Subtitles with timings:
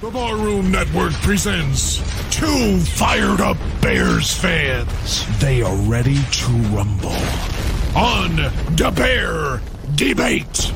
[0.00, 1.96] The Barroom Network presents
[2.30, 5.26] two fired up Bears fans.
[5.40, 7.10] They are ready to rumble
[7.96, 8.36] on
[8.76, 9.60] the Bear
[9.96, 10.72] Debate.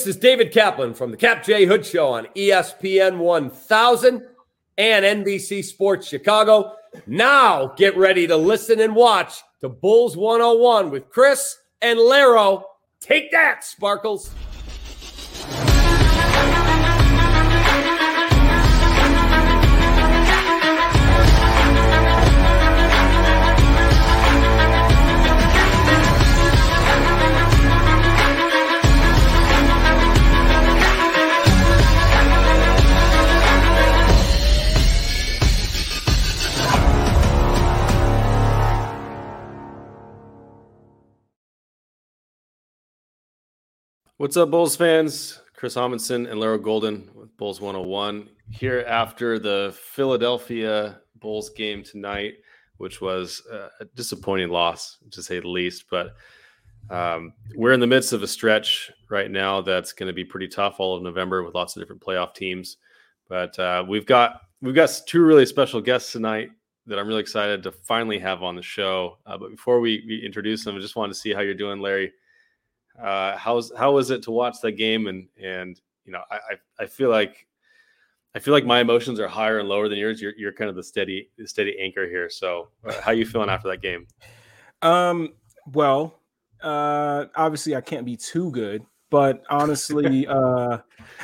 [0.00, 4.26] This is David Kaplan from the Kap J Hood Show on ESPN 1000
[4.78, 6.72] and NBC Sports Chicago.
[7.06, 12.64] Now get ready to listen and watch to Bulls 101 with Chris and Laro.
[12.98, 14.30] Take that, Sparkles.
[44.20, 45.40] What's up, Bulls fans?
[45.56, 52.34] Chris Amundsen and Lara Golden with Bulls 101 here after the Philadelphia Bulls game tonight,
[52.76, 55.86] which was a disappointing loss to say the least.
[55.90, 56.16] But
[56.90, 60.48] um, we're in the midst of a stretch right now that's going to be pretty
[60.48, 62.76] tough all of November with lots of different playoff teams.
[63.26, 66.50] But uh, we've got we've got two really special guests tonight
[66.84, 69.16] that I'm really excited to finally have on the show.
[69.24, 71.80] Uh, but before we, we introduce them, I just wanted to see how you're doing,
[71.80, 72.12] Larry
[73.02, 76.82] uh, how's how was it to watch that game and and you know I, I
[76.84, 77.46] I feel like
[78.34, 80.20] I feel like my emotions are higher and lower than yours.
[80.20, 82.30] You're you're kind of the steady steady anchor here.
[82.30, 84.06] So uh, how you feeling after that game?
[84.82, 85.34] Um.
[85.72, 86.20] Well,
[86.62, 90.78] uh, obviously I can't be too good, but honestly, uh,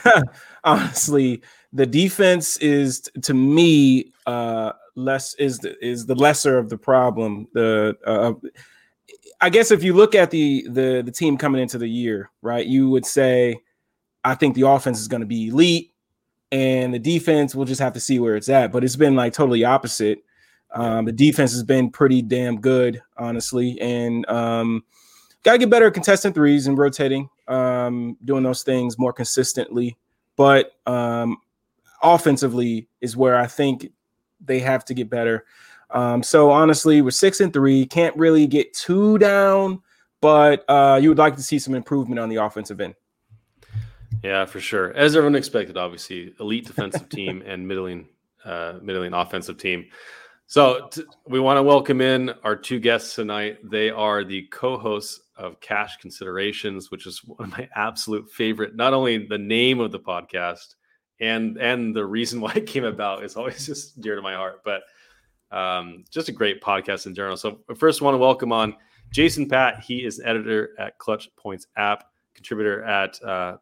[0.64, 6.78] honestly, the defense is to me uh less is the is the lesser of the
[6.78, 7.46] problem.
[7.52, 8.32] The uh,
[9.40, 12.66] I guess if you look at the the the team coming into the year, right,
[12.66, 13.60] you would say,
[14.24, 15.92] I think the offense is going to be elite,
[16.50, 18.72] and the defense we'll just have to see where it's at.
[18.72, 20.22] But it's been like totally opposite.
[20.72, 24.84] Um, the defense has been pretty damn good, honestly, and um,
[25.42, 29.96] got to get better at contesting threes and rotating, um, doing those things more consistently.
[30.34, 31.38] But um,
[32.02, 33.90] offensively is where I think
[34.44, 35.44] they have to get better.
[35.90, 39.80] Um, so honestly, we're six and three, can't really get too down,
[40.20, 42.94] but uh, you would like to see some improvement on the offensive end.
[44.22, 44.92] Yeah, for sure.
[44.94, 48.08] As everyone expected, obviously, elite defensive team and middling,
[48.44, 49.86] uh, middling offensive team.
[50.48, 53.58] So t- we want to welcome in our two guests tonight.
[53.68, 58.74] They are the co-hosts of Cash Considerations, which is one of my absolute favorite.
[58.76, 60.74] Not only the name of the podcast
[61.20, 64.62] and and the reason why it came about is always just dear to my heart,
[64.64, 64.82] but
[65.50, 67.36] um, just a great podcast in general.
[67.36, 68.76] So first, want to welcome on
[69.12, 69.82] Jason Patt.
[69.82, 72.04] He is editor at Clutch Points app,
[72.34, 73.56] contributor at uh,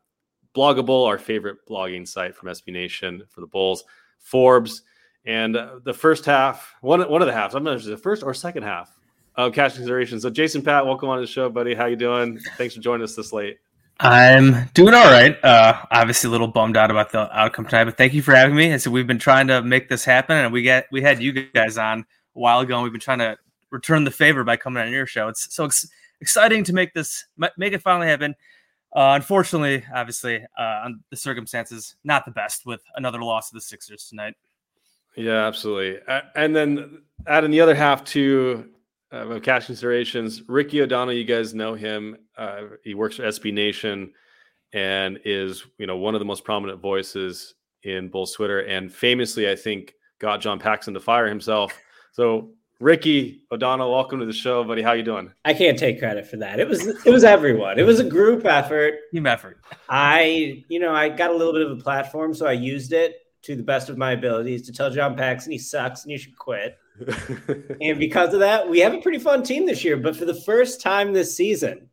[0.52, 3.84] Blog a Bull, our favorite blogging site from SB Nation for the Bulls,
[4.18, 4.82] Forbes,
[5.26, 7.54] and uh, the first half, one one of the halves.
[7.54, 8.96] I'm not sure the first or second half
[9.36, 10.20] of cash consideration.
[10.20, 11.74] So, Jason Patt, welcome on the show, buddy.
[11.74, 12.38] How you doing?
[12.56, 13.58] Thanks for joining us this late.
[14.00, 15.42] I'm doing all right.
[15.44, 18.56] Uh, obviously, a little bummed out about the outcome tonight, but thank you for having
[18.56, 18.70] me.
[18.70, 21.32] And so we've been trying to make this happen, and we get we had you
[21.32, 22.04] guys on a
[22.38, 23.38] while ago, and we've been trying to
[23.70, 25.28] return the favor by coming on your show.
[25.28, 25.88] It's so ex-
[26.20, 27.26] exciting to make this
[27.56, 28.34] make it finally happen.
[28.94, 34.08] Uh, unfortunately, obviously, uh, the circumstances not the best with another loss to the Sixers
[34.08, 34.34] tonight.
[35.16, 36.00] Yeah, absolutely.
[36.34, 38.68] And then adding the other half to
[39.14, 42.16] uh, cash considerations, Ricky O'Donnell, you guys know him.
[42.36, 44.12] Uh, he works for SB Nation
[44.72, 49.48] and is you know one of the most prominent voices in Bulls Twitter, and famously,
[49.48, 51.72] I think, got John Paxson to fire himself.
[52.12, 52.50] So
[52.80, 54.82] Ricky O'Donnell, welcome to the show, buddy.
[54.82, 55.32] How you doing?
[55.44, 56.58] I can't take credit for that.
[56.58, 57.78] It was it was everyone.
[57.78, 58.94] It was a group effort.
[59.12, 59.60] Team effort.
[59.88, 63.16] I, you know, I got a little bit of a platform, so I used it
[63.44, 66.36] to the best of my abilities to tell John Paxson he sucks and you should
[66.36, 66.78] quit.
[67.80, 69.96] and because of that, we have a pretty fun team this year.
[69.96, 71.90] But for the first time this season,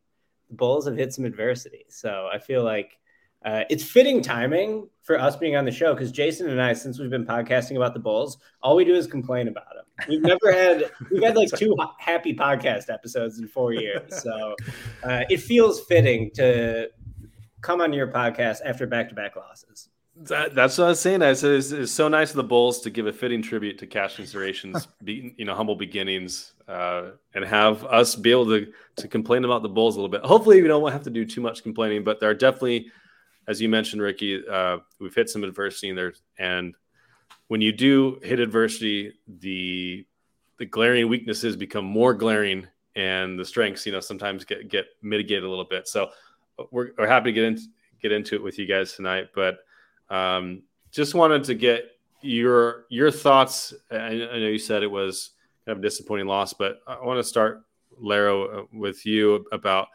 [0.48, 1.84] the Bulls have hit some adversity.
[1.88, 2.98] So I feel like
[3.44, 6.98] uh, it's fitting timing for us being on the show because Jason and I, since
[6.98, 9.84] we've been podcasting about the Bulls, all we do is complain about them.
[10.08, 14.56] We've never had we've had like two happy podcast episodes in four years, so
[15.04, 16.88] uh, it feels fitting to
[17.60, 19.88] come on your podcast after back to back losses.
[20.14, 21.22] That, that's what I was saying.
[21.22, 23.86] I said it's, it's, so nice of the Bulls to give a fitting tribute to
[23.86, 29.08] Cash Considerations, be, you know, humble beginnings, uh, and have us be able to to
[29.08, 30.22] complain about the Bulls a little bit.
[30.22, 32.92] Hopefully, we don't have to do too much complaining, but there are definitely,
[33.48, 36.74] as you mentioned, Ricky, uh, we've hit some adversity in there, and
[37.48, 40.06] when you do hit adversity, the
[40.58, 42.66] the glaring weaknesses become more glaring,
[42.96, 45.88] and the strengths, you know, sometimes get get mitigated a little bit.
[45.88, 46.10] So
[46.70, 47.62] we're, we're happy to get into
[48.02, 49.60] get into it with you guys tonight, but
[50.12, 51.84] um, just wanted to get
[52.20, 53.72] your your thoughts.
[53.90, 55.30] I, I, know you said it was
[55.64, 57.62] kind of a disappointing loss, but I want to start,
[57.98, 59.88] Laro, uh, with you about.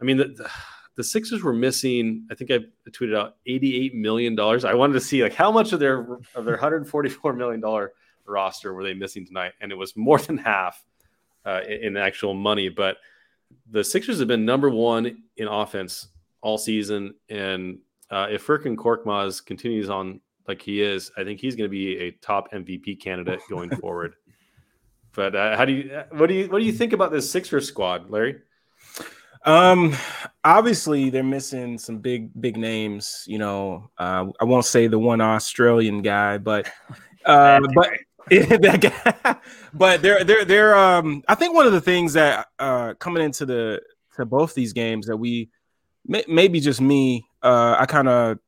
[0.00, 0.48] I mean, the,
[0.94, 2.26] the Sixers were missing.
[2.30, 2.60] I think I
[2.90, 4.64] tweeted out eighty-eight million dollars.
[4.64, 7.92] I wanted to see like how much of their of their hundred forty-four million dollar
[8.24, 10.84] roster were they missing tonight, and it was more than half
[11.44, 12.68] uh, in, in actual money.
[12.68, 12.98] But
[13.70, 16.08] the Sixers have been number one in offense
[16.40, 17.78] all season, and
[18.10, 21.98] uh, if Furkan Korkmaz continues on like he is, I think he's going to be
[21.98, 24.14] a top MVP candidate going forward.
[25.14, 27.66] But uh, how do you what do you what do you think about this Sixers
[27.66, 28.36] squad, Larry?
[29.44, 29.96] Um,
[30.44, 33.24] obviously they're missing some big big names.
[33.26, 36.70] You know, uh, I won't say the one Australian guy, but
[37.24, 37.90] uh, but
[38.28, 39.36] that guy.
[39.72, 41.22] but they're they're they're um.
[41.28, 43.80] I think one of the things that uh coming into the
[44.16, 45.48] to both these games that we
[46.06, 48.38] may, maybe just me uh, I kind of,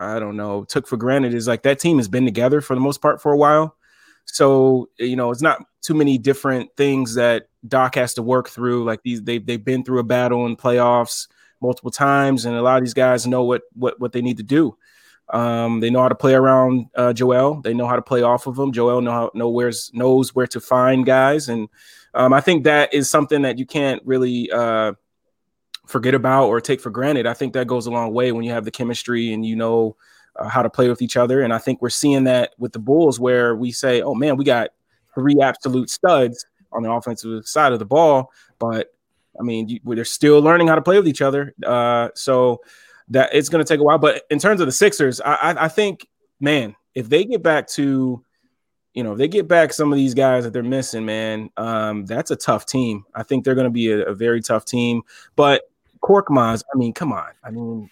[0.00, 2.80] I don't know, took for granted is like that team has been together for the
[2.80, 3.76] most part for a while.
[4.24, 8.84] So you know, it's not too many different things that Doc has to work through.
[8.84, 11.28] Like these, they they've been through a battle in playoffs
[11.60, 14.42] multiple times, and a lot of these guys know what what what they need to
[14.42, 14.76] do.
[15.28, 17.60] Um, they know how to play around uh, Joel.
[17.62, 18.72] They know how to play off of him.
[18.72, 21.68] Joel know how, know where's knows where to find guys, and
[22.14, 24.94] um, I think that is something that you can't really uh,
[25.90, 27.26] forget about or take for granted.
[27.26, 29.96] I think that goes a long way when you have the chemistry and you know
[30.36, 31.42] uh, how to play with each other.
[31.42, 34.44] And I think we're seeing that with the Bulls, where we say, "Oh man, we
[34.44, 34.70] got
[35.14, 38.94] three absolute studs on the offensive side of the ball," but
[39.38, 41.54] I mean, you, they're still learning how to play with each other.
[41.64, 42.60] Uh, so
[43.08, 43.98] that it's going to take a while.
[43.98, 46.06] But in terms of the Sixers, I, I, I think,
[46.38, 48.24] man, if they get back to
[48.94, 52.06] you know, if they get back some of these guys that they're missing, man, um,
[52.06, 53.04] that's a tough team.
[53.14, 55.02] I think they're going to be a, a, very tough team.
[55.36, 55.62] But
[56.02, 57.30] Korkmaz, I mean, come on.
[57.44, 57.90] I mean,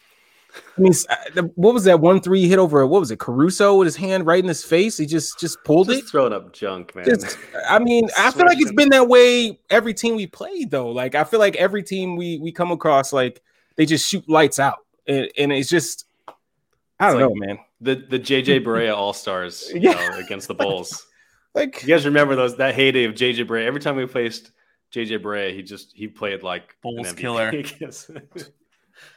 [0.76, 2.86] I mean, uh, what was that one three hit over?
[2.86, 3.18] What was it?
[3.18, 4.96] Caruso with his hand right in his face.
[4.96, 6.08] He just just pulled just it.
[6.08, 7.04] Throwing up junk, man.
[7.04, 7.38] Just,
[7.68, 10.88] I mean, I feel like it's been that way every team we played though.
[10.88, 13.42] Like I feel like every team we we come across, like
[13.76, 16.06] they just shoot lights out, and, and it's just
[16.98, 17.58] I don't know, man.
[17.80, 19.92] The the JJ Barea All Stars, yeah.
[19.92, 21.06] Know, against the Bulls.
[21.54, 23.66] like you guys remember those that heyday of JJ Barea?
[23.66, 24.52] Every time we faced
[24.92, 27.52] JJ Barea, he just he played like Bulls killer.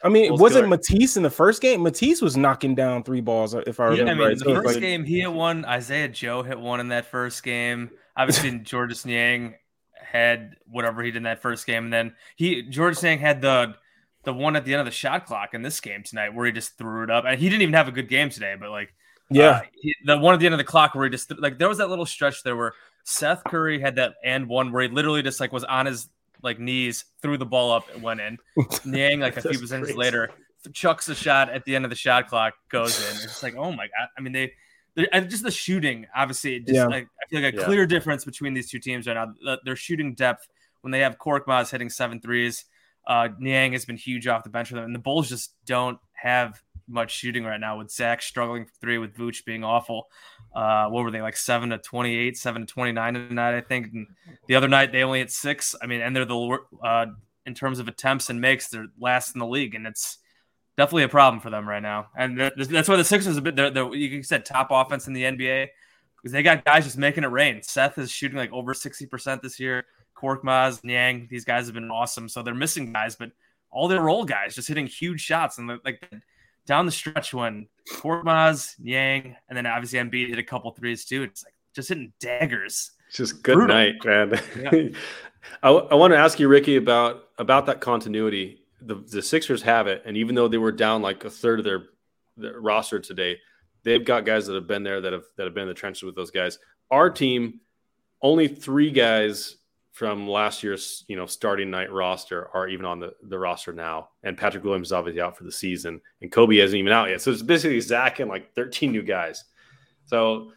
[0.04, 0.68] I mean, Bulls wasn't killer.
[0.68, 1.82] Matisse in the first game?
[1.82, 4.06] Matisse was knocking down three balls, if I remember.
[4.06, 4.38] Yeah, I mean, right.
[4.38, 5.66] the first like, game he hit one.
[5.66, 7.92] Isaiah Joe hit one in that first game.
[8.18, 9.56] Obviously, Georges Niang
[9.96, 13.76] had whatever he did in that first game, and then he Georges Niang had the
[14.24, 16.52] the one at the end of the shot clock in this game tonight where he
[16.52, 18.94] just threw it up, and he didn't even have a good game today, but like.
[19.34, 21.58] Yeah, uh, he, the one at the end of the clock where he just like
[21.58, 22.74] there was that little stretch there where
[23.04, 26.10] Seth Curry had that and one where he literally just like was on his
[26.44, 28.38] like knees, threw the ball up, and went in.
[28.86, 30.30] Niang like a few seconds later
[30.74, 33.16] chucks a shot at the end of the shot clock, goes in.
[33.24, 34.10] It's like, oh my god!
[34.18, 34.54] I mean, they
[35.28, 36.86] just the shooting, obviously, just Yeah.
[36.86, 37.64] like I feel like a Yeah.
[37.64, 39.34] clear difference between these two teams right now.
[39.44, 40.48] The- Their shooting depth
[40.82, 42.66] when they have Korkmaz hitting seven threes,
[43.08, 46.00] uh, Niang has been huge off the bench for them, and the Bulls just don't
[46.14, 47.78] have much shooting right now.
[47.78, 50.08] With Zach struggling for three, with Vooch being awful.
[50.54, 53.58] Uh, what were they like seven to twenty eight, seven to twenty nine tonight?
[53.58, 53.94] I think.
[53.94, 54.08] And
[54.48, 55.76] the other night they only hit six.
[55.82, 57.06] I mean, and they're the uh,
[57.46, 60.20] in terms of attempts and makes, they're last in the league, and it's
[60.78, 62.08] definitely a problem for them right now.
[62.18, 63.56] And that's why the Sixers a bit.
[63.56, 65.68] They're, they're you said top offense in the NBA
[66.18, 67.62] because they got guys just making it rain.
[67.64, 69.86] Seth is shooting like over sixty percent this year.
[70.16, 72.30] Korkmaz, Niang, these guys have been awesome.
[72.30, 73.32] So they're missing guys, but
[73.72, 76.12] all their role guys just hitting huge shots and like
[76.72, 81.24] down the stretch when Korkmaz, Niang, and then obviously Embiid hit a couple threes too.
[81.24, 82.92] It's like just hitting daggers.
[83.12, 83.76] Just good Brutal.
[83.76, 84.40] night, man.
[84.58, 84.98] Yeah.
[85.64, 88.62] I, I want to ask you, Ricky, about about that continuity.
[88.82, 91.66] The the Sixers have it, and even though they were down like a third of
[91.66, 91.84] their,
[92.38, 93.38] their roster today,
[93.84, 96.04] they've got guys that have been there that have that have been in the trenches
[96.04, 96.58] with those guys.
[96.90, 97.60] Our team,
[98.22, 99.58] only three guys
[100.02, 104.10] from last year's you know starting night roster are even on the, the roster now,
[104.24, 107.22] and Patrick Williams is obviously out for the season, and Coby isn't even out yet.
[107.22, 109.44] So it's basically Zach and like 13 new guys.
[110.08, 110.54] So,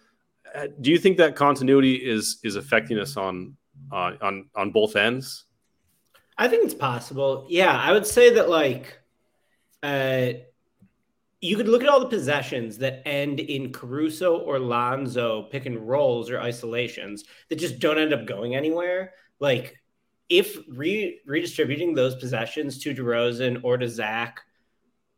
[0.55, 3.55] uh, do you think that continuity is is affecting us on
[3.93, 5.45] on on, on both ends?
[6.39, 7.47] I think it's possible.
[7.51, 8.99] Yeah, I would say that like
[9.83, 10.29] uh
[11.43, 15.87] you could look at all the possessions that end in Caruso or Lonzo pick and
[15.87, 19.13] rolls or isolations that just don't end up going anywhere.
[19.41, 19.76] Like
[20.29, 24.41] if re- redistributing those possessions to DeRozan or to Zach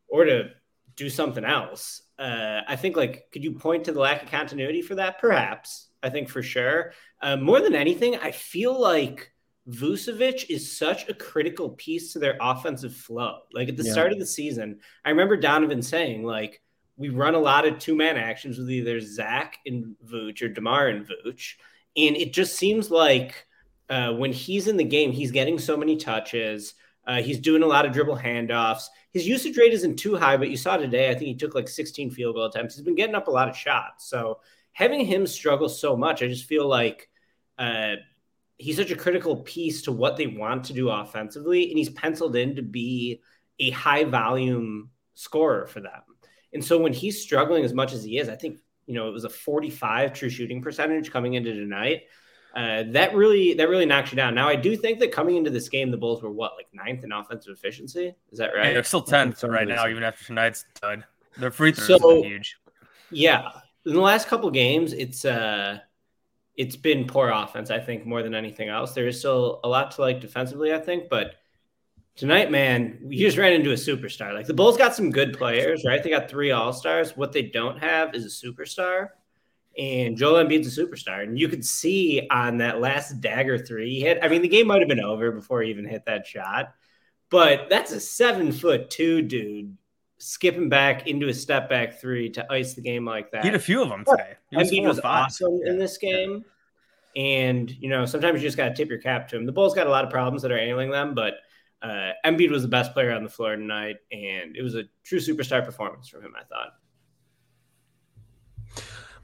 [0.08, 0.50] or to
[0.96, 4.82] do something else, uh, I think like could you point to the lack of continuity
[4.82, 5.20] for that?
[5.20, 5.88] Perhaps.
[6.02, 6.92] I think for sure.
[7.20, 9.32] Uh, more than anything, I feel like
[9.68, 13.40] Vucevic is such a critical piece to their offensive flow.
[13.52, 13.92] Like at the Yeah.
[13.92, 16.62] start of the season, I remember Donovan saying, like,
[16.96, 20.88] we run a lot of two man actions with either Zach and Vooch or DeMar
[20.88, 21.54] and Vooch.
[21.96, 23.45] And it just seems like
[23.88, 26.74] uh, when he's in the game, he's getting so many touches.
[27.06, 28.84] Uh, he's doing a lot of dribble handoffs.
[29.12, 31.68] His usage rate isn't too high, but you saw today, I think he took like
[31.68, 32.74] 16 field goal attempts.
[32.74, 34.08] He's been getting up a lot of shots.
[34.08, 34.40] So
[34.72, 37.08] having him struggle so much, I just feel like
[37.58, 37.94] uh,
[38.58, 42.36] he's such a critical piece to what they want to do offensively, and he's penciled
[42.36, 43.22] in to be
[43.58, 46.02] a high volume scorer for them.
[46.52, 49.12] And so when he's struggling as much as he is, I think you know it
[49.12, 52.02] was a 45 true shooting percentage coming into tonight.
[52.56, 54.34] Uh, that really that really knocks you down.
[54.34, 57.04] Now I do think that coming into this game, the Bulls were what like ninth
[57.04, 58.14] in offensive efficiency.
[58.32, 58.72] Is that Yeah, right?
[58.72, 61.04] they're still tenth Some right now, even after tonight's dud.
[61.36, 62.56] Their free throws So- have been huge.
[63.10, 63.50] Yeah,
[63.84, 65.80] in the last couple games, it's uh,
[66.56, 67.70] it's been poor offense.
[67.70, 68.94] I think more than anything else.
[68.94, 70.72] There is still a lot to like defensively.
[70.72, 71.34] I think, but
[72.16, 74.32] tonight, man, you just ran into a superstar.
[74.32, 76.02] Like the Bulls got some good players, right?
[76.02, 77.18] They got three All Stars.
[77.18, 79.10] What they don't have is a superstar.
[79.78, 84.00] And Joel Embiid's a superstar, and you could see on that last dagger three he
[84.00, 84.18] hit.
[84.22, 86.72] I mean, the game might have been over before he even hit that shot,
[87.30, 89.76] but that's a seven foot two dude
[90.18, 93.42] skipping back into a step back three to ice the game like that.
[93.42, 94.34] He had a few of them today.
[94.50, 96.44] He was Embiid was awesome in this game.
[97.14, 99.46] And, you know, sometimes you just got to tip your cap to him.
[99.46, 101.34] The Bulls got a lot of problems that are ailing them, but
[101.82, 103.96] uh, Embiid was the best player on the floor tonight.
[104.12, 106.72] And it was a true superstar performance from him, I thought.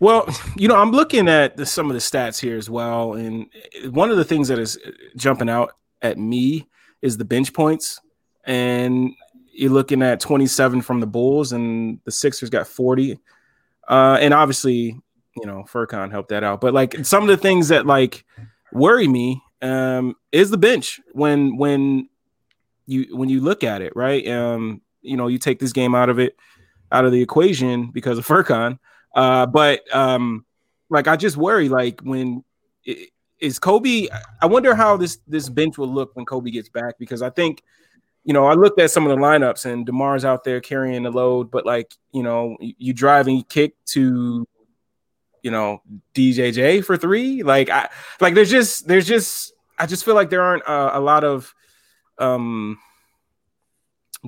[0.03, 3.47] Well, you know, I'm looking at the, some of the stats here as well, and
[3.91, 4.77] one of the things that is
[5.15, 6.69] jumping out at me
[7.03, 8.01] is the bench points,
[8.43, 9.13] and
[9.53, 13.21] you're looking at 27 from the Bulls, and the Sixers got 40,
[13.87, 14.99] uh, and obviously,
[15.37, 18.25] you know, Furkan helped that out, but like some of the things that like
[18.73, 22.09] worry me um, is the bench when when
[22.87, 24.27] you when you look at it, right?
[24.27, 26.35] Um, you know, you take this game out of it
[26.91, 28.81] out of the equation because of Furkan.
[29.15, 30.45] Uh, but um,
[30.89, 32.45] like I just worry, like when
[32.87, 33.09] i-
[33.41, 34.09] Coby?
[34.41, 37.63] I wonder how this this bench will look when Coby gets back because I think,
[38.25, 41.11] you know, I looked at some of the lineups and Demar's out there carrying the
[41.11, 44.47] load, but like you know, you, drive and you kick to,
[45.43, 45.83] you know,
[46.15, 47.43] DJJ for three.
[47.43, 47.89] Like I
[48.21, 51.53] like there's just there's just I just feel like there aren't a lot of
[52.19, 52.79] um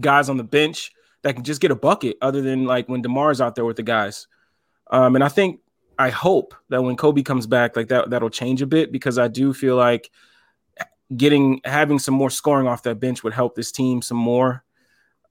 [0.00, 0.90] guys on the bench
[1.22, 3.82] that can just get a bucket other than like when DeMar's out there with the
[3.82, 4.26] guys.
[4.90, 5.60] Um, and I think
[5.98, 9.28] I hope that when Coby comes back, like that that'll change a bit because I
[9.28, 10.10] do feel like
[11.14, 14.64] getting having some more scoring off that bench would help this team some more.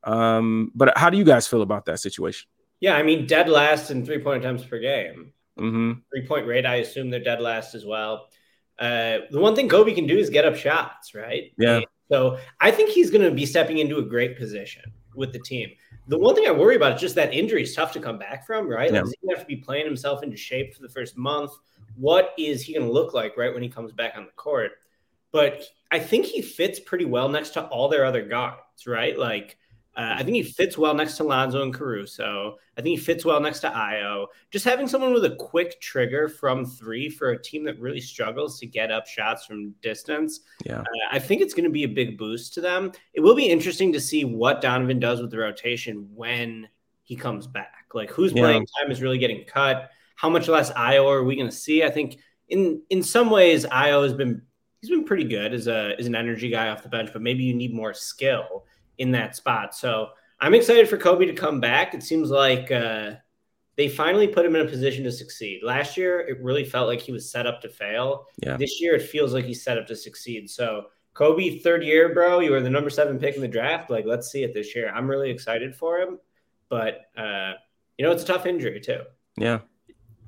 [0.04, 2.48] Um, but how do you guys feel about that situation?
[2.80, 5.32] Yeah, I mean, dead last in three point attempts per game.
[5.60, 5.94] Mm-hmm.
[6.12, 8.28] Three point rate, I assume they're dead last as well.
[8.80, 11.54] Uh, the one thing Coby can do is get up shots, right?
[11.58, 11.78] Yeah.
[11.78, 14.84] And so I think he's going to be stepping into a great position
[15.16, 15.70] with the team.
[16.08, 18.46] The one thing I worry about is just that injury is tough to come back
[18.46, 18.92] from, right?
[18.92, 19.02] Yeah.
[19.02, 21.52] Like, he's gonna have to be playing himself into shape for the first month.
[21.96, 24.72] What is he gonna look like right when he comes back on the court?
[25.32, 29.18] But I think he fits pretty well next to all their other guards, right?
[29.18, 29.58] Like
[29.96, 32.58] uh, I think he fits well next to Lonzo and Caruso.
[32.78, 34.26] I think he fits well next to Ayo.
[34.50, 38.60] Just having someone with a quick trigger from three for a team that really struggles
[38.60, 40.40] to get up shots from distance.
[40.66, 40.80] Yeah.
[40.80, 42.92] Uh, I think it's going to be a big boost to them.
[43.14, 46.68] It will be interesting to see what Donovan does with the rotation when
[47.04, 47.86] he comes back.
[47.94, 48.42] Like whose Yeah.
[48.42, 49.92] playing time is really getting cut.
[50.16, 51.84] How much less Ayo are we going to see?
[51.84, 52.18] I think
[52.50, 54.42] in in some ways Ayo has been
[54.82, 57.44] he's been pretty good as a as an energy guy off the bench, but maybe
[57.44, 58.66] you need more skill
[58.98, 59.76] in that spot.
[59.76, 60.10] So
[60.40, 61.94] I'm excited for Coby to come back.
[61.94, 63.14] It seems like uh,
[63.76, 65.62] they finally put him in a position to succeed.
[65.64, 68.28] Last year, it really felt like he was set up to fail.
[68.44, 68.58] Yeah.
[68.58, 70.50] This year, it feels like he's set up to succeed.
[70.50, 73.90] So Coby, third year, bro, you were the number seven pick in the draft.
[73.90, 74.92] Like, let's see it this year.
[74.94, 76.20] I'm really excited for him,
[76.70, 77.54] but uh,
[77.98, 79.02] you know, it's a tough injury too.
[79.38, 79.60] Yeah.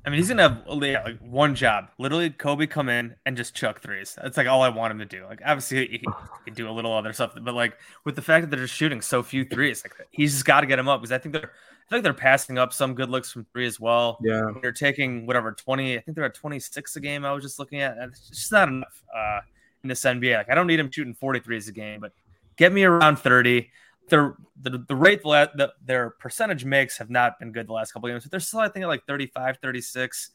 [0.06, 1.88] I mean, he's gonna have like one job.
[1.98, 4.16] Literally, Coby come in and just chuck threes.
[4.22, 5.24] That's like all I want him to do.
[5.24, 6.06] Like, obviously, he, he
[6.44, 9.00] can do a little other stuff, but like with the fact that they're just shooting
[9.00, 11.50] so few threes, like he's just got to get him up because I think they're,
[11.50, 14.18] I think they're passing up some good looks from three as well.
[14.22, 14.52] Yeah.
[14.62, 15.98] They're taking whatever twenty.
[15.98, 17.24] I think they're at twenty six a game.
[17.24, 17.98] I was just looking at.
[17.98, 19.40] It's just not enough uh,
[19.82, 20.36] in this NBA.
[20.36, 22.12] Like, I don't need him shooting forty threes a game, but
[22.56, 23.70] get me around thirty
[24.08, 27.92] their the, the rate the, the, their percentage makes have not been good the last
[27.92, 30.30] couple games, but they're still I think at like 35, 36.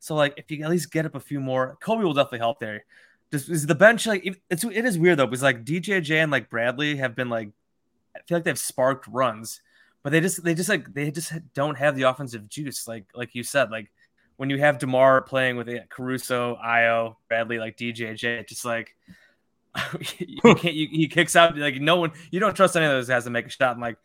[0.00, 2.60] So like if you at least get up a few more, Coby will definitely help
[2.60, 2.84] there.
[3.32, 6.48] Just is the bench like it's it is weird though because like DJJ and like
[6.48, 7.50] Bradley have been like
[8.16, 9.60] I feel like they've sparked runs,
[10.02, 13.34] but they just they just like they just don't have the offensive juice like like
[13.34, 13.90] you said like
[14.38, 18.94] when you have Demar playing with uh, Caruso, Ayo, Bradley, like DJJ, just like
[20.18, 23.08] you can't you, he kicks out like no one you don't trust any of those
[23.08, 23.98] guys to make a shot and like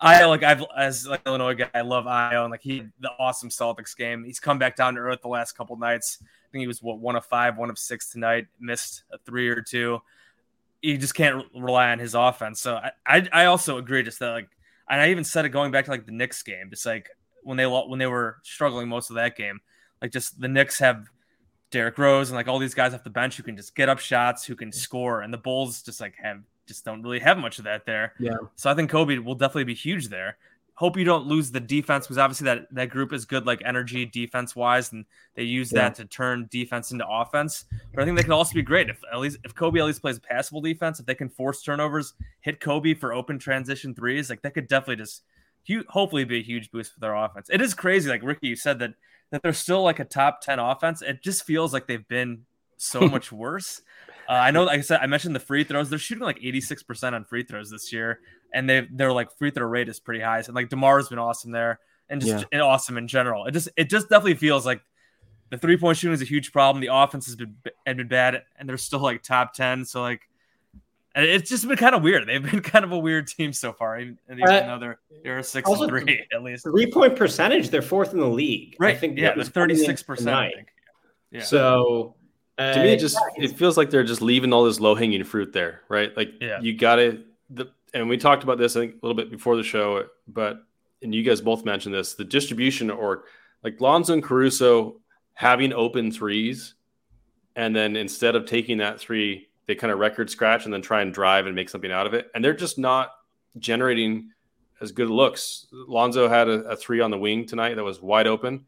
[0.00, 3.50] I like I've as like Illinois guy I love Ayo and like he the awesome
[3.50, 4.24] Celtics game.
[4.24, 6.18] He's come back down to earth the last couple nights.
[6.22, 9.48] I think he was what one of five one of six tonight missed a three
[9.48, 10.00] or two.
[10.80, 12.60] You just can't rely on his offense.
[12.60, 14.48] So I I, I also agree just that like
[14.88, 17.10] and I even said it going back to like the Knicks game just like
[17.42, 19.60] when they when they were struggling most of that game
[20.00, 21.10] like just the Knicks have
[21.70, 23.98] Derrick Rose and like all these guys off the bench who can just get up
[23.98, 27.58] shots, who can score, and the Bulls just like have just don't really have much
[27.58, 28.14] of that there.
[28.18, 28.36] Yeah.
[28.56, 30.36] So I think Coby will definitely be huge there.
[30.74, 34.06] Hope you don't lose the defense because obviously that that group is good like energy
[34.06, 35.04] defense wise, and
[35.34, 35.82] they use Yeah.
[35.82, 37.66] that to turn defense into offense.
[37.94, 40.00] But I think they could also be great if at least if Coby at least
[40.00, 44.42] plays passable defense, if they can force turnovers, hit Coby for open transition threes, like
[44.42, 45.22] that could definitely just
[45.88, 47.48] hopefully be a huge boost for their offense.
[47.52, 48.94] It is crazy, like Ricky, you said that
[49.30, 51.02] that they're still like a top 10 offense.
[51.02, 52.42] It just feels like they've been
[52.76, 53.82] so much worse.
[54.28, 55.90] Uh, I know, like I said, I mentioned the free throws.
[55.90, 58.20] They're shooting like 86% on free throws this year,
[58.54, 60.38] and they their like free throw rate is pretty high.
[60.38, 62.44] And like Demar's been awesome there, and just Yeah.
[62.52, 63.46] and awesome in general.
[63.46, 64.82] It just it just definitely feels like
[65.50, 66.80] the three point shooting is a huge problem.
[66.80, 69.84] The offense has been had been bad, and they're still like top 10.
[69.84, 70.22] So like,
[71.16, 72.26] it's just been kind of weird.
[72.28, 75.42] They've been kind of a weird team so far, even, even Uh, though they're they're
[75.42, 76.64] six also- and three at least.
[76.64, 78.76] Three point percentage, they're fourth in the league.
[78.80, 78.98] I Right?
[78.98, 80.28] think yeah, that they're was coming in 36 percent.
[80.28, 80.54] I tonight.
[80.56, 80.68] think.
[81.32, 81.42] Yeah.
[81.42, 82.14] So
[82.58, 84.94] uh, to me, it just yeah, it feels like they're just leaving all this low
[84.94, 86.16] hanging fruit there, right?
[86.16, 86.60] Like Yeah.
[86.60, 89.56] you got to the and we talked about this I think a little bit before
[89.56, 90.62] the show, but
[91.02, 93.24] and you guys both mentioned this the distribution or
[93.64, 94.96] like Lonzo and Caruso
[95.34, 96.74] having open threes,
[97.56, 101.00] and then instead of taking that three, they kind of record scratch and then try
[101.00, 103.12] and drive and make something out of it, and they're just not
[103.56, 104.30] generating
[104.80, 105.68] as good looks.
[105.72, 108.66] Lonzo had a, a three on the wing tonight that was wide open.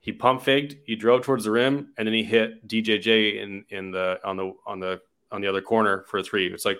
[0.00, 3.92] He pump faked, he drove towards the rim, and then he hit DJJ in in
[3.92, 6.52] the on the on the on the other corner for a three.
[6.52, 6.78] It's like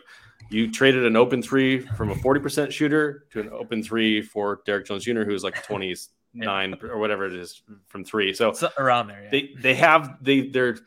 [0.50, 4.60] you traded an open three from a forty percent shooter to an open three for
[4.66, 5.94] Derrick Jones Jr., who's like twenty
[6.34, 8.34] nine or whatever it is from three.
[8.34, 9.22] So So around there.
[9.22, 9.30] Yeah.
[9.30, 10.78] they they have they they're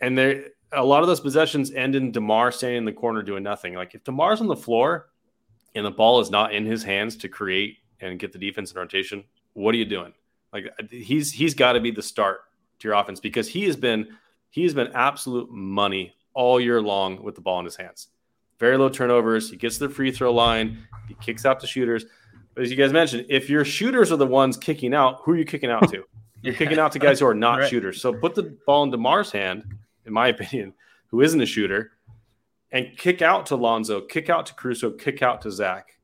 [0.00, 3.42] and they're a lot of those possessions end in Demar standing in the corner doing
[3.42, 3.74] nothing.
[3.74, 5.08] Like if Demar's on the floor
[5.74, 8.78] and the ball is not in his hands to create and get the defense in
[8.78, 10.12] rotation, what are you doing?
[10.52, 12.42] Like he's he's got to be the start
[12.80, 14.08] to your offense because he has been
[14.50, 18.08] he has been absolute money all year long with the ball in his hands.
[18.60, 19.50] Very low turnovers.
[19.50, 20.78] He gets to the free throw line.
[21.08, 22.06] He kicks out to shooters.
[22.54, 25.36] But as you guys mentioned, if your shooters are the ones kicking out, who are
[25.36, 26.04] you kicking out to?
[26.42, 27.70] You're kicking out to guys who are not Right.
[27.70, 28.00] shooters.
[28.02, 29.64] So put the ball in Demar's hand,
[30.06, 30.74] in my opinion,
[31.08, 31.92] who isn't a shooter,
[32.70, 35.96] and kick out to Lonzo, kick out to Caruso, kick out to Zach.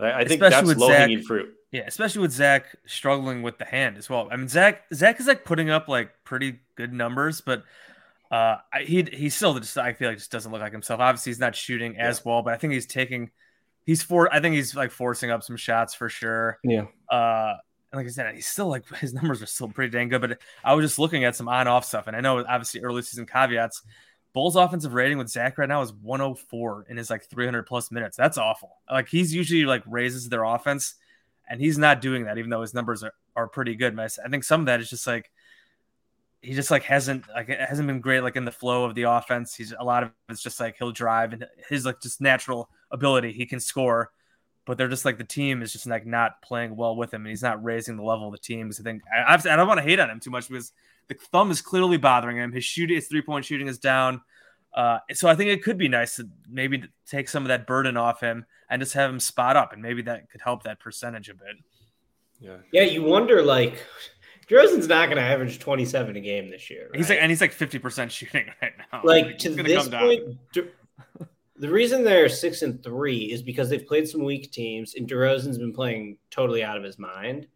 [0.00, 1.54] I, I think Especially that's low hanging fruit.
[1.72, 4.28] Yeah, especially with Zach struggling with the hand as well.
[4.30, 7.64] I mean, Zach Zach is like putting up like pretty good numbers, but
[8.30, 11.00] uh, he he still just I feel like just doesn't look like himself.
[11.00, 13.30] Obviously, he's not shooting as well, but I think he's taking
[13.84, 14.32] he's for.
[14.32, 16.58] I think he's like forcing up some shots for sure.
[16.64, 16.86] Yeah.
[17.10, 17.54] Uh,
[17.92, 20.20] like I said, he's still like his numbers are still pretty dang good.
[20.20, 23.26] But I was just looking at some on-off stuff, and I know obviously early season
[23.26, 23.82] caveats.
[24.34, 28.16] Bulls offensive rating with Zach right now is 104 in his like 300 plus minutes.
[28.16, 28.76] That's awful.
[28.90, 30.94] Like he's usually like raises their offense,
[31.48, 33.98] and he's not doing that, even though his numbers are, are pretty good.
[33.98, 35.30] I think some of that is just like
[36.42, 39.02] he just like hasn't like it hasn't been great like in the flow of the
[39.02, 39.54] offense.
[39.54, 43.32] He's a lot of it's just like he'll drive and his like just natural ability
[43.32, 44.12] he can score,
[44.68, 47.30] but they're just like the team is just like not playing well with him and
[47.30, 48.66] he's not raising the level of the team.
[48.66, 50.72] Because I think I, I've, I don't want to hate on him too much because
[51.08, 52.52] the thumb is clearly bothering him.
[52.52, 54.20] His shooting, his three point shooting is down.
[54.74, 57.96] Uh, so I think it could be nice to maybe take some of that burden
[57.96, 61.30] off him and just have him spot up, and maybe that could help that percentage
[61.30, 61.56] a bit.
[62.38, 62.82] Yeah, yeah.
[62.82, 63.82] You wonder like
[64.50, 66.88] DeRozan's not going to average 27 a game this year.
[66.90, 66.96] Right?
[66.98, 69.00] He's like, and he's like 50% shooting right now.
[69.02, 70.68] Like, like to this point, De-
[71.58, 75.58] the reason they're six and three is because they've played some weak teams, and DeRozan's
[75.58, 77.46] been playing totally out of his mind.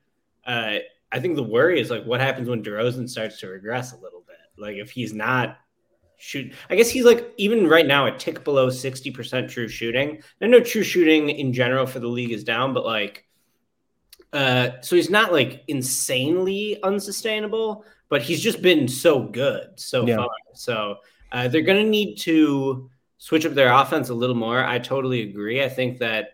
[0.44, 0.78] Uh,
[1.12, 4.24] I think the worry is like what happens when DeRozan starts to regress a little
[4.26, 4.36] bit.
[4.56, 5.58] Like if he's not
[6.16, 10.22] shoot, I guess he's like even right now a tick below 60% true shooting.
[10.40, 13.26] I know true shooting in general for the league is down, but like
[14.32, 20.16] uh, so he's not like insanely unsustainable, but he's just been so good so yeah.
[20.16, 20.28] far.
[20.54, 20.96] So
[21.30, 22.90] uh, they're going to need to
[23.22, 24.64] switch up their offense a little more.
[24.64, 25.62] I totally agree.
[25.62, 26.30] I think that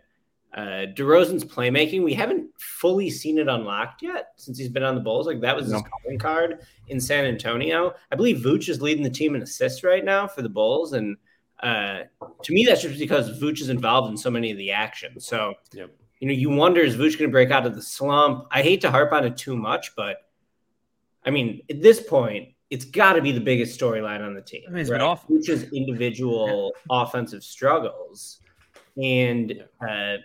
[0.55, 5.01] uh, DeRozan's playmaking, we haven't fully seen it unlocked yet since he's been on the
[5.01, 5.27] Bulls.
[5.27, 5.75] Like that was no.
[5.75, 7.95] his calling card in San Antonio.
[8.11, 11.17] I believe Vooch is leading the team in assists right now for the Bulls, and
[11.63, 12.05] uh,
[12.43, 15.21] to me, that's just because Vooch is involved in so many of the action.
[15.21, 18.47] So yep you know, you wonder is Vooch going to break out of the slump?
[18.51, 20.17] I hate to harp on it too much, but
[21.25, 24.63] I mean, at this point, it's got to be the biggest storyline on the team.
[24.69, 25.01] I mean, right?
[25.01, 25.37] awful.
[25.37, 27.03] Vooch's individual yeah.
[27.03, 28.41] offensive struggles,
[29.03, 30.17] and uh,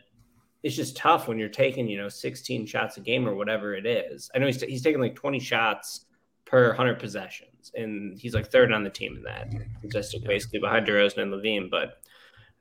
[0.61, 3.85] it's just tough when you're taking you know 16 shots a game or whatever it
[3.85, 4.29] is.
[4.35, 6.05] I know he's he's taking like 20 shots
[6.45, 10.87] per 100 possessions, and he's like third on the team in that statistic, basically behind
[10.87, 11.99] DeRozan and LaVine, but.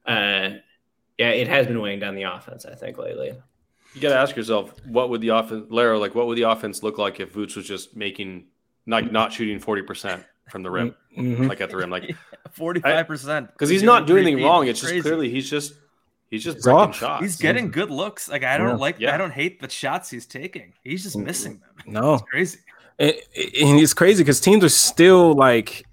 [0.05, 0.59] Uh,
[1.19, 2.67] yeah, it has been weighing down the offense.
[2.67, 3.33] I think lately.
[3.95, 6.83] You got to ask yourself, what would the offense, Laro, like, what would the offense
[6.83, 8.47] look like if Vooch was just making,
[8.87, 11.47] like, not shooting forty percent from the rim, mm-hmm.
[11.47, 12.15] like at the rim, like
[12.53, 14.67] forty five percent, because he's not doing anything wrong.
[14.67, 15.75] It's just clearly he's just
[16.31, 17.23] he's just breaking shots.
[17.23, 18.29] He's getting good looks.
[18.29, 18.75] Like I don't yeah.
[18.75, 19.15] like, yeah.
[19.15, 20.73] I don't hate the shots he's taking.
[20.83, 21.95] He's just missing them.
[21.95, 22.59] No, it's crazy.
[22.99, 25.85] And, and it's crazy because teams are still like,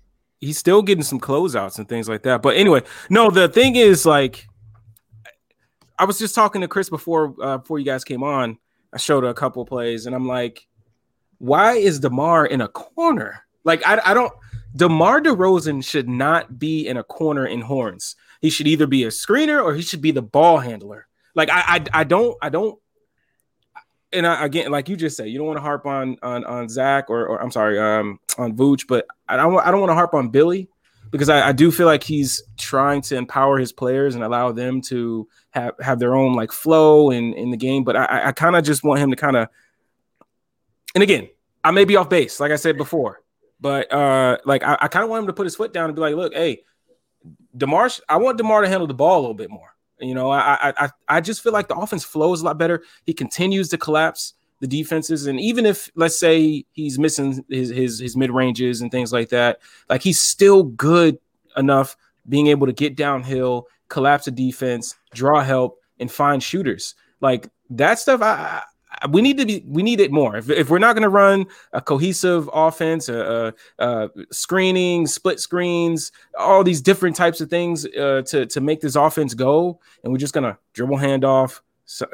[0.42, 2.42] he's still getting some closeouts and things like that.
[2.42, 4.48] But anyway, no, the thing is like
[6.00, 8.58] I was just talking to Chris before uh, before you guys came on.
[8.94, 10.66] I showed a couple plays, and I'm like,
[11.40, 13.44] why is Demar in a corner?
[13.64, 14.32] Like, I, I don't.
[14.76, 18.16] Demar Derozan should not be in a corner in horns.
[18.40, 21.08] He should either be a screener or he should be the ball handler.
[21.34, 22.80] Like, I, I, I don't, I don't.
[24.14, 26.70] And I, again, like you just said, you don't want to harp on on on
[26.70, 29.96] Zach or, or I'm sorry, um, on Vooch, but I don't, I don't want to
[29.96, 30.70] harp on Billy
[31.12, 34.82] because I, I, do feel like he's trying to empower his players and allow them
[34.82, 37.84] to have, have their own like flow in, in the game.
[37.84, 39.48] But I, I kind of just want him to kind of,
[40.96, 41.30] and again,
[41.64, 43.22] I may be off base, like I said before,
[43.60, 45.96] but uh, like I, I kind of want him to put his foot down and
[45.96, 46.64] be like, look, hey,
[47.56, 49.76] Demar, I want Demar to handle the ball a little bit more.
[50.00, 52.84] You know, I I I just feel like the offense flows a lot better.
[53.06, 55.26] He continues to collapse the defenses.
[55.26, 59.30] And even if let's say he's missing his his, his mid ranges and things like
[59.30, 61.18] that, like he's still good
[61.58, 61.98] enough
[62.30, 66.96] being able to get downhill, collapse a defense, draw help, and find shooters.
[67.20, 68.64] Like that stuff, I, I
[69.10, 70.36] we need to be we need it more.
[70.36, 76.12] If, if we're not going to run a cohesive offense, uh, uh, screening, split screens,
[76.38, 80.20] all these different types of things uh, to to make this offense go, and we're
[80.20, 81.62] just gonna dribble handoff,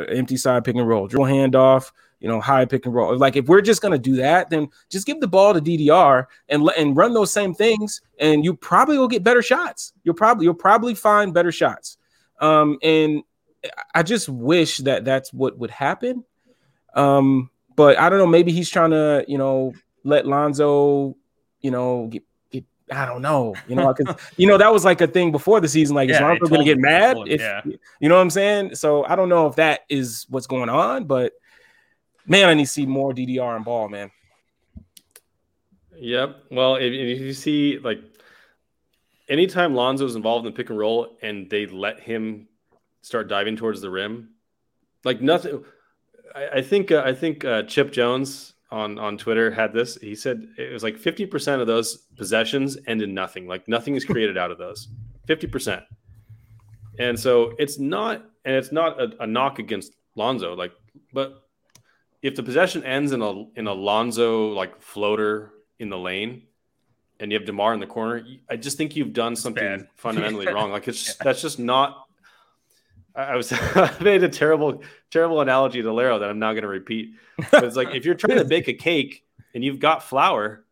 [0.09, 3.17] empty side pick and roll, dribble handoff, you know, high pick and roll.
[3.17, 6.63] Like if we're just gonna do that, then just give the ball to DDR and
[6.63, 9.93] let and run those same things, and you probably will get better shots.
[10.03, 11.97] You'll probably you'll probably find better shots.
[12.39, 13.23] Um, and
[13.93, 16.23] I just wish that that's what would happen.
[16.95, 18.27] Um, but I don't know.
[18.27, 21.15] Maybe he's trying to, you know, let Lonzo,
[21.61, 25.01] you know, get, get I don't know, you know, because you know that was like
[25.01, 25.95] a thing before the season.
[25.95, 27.17] Like, yeah, is Lonzo going to get mad?
[27.27, 27.61] If yeah.
[27.99, 28.75] you know what I'm saying?
[28.75, 31.33] So I don't know if that is what's going on, but
[32.25, 34.11] man, I need to see more DDR and ball, man.
[35.97, 36.43] Yep.
[36.51, 37.99] Well, if, if you see like
[39.27, 42.47] anytime Lonzo's involved in the pick and roll and they let him
[43.01, 44.29] start diving towards the rim,
[45.03, 45.63] like nothing.
[46.35, 49.95] I, I think uh, I think uh, Chip Jones on on Twitter had this.
[49.95, 53.47] He said it was like fifty percent of those possessions end in nothing.
[53.47, 54.89] Like nothing is created out of those.
[55.25, 55.83] Fifty percent.
[56.97, 60.55] And so it's not, and it's not a, a knock against Lonzo.
[60.55, 60.71] Like,
[61.13, 61.43] but
[62.21, 66.43] if the possession ends in a in a Lonzo like floater in the lane,
[67.19, 70.71] and you have Demar in the corner, I just think you've done something fundamentally wrong.
[70.71, 72.04] Like it's just that's just not.
[73.15, 76.67] I was I made a terrible terrible analogy to Laro that I'm not going to
[76.67, 77.11] repeat.
[77.51, 79.23] But it's like if you're trying to bake a cake
[79.53, 80.65] and you've got flour,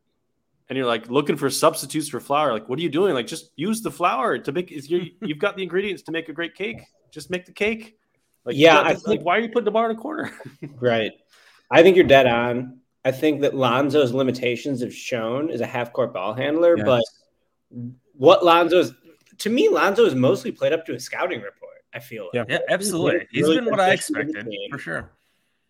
[0.70, 3.14] and you're like looking for substitutes for flour, like what are you doing?
[3.14, 4.72] Like just use the flour to make.
[4.72, 6.82] You've got the ingredients to make a great cake.
[7.12, 7.98] Just make the cake.
[8.46, 10.32] Like Yeah, I like, why are you putting the bar in a corner?
[10.80, 11.12] Right.
[11.72, 12.80] I think you're dead on.
[13.06, 16.86] I think that Lonzo's limitations have shown as a half court ball handler, Yes.
[16.86, 17.04] but
[18.14, 18.94] what Lonzo's
[19.40, 21.63] to me, Lonzo is mostly played up to a scouting report.
[21.94, 22.34] I feel like.
[22.34, 22.46] Yeah.
[22.50, 23.28] Yeah, absolutely.
[23.32, 25.12] He's Really been what I consistent with the expected for sure.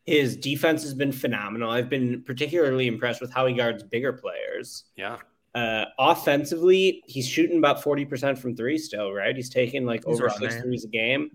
[0.05, 1.69] His defense has been phenomenal.
[1.71, 4.83] I've been particularly impressed with how he guards bigger players.
[4.97, 5.17] yeah,
[5.55, 9.35] Uh, offensively, he's shooting about 40% from three still, right?
[9.35, 10.63] He's taking like He's over around six there.
[10.63, 11.31] threes a game.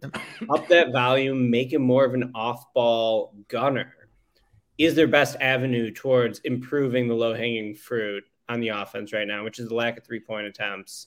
[0.50, 3.94] Up that volume, make him more of an off ball gunner
[4.76, 9.44] is their best avenue towards improving the low hanging fruit on the offense right now,
[9.44, 11.06] which is the lack of three point attempts.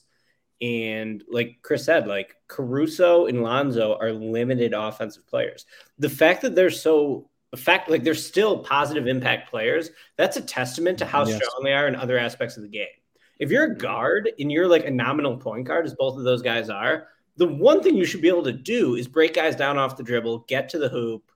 [0.62, 5.66] And like Chris said, like Caruso and Lonzo are limited offensive players.
[5.98, 10.40] The fact that they're so the fact like they're still positive impact players, that's a
[10.40, 11.36] testament to how Yes.
[11.36, 12.86] strong they are in other aspects of the game.
[13.38, 16.42] If you're a guard and you're like a nominal point guard, as both of those
[16.42, 19.78] guys are, the one thing you should be able to do is break guys down
[19.78, 21.30] off the dribble, get to the hoop,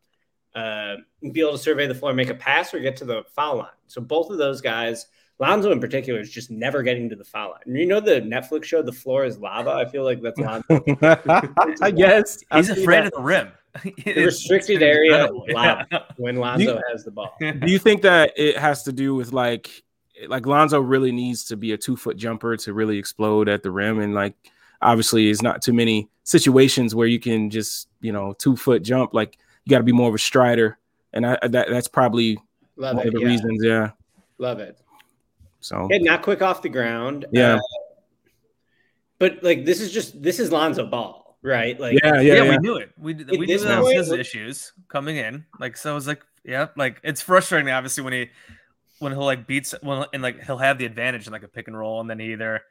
[0.54, 0.96] uh,
[1.32, 3.68] be able to survey the floor, make a pass, or get to the foul line.
[3.88, 5.06] So both of those guys,
[5.38, 7.76] Lonzo in particular, is just never getting to the foul line.
[7.76, 10.82] You know the Netflix show, "The Floor Is Lava." I feel like that's Lonzo.
[11.82, 13.48] I guess He's afraid of the rim.
[14.04, 15.84] The restricted area incredible.
[15.92, 17.36] is when Lonzo has the ball.
[17.40, 19.82] Do you think that it has to do with like
[20.28, 23.70] like Lonzo really needs to be a two foot jumper to really explode at the
[23.70, 24.34] rim and like
[24.80, 29.12] obviously it's not too many situations where you can just you know two foot jump
[29.12, 30.78] like you got to be more of a strider
[31.12, 32.38] and I that that's probably
[32.76, 33.08] Love one it.
[33.08, 33.90] of the Yeah, reasons yeah
[34.38, 34.78] love it.
[35.66, 37.26] So Yeah, not quick off the ground.
[37.32, 37.56] Yeah.
[37.56, 37.60] Uh,
[39.18, 41.78] but like this is just this is Lonzo Ball, right?
[41.78, 42.90] Like yeah Yeah, yeah, we knew it.
[42.96, 45.44] We we At knew this that was his issues coming in.
[45.58, 48.30] Like so, it was like yeah, like it's frustrating obviously when he
[48.98, 51.66] when he'll like beats when and like he'll have the advantage in like a pick
[51.66, 52.62] and roll, and then he either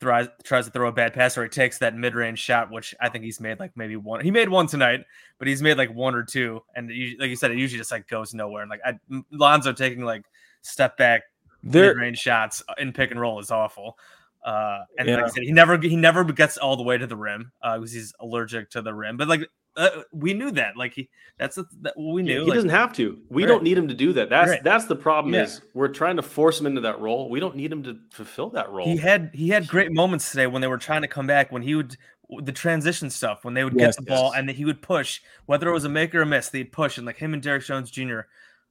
[0.00, 2.94] tries tries to throw a bad pass or he takes that mid range shot, which
[3.00, 4.24] I think he's made like maybe one.
[4.24, 5.04] He made one tonight,
[5.38, 7.92] but he's made like one or two, and it, like you said, it usually just
[7.92, 8.62] like goes nowhere.
[8.62, 8.98] And like I,
[9.30, 10.24] Lonzo taking like
[10.62, 11.31] step back there
[11.62, 13.98] mid range shots in pick and roll is awful.
[14.44, 17.16] Uh, and like I said, he never he never gets all the way to the
[17.16, 19.16] rim uh, because he's allergic to the rim.
[19.16, 22.44] But like uh, we knew that, like he that's the, that we he knew.
[22.44, 23.18] like, doesn't have to.
[23.30, 23.48] We Right.
[23.48, 24.28] don't need him to do that.
[24.30, 24.64] That's Right.
[24.64, 25.32] that's the problem.
[25.32, 25.44] Yeah.
[25.44, 27.30] Is we're trying to force him into that role.
[27.30, 28.84] We don't need him to fulfill that role.
[28.84, 31.62] he had he had great moments today when they were trying to come back when
[31.62, 31.96] he would
[32.40, 34.40] the transition stuff when they would Yes, get the ball yes.
[34.40, 37.06] and he would push whether it was a make or a miss they'd push and
[37.06, 38.20] like him and Derrick Jones Jr.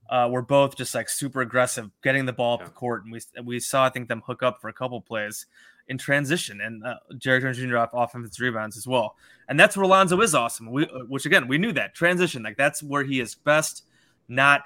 [0.09, 2.65] Uh, were both just like super aggressive getting the ball up Yeah.
[2.65, 5.45] the court and we we saw I think them hook up for a couple plays
[5.87, 7.77] in transition and uh, Derrick Jones Jr.
[7.77, 9.15] off offensive rebounds as well
[9.47, 12.57] and that's where Lonzo is awesome we uh, which again we knew that transition like
[12.57, 13.85] that's where he is best
[14.27, 14.63] not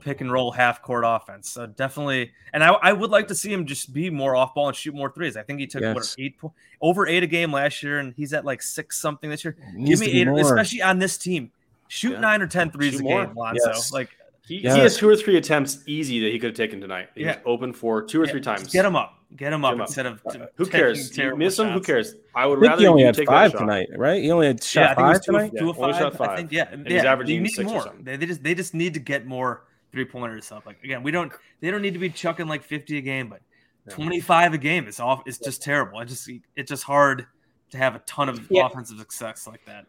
[0.00, 1.50] pick and roll half court offense.
[1.50, 4.68] So definitely, and I, I would like to see him just be more off ball
[4.68, 5.34] and shoot more threes.
[5.34, 8.34] I think he took what eight po- over eight a game last year, and he's
[8.34, 9.56] at like six something this year.
[9.82, 10.40] Give me eight, more.
[10.40, 11.50] especially on this team.
[11.88, 12.20] Shoot Yeah.
[12.20, 13.24] nine or ten threes Shoot a more.
[13.26, 13.66] game, Lonzo.
[13.66, 13.92] Yes.
[13.92, 14.10] Like
[14.46, 14.74] He, Yeah.
[14.74, 17.08] he has two or three attempts easy that he could have taken tonight.
[17.14, 17.36] He Yeah.
[17.36, 18.72] was open for two or yeah, three just times.
[18.72, 19.18] Get him up.
[19.36, 19.88] Get him up him up.
[19.88, 21.08] instead of uh, Who cares?
[21.10, 21.68] You terrible miss him.
[21.70, 22.14] Who cares?
[22.34, 24.80] I would I think rather he only had five tonight right he only had shot
[24.80, 26.16] Yeah, I think five two, tonight two Yeah, of only five.
[26.16, 26.92] shot I think yeah, And yeah.
[26.92, 27.82] he's averaging they need six or more.
[27.82, 28.04] something.
[28.04, 30.66] They, they just they just need to get more three pointers stuff.
[30.66, 33.40] Like again, we don't they don't need to be chucking like fifty a game, but
[33.88, 35.22] twenty five a game is off.
[35.26, 35.98] It's just terrible.
[35.98, 37.26] I just it's just hard
[37.70, 38.66] to have a ton of Yeah.
[38.66, 39.86] offensive success like that.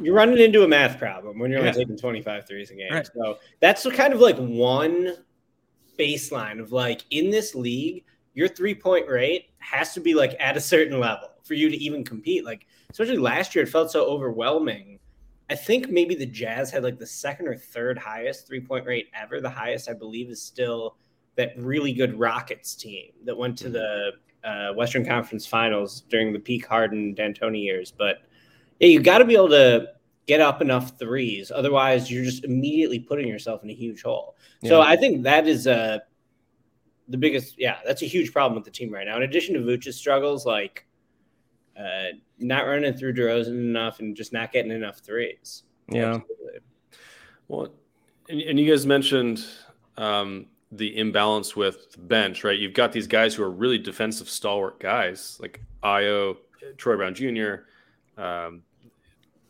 [0.00, 1.76] You're running into a math problem when you're only Yeah.
[1.76, 2.92] taking 25 threes a game.
[2.92, 3.08] Right.
[3.14, 5.16] So that's kind of like one
[5.98, 10.56] baseline of like in this league, your three point rate has to be like at
[10.56, 12.44] a certain level for you to even compete.
[12.44, 14.98] Like, especially last year, it felt so overwhelming.
[15.50, 19.08] I think maybe the Jazz had like the second or third highest three point rate
[19.14, 19.40] ever.
[19.40, 20.96] The highest, I believe, is still
[21.36, 24.10] that really good Rockets team that went to the
[24.44, 27.92] uh, Western Conference Finals during the peak Harden D'Antoni years.
[27.96, 28.18] But
[28.80, 29.88] yeah, you got to be able to
[30.26, 31.50] get up enough threes.
[31.54, 34.36] Otherwise, you're just immediately putting yourself in a huge hole.
[34.64, 35.98] So I think that is uh,
[37.08, 37.54] the biggest.
[37.58, 39.16] Yeah, that's a huge problem with the team right now.
[39.16, 40.86] In addition to Vooch's struggles, like
[41.78, 45.62] uh, not running through DeRozan enough and just not getting enough threes.
[45.88, 46.60] yeah Absolutely.
[47.46, 47.68] Well,
[48.28, 49.44] and, and you guys mentioned
[49.96, 52.58] um, the imbalance with the bench, right?
[52.58, 56.36] You've got these guys who are really defensive stalwart guys like Ayo,
[56.76, 58.62] Troy Brown Jr., um,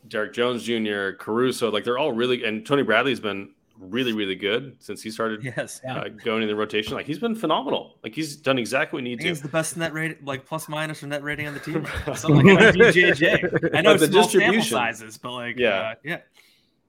[0.08, 4.76] Derrick Jones Jr., Caruso, like they're all really, and Tony Bradley's been really, really good
[4.80, 5.80] since he started Yes.
[5.88, 6.94] uh, going in the rotation.
[6.94, 7.96] Like he's been phenomenal.
[8.02, 9.22] Like he's done exactly what he needs.
[9.22, 9.28] to.
[9.28, 11.86] He's the best net rate, like plus minus or net rating on the team.
[12.14, 13.70] Something like DJJ.
[13.76, 15.68] I know But the small sample distribution- sizes, but like, Yeah.
[15.68, 16.18] uh, yeah.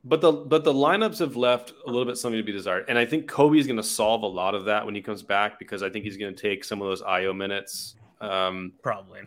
[0.05, 2.97] But the but the lineups have left a little bit something to be desired, and
[2.97, 5.60] I think Coby is going to solve a lot of that when he comes back
[5.60, 7.95] because I think he's going to take some of those Ayo minutes.
[8.21, 9.21] Um, Probably.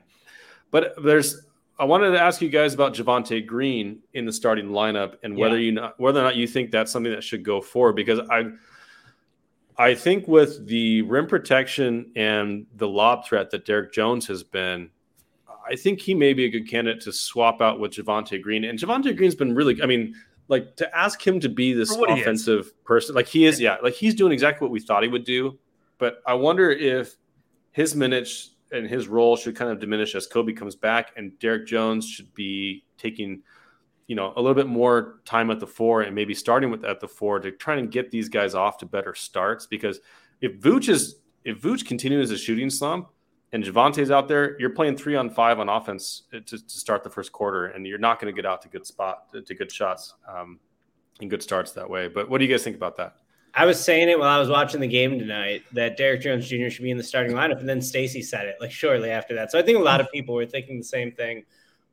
[0.70, 1.42] but there's
[1.78, 5.58] I wanted to ask you guys about Javonte Green in the starting lineup and whether
[5.58, 8.50] you not, whether or not you think that's something that should go forward because I
[9.78, 14.90] I think with the rim protection and the lob threat that Derrick Jones has been,
[15.68, 18.64] I think he may be a good candidate to swap out with Javonte Green.
[18.64, 20.14] And Javonte Green's been really, I mean,
[20.48, 22.22] like to ask him to be this For what he is.
[22.22, 25.24] offensive person, like he is, yeah, like he's doing exactly what we thought he would
[25.24, 25.58] do.
[25.98, 27.16] But I wonder if
[27.70, 31.66] his minutes and his role should kind of diminish as Coby comes back, and Derrick
[31.66, 33.42] Jones should be taking,
[34.06, 37.00] you know, a little bit more time at the four and maybe starting with at
[37.00, 39.66] the four to try and get these guys off to better starts.
[39.66, 40.00] Because
[40.40, 43.08] if Vooch is if Vooch continues a shooting slump
[43.52, 47.10] and Javonte's out there, you're playing three on five on offense to, to start the
[47.10, 50.14] first quarter, and you're not going to get out to good spot to good shots
[50.28, 50.58] um,
[51.20, 52.08] and good starts that way.
[52.08, 53.16] But what do you guys think about that?
[53.54, 56.70] I was saying it while I was watching the game tonight that Derrick Jones Jr.
[56.70, 59.50] should be in the starting lineup, and then Stacy said it like shortly after that.
[59.50, 61.44] So I think a lot of people were thinking the same thing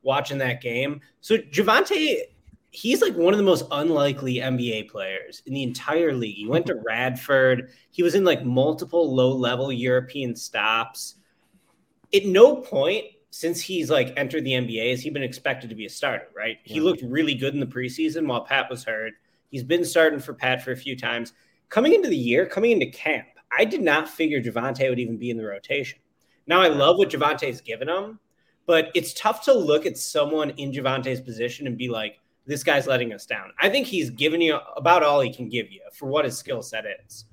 [0.02, 1.00] watching that game.
[1.20, 2.22] So Javonte,
[2.70, 6.36] he's like one of the most unlikely NBA players in the entire league.
[6.36, 7.70] He went to Radford.
[7.90, 11.16] He was in like multiple low-level European stops.
[12.14, 15.86] At no point since he's like entered the NBA has he been expected to be
[15.86, 16.58] a starter, right?
[16.64, 19.12] He looked really good in the preseason while Pat was hurt.
[19.50, 21.32] He's been starting for Pat for a few times.
[21.70, 25.30] Coming into the year, coming into camp, I did not figure Javonte would even be
[25.30, 26.00] in the rotation.
[26.48, 28.18] Now I love what Javonte's given him,
[28.66, 32.88] but it's tough to look at someone in Javonte's position and be like, this guy's
[32.88, 33.52] letting us down.
[33.60, 36.60] I think he's given you about all he can give you for what his skill
[36.62, 37.26] set is.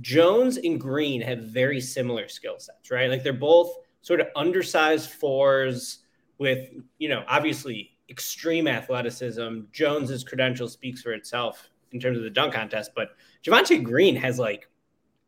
[0.00, 3.10] Jones and Green have very similar skill sets, right?
[3.10, 5.98] Like they're both sort of undersized fours
[6.38, 9.60] with, you know, obviously extreme athleticism.
[9.70, 13.10] Jones's credential speaks for itself in terms of the dunk contest, but
[13.46, 14.68] Javonte Green has like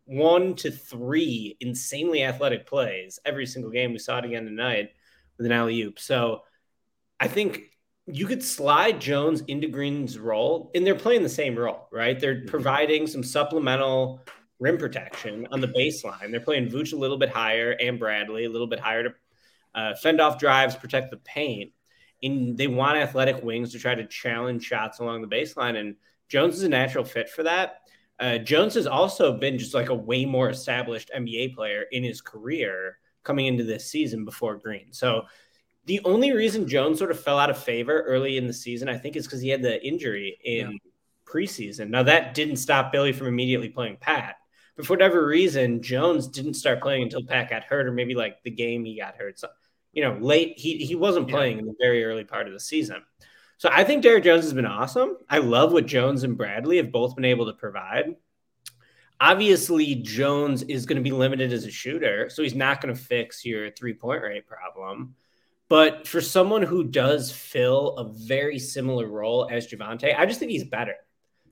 [0.06, 3.92] one to three insanely athletic plays every single game.
[3.92, 4.90] We saw it again tonight
[5.36, 6.00] with an alley oop.
[6.00, 6.42] So
[7.20, 7.76] I think
[8.06, 12.18] you could slide Jones into Green's role, and they're playing the same role, right?
[12.18, 14.22] They're providing some supplemental
[14.58, 16.30] rim protection on the baseline.
[16.30, 19.14] They're playing Vooch a little bit higher and Bradley a little bit higher to
[19.74, 21.70] uh, fend off drives, protect the paint.
[22.22, 25.76] And they want athletic wings to try to challenge shots along the baseline.
[25.76, 25.94] And
[26.28, 27.82] Jones is a natural fit for that.
[28.20, 32.20] Uh, Jones has also been just like a way more established NBA player in his
[32.20, 34.92] career coming into this season before Green.
[34.92, 35.22] So
[35.84, 38.98] the only reason Jones sort of fell out of favor early in the season, I
[38.98, 40.78] think, is because he had the injury in
[41.24, 41.90] preseason.
[41.90, 44.36] Now that didn't stop Billy from immediately playing Pat.
[44.76, 48.42] But for whatever reason, Jones didn't start playing until Pat got hurt, or maybe like
[48.44, 49.38] the game he got hurt.
[49.38, 49.48] So,
[49.92, 53.02] you know, late he he wasn't playing in the very early part of the season.
[53.58, 55.16] So I think Derrick Jones has been awesome.
[55.28, 58.14] I love what Jones and Bradley have both been able to provide.
[59.20, 63.00] Obviously, Jones is going to be limited as a shooter, so he's not going to
[63.00, 65.16] fix your three point rate problem.
[65.68, 70.52] But for someone who does fill a very similar role as Javonte, I just think
[70.52, 70.94] he's better.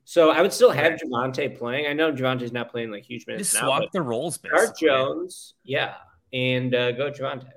[0.05, 1.87] So I would still have Javonte playing.
[1.87, 4.77] I know Javonte's not playing like huge minutes Just now, swap the roles, start.
[4.79, 5.95] Jones, yeah,
[6.31, 7.49] and uh, go Javonte.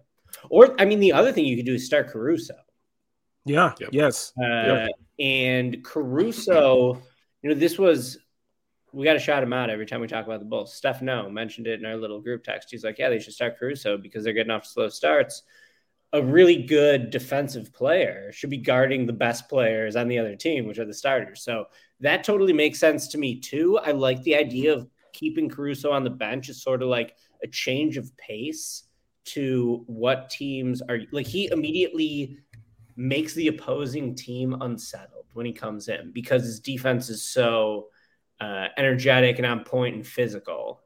[0.48, 2.54] Or I mean, the other thing you could do is start Caruso.
[3.44, 3.72] Yeah.
[3.80, 3.90] Yep.
[3.92, 4.32] Yes.
[4.38, 4.90] Uh, Yep.
[5.18, 6.94] And Caruso,
[7.42, 8.18] you know, this was
[8.92, 10.74] we got to shout him out every time we talk about the Bulls.
[10.74, 12.70] Stefano mentioned it in our little group text.
[12.70, 15.42] He's like, yeah, they should start Caruso because they're getting off slow starts.
[16.12, 20.66] A really good defensive player should be guarding the best players on the other team,
[20.66, 21.42] which are the starters.
[21.44, 21.66] So
[22.00, 23.78] that totally makes sense to me too.
[23.78, 27.46] I like the idea of keeping Caruso on the bench is sort of like a
[27.46, 28.84] change of pace
[29.26, 31.26] to what teams are like.
[31.26, 32.38] He immediately
[32.96, 37.88] makes the opposing team unsettled when he comes in because his defense is so
[38.40, 40.80] uh, energetic and on point and physical.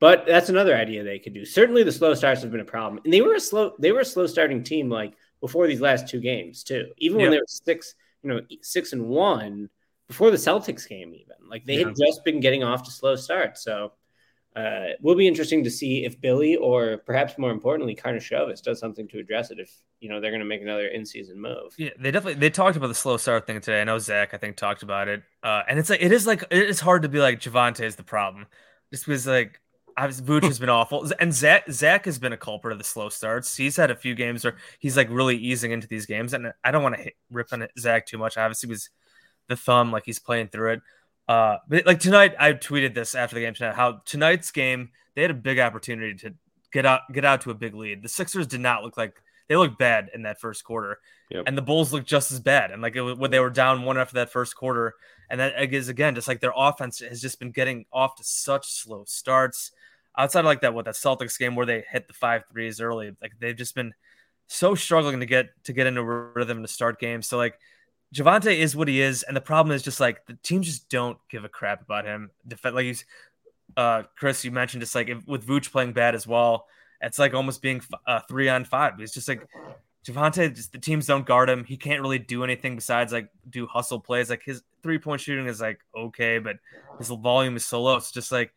[0.00, 1.44] But that's another idea they could do.
[1.44, 4.00] Certainly, the slow starts have been a problem, and they were a slow they were
[4.00, 6.92] a slow starting team like before these last two games too.
[6.98, 9.68] Even when they were six, you know, six and one
[10.06, 13.62] before the Celtics game, even like they had just been getting off to slow starts.
[13.62, 13.92] So
[14.58, 18.80] uh, it will be interesting to see if Billy or perhaps more importantly, Karnisovas does
[18.80, 19.58] something to address it.
[19.60, 21.74] If you know they're going to make another in-season move.
[21.76, 23.80] Yeah, they definitely they talked about the slow start thing today.
[23.80, 25.22] I know Zach, I think, talked about it.
[25.42, 27.96] Uh, and it's like it is like it is hard to be like Javante is
[27.96, 28.46] the problem,
[28.90, 29.60] just because like
[29.98, 33.08] Obviously, Vooch has been awful, and Zach Zach has been a culprit of the slow
[33.08, 33.56] starts.
[33.56, 36.70] He's had a few games where he's like really easing into these games, and I
[36.70, 38.38] don't want to rip on Zach too much.
[38.38, 38.90] Obviously, was
[39.48, 40.82] the thumb like he's playing through it.
[41.28, 43.74] Uh, but like tonight, I tweeted this after the game tonight.
[43.74, 46.34] How tonight's game they had a big opportunity to
[46.72, 48.02] get out get out to a big lead.
[48.02, 51.00] The Sixers did not look like they looked bad in that first quarter,
[51.30, 51.44] yep.
[51.46, 52.70] and the Bulls looked just as bad.
[52.70, 54.94] And like it, when they were down one after that first quarter,
[55.28, 58.70] and that is again just like their offense has just been getting off to such
[58.70, 59.72] slow starts.
[60.16, 63.14] Outside of like that, what that Celtics game where they hit the five threes early,
[63.20, 63.94] like they've just been
[64.46, 67.26] so struggling to get to get into rhythm to start games.
[67.26, 67.58] So like
[68.14, 71.18] Javonte is what he is, and the problem is just like the teams just don't
[71.28, 72.30] give a crap about him.
[72.64, 73.04] Like he's
[73.76, 76.66] uh, Chris, you mentioned just like if, with Vooch playing bad as well,
[77.00, 78.94] it's like almost being uh, three on five.
[78.98, 79.46] It's just like
[80.06, 81.64] Javonte, just the teams don't guard him.
[81.64, 84.30] He can't really do anything besides like do hustle plays.
[84.30, 86.56] Like his three point shooting is like okay, but
[86.98, 87.96] his volume is so low.
[87.96, 88.52] It's just like,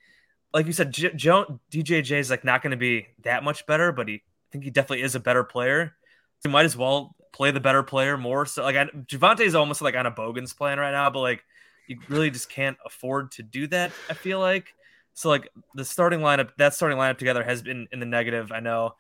[0.54, 3.91] like you said, J- Joe, DJJ is like not going to be that much better,
[3.91, 5.93] but he I think he definitely is a better player.
[6.39, 8.45] So he might as well play the better player more.
[8.45, 11.43] So like Javonte is almost like on a Bogans plan right now, but like
[11.88, 13.91] you really just can't afford to do that.
[14.09, 14.73] I feel like
[15.13, 18.51] so like the starting lineup, that starting lineup together has been in the negative.
[18.51, 18.95] I know.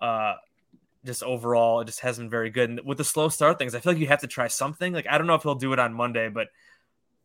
[0.00, 0.34] Uh,
[1.04, 2.70] just overall, it just hasn't been very good.
[2.70, 4.92] And with the slow start things, I feel like you have to try something.
[4.92, 6.48] Like I don't know if he'll do it on Monday, but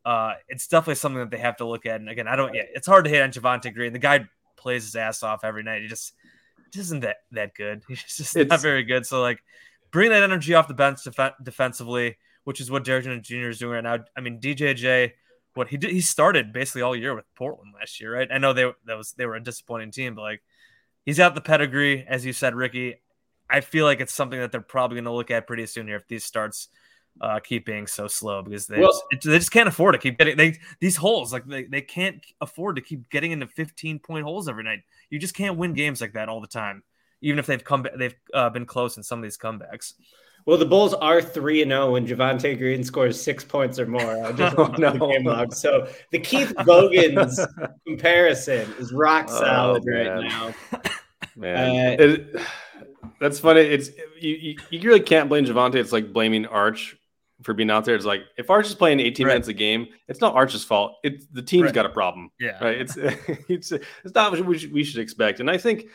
[0.05, 1.99] uh, it's definitely something that they have to look at.
[1.99, 2.53] And again, I don't.
[2.53, 3.93] Yeah, it's hard to hit on Javonte Green.
[3.93, 5.81] The guy plays his ass off every night.
[5.81, 6.13] He just,
[6.71, 7.83] just isn't that that good.
[7.87, 9.05] He's just it's, not very good.
[9.05, 9.43] So like,
[9.91, 13.49] bring that energy off the bench def- defensively, which is what Jones Jr.
[13.49, 14.03] is doing right now.
[14.15, 15.11] I mean, DJJ
[15.53, 18.27] what he did he started basically all year with Portland last year, right?
[18.31, 20.41] I know they that was they were a disappointing team, but like
[21.05, 22.95] he's got the pedigree, as you said, Ricky.
[23.49, 25.97] I feel like it's something that they're probably going to look at pretty soon here
[25.97, 26.69] if these starts
[27.19, 30.17] uh, keep being so slow because they well, just, they just can't afford to keep
[30.17, 34.23] getting they these holes like they, they can't afford to keep getting into 15 point
[34.23, 34.79] holes every night.
[35.09, 36.83] You just can't win games like that all the time,
[37.21, 39.93] even if they've come they've uh, been close in some of these comebacks.
[40.45, 43.85] Well, the Bulls are three and zero oh when Javonte Green scores six points or
[43.85, 44.25] more.
[44.25, 44.93] I just oh, no.
[44.93, 45.53] the game log.
[45.53, 47.39] So the Keith Bogans
[47.87, 50.53] comparison is rock oh, solid oh, right now.
[51.35, 52.41] Man, uh, it,
[53.19, 53.61] that's funny.
[53.61, 54.81] It's you, you, you.
[54.81, 55.75] really can't blame Javonte.
[55.75, 56.97] It's like blaming Arch
[57.43, 57.95] for being out there.
[57.95, 59.33] It's like if Arch is playing 18 right.
[59.33, 60.97] minutes a game, it's not Arch's fault.
[61.03, 61.73] It's the team's right.
[61.73, 62.31] got a problem.
[62.39, 62.81] Yeah, right.
[62.81, 62.97] It's
[63.49, 65.39] it's it's not what we should, we should expect.
[65.39, 65.85] And I think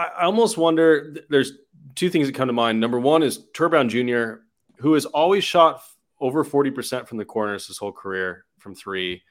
[0.00, 1.14] I, almost wonder.
[1.28, 1.52] There's
[1.94, 2.80] two things that come to mind.
[2.80, 4.34] Number one is Troy Brown Jr.,
[4.78, 5.82] who has always shot
[6.20, 9.22] over 40% from the corners his whole career from three.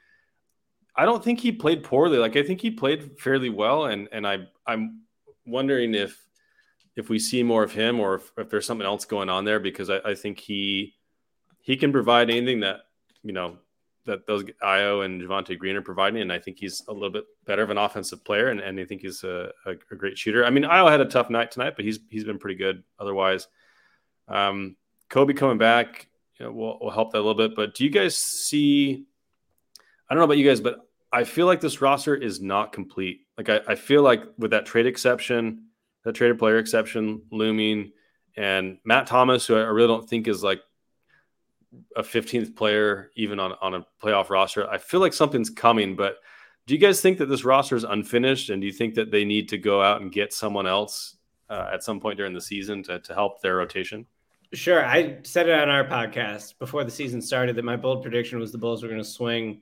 [0.95, 2.17] I don't think he played poorly.
[2.17, 5.03] Like I think he played fairly well, and and I I'm
[5.45, 6.19] wondering if
[6.95, 9.59] if we see more of him or if, if there's something else going on there
[9.59, 10.95] because I, I think he
[11.61, 12.81] he can provide anything that
[13.23, 13.57] you know
[14.09, 17.25] that those Ayo and Javonte Green are providing, and I think he's a little bit
[17.45, 20.45] better of an offensive player, and, and I think he's a, a, a great shooter.
[20.45, 23.47] I mean, Ayo had a tough night tonight, but he's he's been pretty good otherwise.
[24.27, 24.75] Um,
[25.09, 26.07] Coby coming back
[26.39, 27.55] you know, will, will help that a little bit.
[27.55, 29.05] But do you guys see?
[30.09, 33.21] I don't know about you guys, but I feel like this roster is not complete.
[33.37, 35.65] Like I, I feel like with that trade exception,
[36.03, 37.91] that traded player exception looming,
[38.35, 40.61] and Matt Thomas, who I really don't think is like
[41.95, 44.69] a 15th player even on, on a playoff roster.
[44.69, 46.17] I feel like something's coming, but
[46.65, 48.49] do you guys think that this roster is unfinished?
[48.49, 51.17] And do you think that they need to go out and get someone else
[51.49, 54.05] uh, at some point during the season to, to help their rotation?
[54.53, 54.83] Sure.
[54.83, 58.51] I said it on our podcast before the season started that my bold prediction was
[58.51, 59.61] the Bulls were going to swing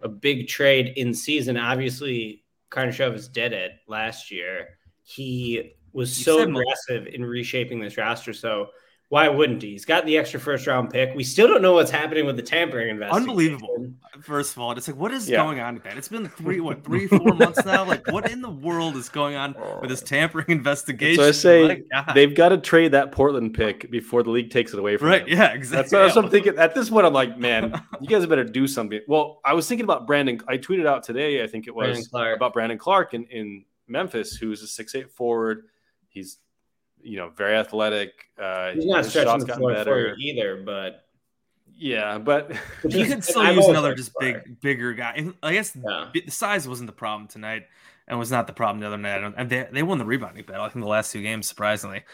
[0.00, 1.56] a big trade in season.
[1.56, 4.78] Obviously, Karnisovas did it last year.
[5.02, 8.32] He was you so aggressive in reshaping this roster.
[8.32, 8.68] So
[9.10, 9.70] why wouldn't he?
[9.70, 11.16] He's got the extra first round pick.
[11.16, 13.28] We still don't know what's happening with the tampering investigation.
[13.28, 13.92] Unbelievable.
[14.22, 15.38] First of all, it's like, what is yeah.
[15.38, 15.98] going on with that?
[15.98, 17.84] It's been three, what, three, four months now.
[17.84, 21.20] Like, what in the world is going on with this tampering investigation?
[21.20, 21.82] So I say
[22.14, 25.26] they've got to trade that Portland pick before the league takes it away from right.
[25.26, 25.36] Them.
[25.36, 25.98] Yeah, exactly.
[25.98, 26.56] That's what I'm thinking.
[26.56, 29.00] At this point, I'm like, man, you guys better do something.
[29.08, 30.40] Well, I was thinking about Brandon.
[30.46, 34.36] I tweeted out today, I think it was Brandon about Brandon Clarke in, in Memphis,
[34.36, 35.64] who's a six eight forward.
[36.10, 36.38] He's
[37.02, 38.12] you know, very athletic.
[38.38, 40.16] Uh, He's not stretching the floor better.
[40.18, 41.06] either, but
[41.76, 42.50] yeah, but
[42.88, 45.32] you could still use another just big, bigger guy.
[45.42, 46.10] I guess yeah.
[46.12, 47.66] the size wasn't the problem tonight,
[48.06, 49.32] and was not the problem the other night.
[49.36, 50.64] And they they won the rebounding battle.
[50.64, 52.04] I think the last two games, surprisingly.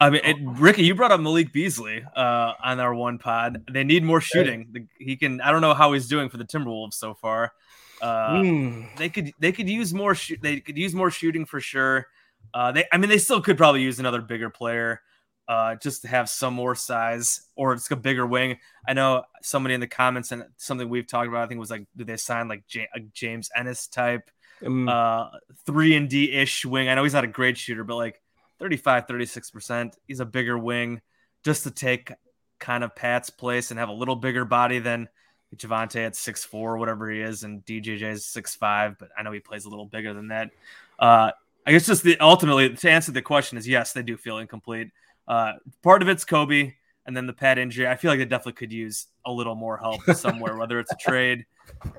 [0.00, 3.64] I mean, it, Ricky, you brought up Malik Beasley uh, on our one pod.
[3.70, 4.68] They need more shooting.
[4.72, 5.40] The, he can.
[5.40, 7.52] I don't know how he's doing for the Timberwolves so far.
[8.00, 8.96] Uh, mm.
[8.96, 10.14] They could they could use more.
[10.14, 12.08] Sh- they could use more shooting for sure.
[12.54, 15.00] Uh, they, I mean, they still could probably use another bigger player,
[15.48, 18.58] uh, just to have some more size, or it's a bigger wing.
[18.86, 21.42] I know somebody in the comments and something we've talked about.
[21.42, 24.30] I think was like, do they sign like J- a James Ennis type?
[24.62, 26.88] Mm, uh, three and D ish wing.
[26.88, 28.20] I know he's not a great shooter, but like
[28.60, 29.94] 35, 36%.
[30.06, 31.00] He's a bigger wing
[31.44, 32.12] just to take
[32.60, 35.08] kind of Pat's place and have a little bigger body than
[35.56, 39.32] Javonte at six four, whatever he is, and DJJ is six five, but I know
[39.32, 40.50] he plays a little bigger than that.
[40.98, 41.32] Uh,
[41.66, 44.90] I guess just the ultimately to answer the question is yes, they do feel incomplete.
[45.28, 45.52] Uh,
[45.82, 46.74] part of it's Coby,
[47.06, 47.86] and then the Pat injury.
[47.86, 50.96] I feel like they definitely could use a little more help somewhere, whether it's a
[50.96, 51.46] trade,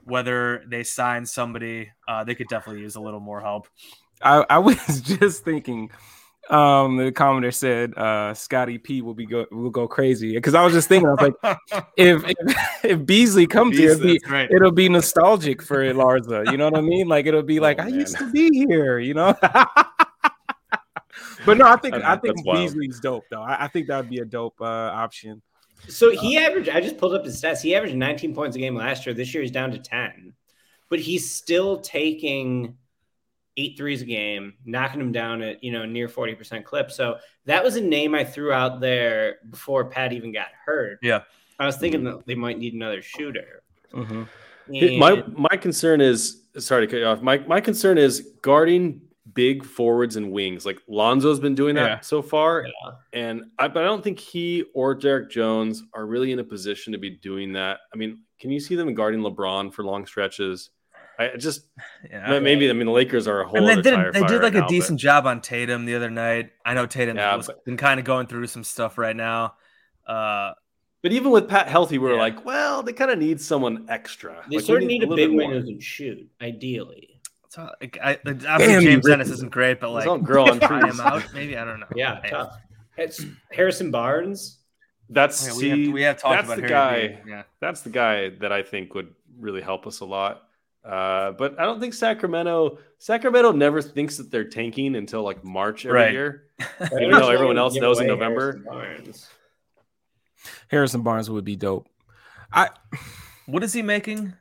[0.03, 1.91] whether they sign somebody.
[2.07, 3.67] Uh, they could definitely use a little more help.
[4.21, 5.91] I, I was just thinking.
[6.49, 10.63] Um, the commenter said, "Uh, Scotty P will be go will go crazy." Because I
[10.65, 11.57] was just thinking, I was like,
[11.97, 14.51] if if, if Beasley comes here, it'll be, right.
[14.51, 16.51] it'll be nostalgic for Larza.
[16.51, 17.07] You know what I mean?
[17.07, 17.99] Like it'll be like Oh, I man.
[17.99, 18.99] used to be here.
[18.99, 19.33] You know.
[21.45, 22.59] but no, I think That- I think that's wild.
[22.59, 23.41] Beasley's dope though.
[23.41, 25.41] I, I think that would be a dope uh, option.
[25.89, 27.61] So he averaged, I just pulled up his stats.
[27.61, 29.13] He averaged 19 points a game last year.
[29.13, 30.33] This year he's down to 10,
[30.89, 32.77] but he's still taking
[33.57, 36.89] eight threes a game, knocking them down at, you know, near 40% clip.
[36.91, 40.99] So that was a name I threw out there before Pat even got hurt.
[41.01, 41.21] Yeah.
[41.59, 43.63] I was thinking that they might need another shooter.
[43.91, 44.27] Mhm.
[44.71, 47.21] Hey, My my concern is sorry to cut you off.
[47.21, 49.01] My my concern is guarding
[49.33, 50.65] big forwards and wings.
[50.65, 51.99] Like Lonzo's been doing that Yeah.
[51.99, 52.91] so far, Yeah.
[53.13, 56.91] and I but I don't think he or Derrick Jones are really in a position
[56.93, 57.81] to be doing that.
[57.93, 60.71] I mean, can you see them guarding LeBron for long stretches?
[61.23, 61.65] I I just
[62.09, 62.39] Yeah.
[62.39, 64.53] maybe I mean the Lakers are a whole And they other did they did like
[64.53, 66.51] right a now, but- decent job on Tatum the other night.
[66.65, 69.55] I know Tatum Yeah, has but- been kind of going through some stuff right now.
[70.07, 70.51] Uh,
[71.01, 72.19] But even with Pat healthy, we are Yeah.
[72.21, 74.31] like, well, they kind of need someone extra.
[74.49, 77.19] they Like, we sort of need a little big bit man who can shoot, ideally.
[77.49, 79.13] so, like, I, like, Damn James Ricky.
[79.13, 80.93] Ennis isn't great, but He's like all girl on try trees.
[80.95, 81.87] him out, maybe I don't know.
[81.95, 82.57] Yeah, Hey, tough.
[82.97, 84.59] It's Harrison Barnes.
[85.09, 87.21] That's yeah, we, see, have, we have talked that's about the Harry guy.
[87.27, 90.43] Yeah, That's the guy that I think would really help us a lot.
[90.83, 92.77] Uh, but I don't think Sacramento.
[92.99, 96.11] Sacramento never thinks that they're tanking until like March every Right.
[96.11, 96.43] year.
[96.81, 98.51] Even though everyone else knows in November.
[98.51, 99.29] Harrison Barnes.
[100.67, 101.87] Harrison Barnes would be dope.
[102.51, 102.69] I
[103.45, 104.33] what is he making?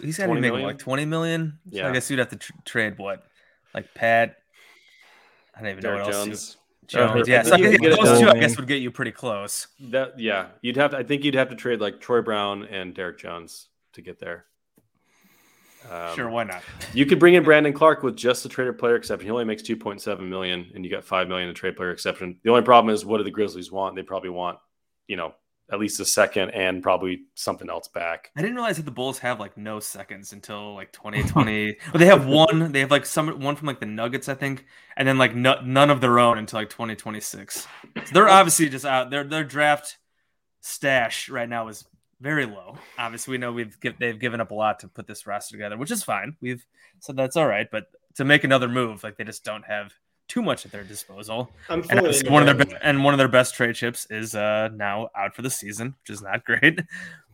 [0.00, 0.66] He's got to be making million?
[0.66, 1.58] like twenty million.
[1.70, 1.88] So Yeah.
[1.88, 3.24] I guess you'd have to tr- trade what,
[3.74, 4.36] like Pat.
[5.56, 6.24] I don't even know Derrick what else.
[6.26, 6.56] Jones.
[6.86, 7.28] Jones.
[7.28, 9.12] Uh, Yeah, so I guess, get it those two, I guess, would get you pretty
[9.12, 9.68] close.
[9.80, 10.96] That yeah, you'd have to.
[10.98, 14.46] I think you'd have to trade like Troy Brown and Derrick Jones to get there.
[15.90, 16.62] Um, sure, why not?
[16.94, 19.26] You could bring in Brandon Clarke with just the traded player exception.
[19.26, 21.90] He only makes two point seven million, and you got five million in trade player
[21.90, 22.38] exception.
[22.42, 23.96] The only problem is, what do the Grizzlies want?
[23.96, 24.58] They probably want,
[25.08, 25.34] you know,
[25.72, 28.30] at least a second and probably something else back.
[28.36, 31.66] I didn't realize that the Bulls have like no seconds until like 2020.
[31.66, 32.70] well, they have one.
[32.72, 34.66] They have like some one from like the Nuggets, I think,
[34.96, 37.60] and then like no, none of their own until like 2026.
[37.62, 37.68] So
[38.12, 39.10] they're obviously just out.
[39.10, 39.98] Their their draft
[40.60, 41.84] stash right now is
[42.24, 42.78] very low.
[42.98, 45.76] Obviously, we know we've give, they've given up a lot to put this roster together,
[45.76, 46.34] which is fine.
[46.40, 46.64] We've
[46.98, 49.92] said that's all right, but to make another move, like they just don't have
[50.26, 51.50] too much at their disposal.
[51.68, 52.00] I'm And
[52.30, 55.36] one of their be- and one of their best trade chips is uh now out
[55.36, 56.80] for the season, which is not great.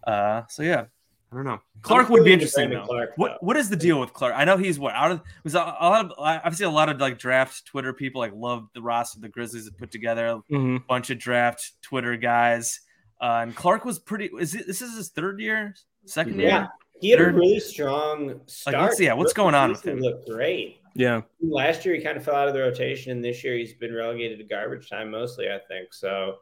[0.05, 0.87] Uh, so yeah,
[1.33, 1.61] I don't know.
[1.83, 2.85] Clarke would be fully interesting though.
[2.85, 3.47] Clarke, what though.
[3.47, 4.35] what is the deal with Clarke?
[4.37, 7.01] I know he's what out of was a, a lot of obviously a lot of
[7.01, 10.27] like draft Twitter people like love the roster the Grizzlies have put together.
[10.27, 10.85] A mhm.
[10.89, 12.81] bunch of draft Twitter guys,
[13.21, 14.31] uh, and Clarke was pretty.
[14.39, 15.75] Is it, this is his third year,
[16.07, 16.49] second year?
[16.49, 16.67] Yeah,
[17.01, 18.77] he had a really strong start.
[18.77, 20.01] what's- yeah, what's going on with season him?
[20.05, 20.81] Looked great.
[20.95, 21.23] yeah.
[21.41, 23.95] Last year he kind of fell out of the rotation, and this year he's been
[23.95, 25.49] relegated to garbage time mostly.
[25.51, 26.37] I think so.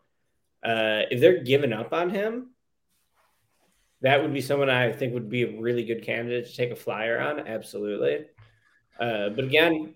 [0.64, 2.50] Uh, if they're giving up on him,
[4.00, 6.76] that would be someone I think would be a really good candidate to take a
[6.76, 7.40] flyer on.
[7.46, 8.26] Absolutely.
[8.98, 9.94] Uh, but again,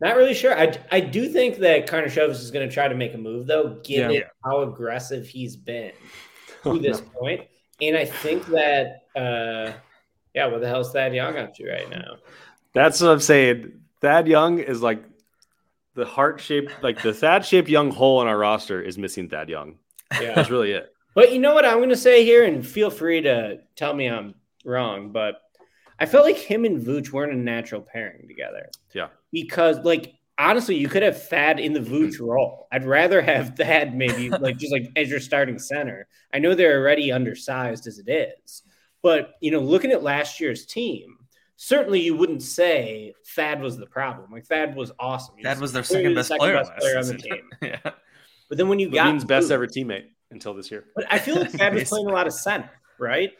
[0.00, 0.58] not really sure.
[0.58, 3.80] I, I do think that Karnisovas is going to try to make a move, though,
[3.82, 4.20] given Yeah.
[4.44, 5.92] how aggressive he's been
[6.64, 7.42] to this point.
[7.80, 9.72] And I think that, uh,
[10.34, 12.16] yeah, what the hell's Thad Young up to right now?
[12.74, 13.80] That's what I'm saying.
[14.00, 15.02] Thad Young is like
[15.94, 19.48] the heart shaped, like the Thad shaped young hole in our roster is missing Thad
[19.48, 19.78] Young.
[20.20, 20.34] Yeah.
[20.34, 20.92] That's really it.
[21.14, 24.06] But you know what I'm going to say here, and feel free to tell me
[24.06, 24.34] I'm
[24.66, 25.40] wrong, but
[25.98, 28.70] I felt like him and Vooch weren't a natural pairing together.
[28.92, 29.08] Yeah.
[29.32, 32.68] Because, like, honestly, you could have Thad in the Vooch role.
[32.70, 36.06] I'd rather have Thad maybe, like, just like as your starting center.
[36.32, 38.62] I know they're already undersized as it is,
[39.02, 41.16] but, you know, looking at last year's team,
[41.56, 44.30] certainly you wouldn't say Thad was the problem.
[44.30, 45.36] Like, Thad was awesome.
[45.38, 47.48] He That was their second best player best player on the team.
[47.62, 47.78] yeah.
[48.48, 50.84] But then when you got Levine's best ever teammate until this year.
[50.94, 53.32] but I feel like Thad was playing a lot of center, right?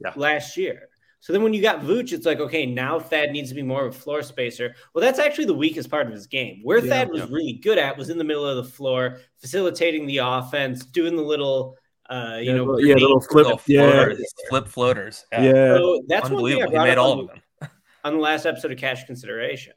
[0.00, 0.12] Yeah.
[0.16, 0.88] Last year.
[1.24, 3.86] So then when you got Vooch, it's like, okay, now Thad needs to be more
[3.86, 4.74] of a floor spacer.
[4.92, 6.60] Well, that's actually the weakest part of his game.
[6.62, 6.90] Where Yeah.
[6.90, 7.28] Thad was Yeah.
[7.30, 11.22] really good at was in the middle of the floor, facilitating the offense, doing the
[11.22, 11.78] little,
[12.10, 13.46] uh, you yeah, know, yeah, little flip.
[13.46, 15.24] Little Yeah, floaters, flip floaters.
[15.32, 15.50] yeah.
[15.78, 17.40] So that's one thing He made all on of them.
[18.04, 19.76] on the last episode of Cash Considerations.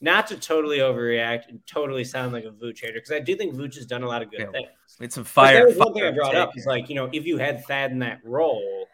[0.00, 3.56] Not to totally overreact and totally sound like a Vooch hater, because I do think
[3.56, 4.50] Vooch has done a lot of good Yeah.
[4.52, 4.68] things.
[5.00, 5.58] It's some But fire.
[5.58, 7.90] that was one thing I brought up is like, you know, if you had Thad
[7.90, 8.86] in that role,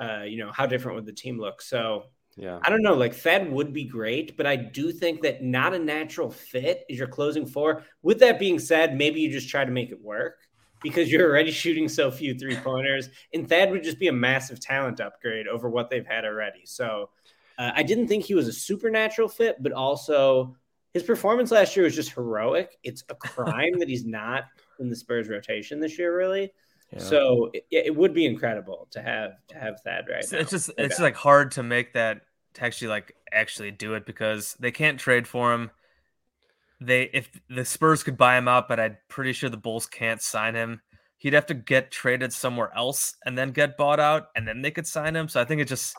[0.00, 1.62] uh, you know, how different would the team look?
[1.62, 2.04] So
[2.36, 2.60] Yeah.
[2.62, 2.94] I don't know.
[2.94, 6.98] Like Thad would be great, but I do think that not a natural fit is
[6.98, 7.82] your closing four.
[8.02, 10.38] With that being said, maybe you just try to make it work
[10.80, 14.60] because you're already shooting so few three pointers, and Thad would just be a massive
[14.60, 16.62] talent upgrade over what they've had already.
[16.64, 17.10] So
[17.58, 20.56] uh, I didn't think he was a supernatural fit, but also
[20.94, 22.78] his performance last year was just heroic.
[22.84, 24.44] It's a crime that he's not
[24.78, 26.52] in the Spurs rotation this year, really.
[26.92, 26.98] Yeah.
[27.00, 30.38] So it, it would be incredible to have to have Thad right It's, now.
[30.38, 31.04] it's just No it's doubt.
[31.04, 32.22] like hard to make that
[32.54, 35.70] to actually like actually do it because they can't trade for him.
[36.80, 40.22] They if the Spurs could buy him out, but I'm pretty sure the Bulls can't
[40.22, 40.80] sign him.
[41.18, 44.70] He'd have to get traded somewhere else and then get bought out, and then they
[44.70, 45.28] could sign him.
[45.28, 45.96] So I think it's just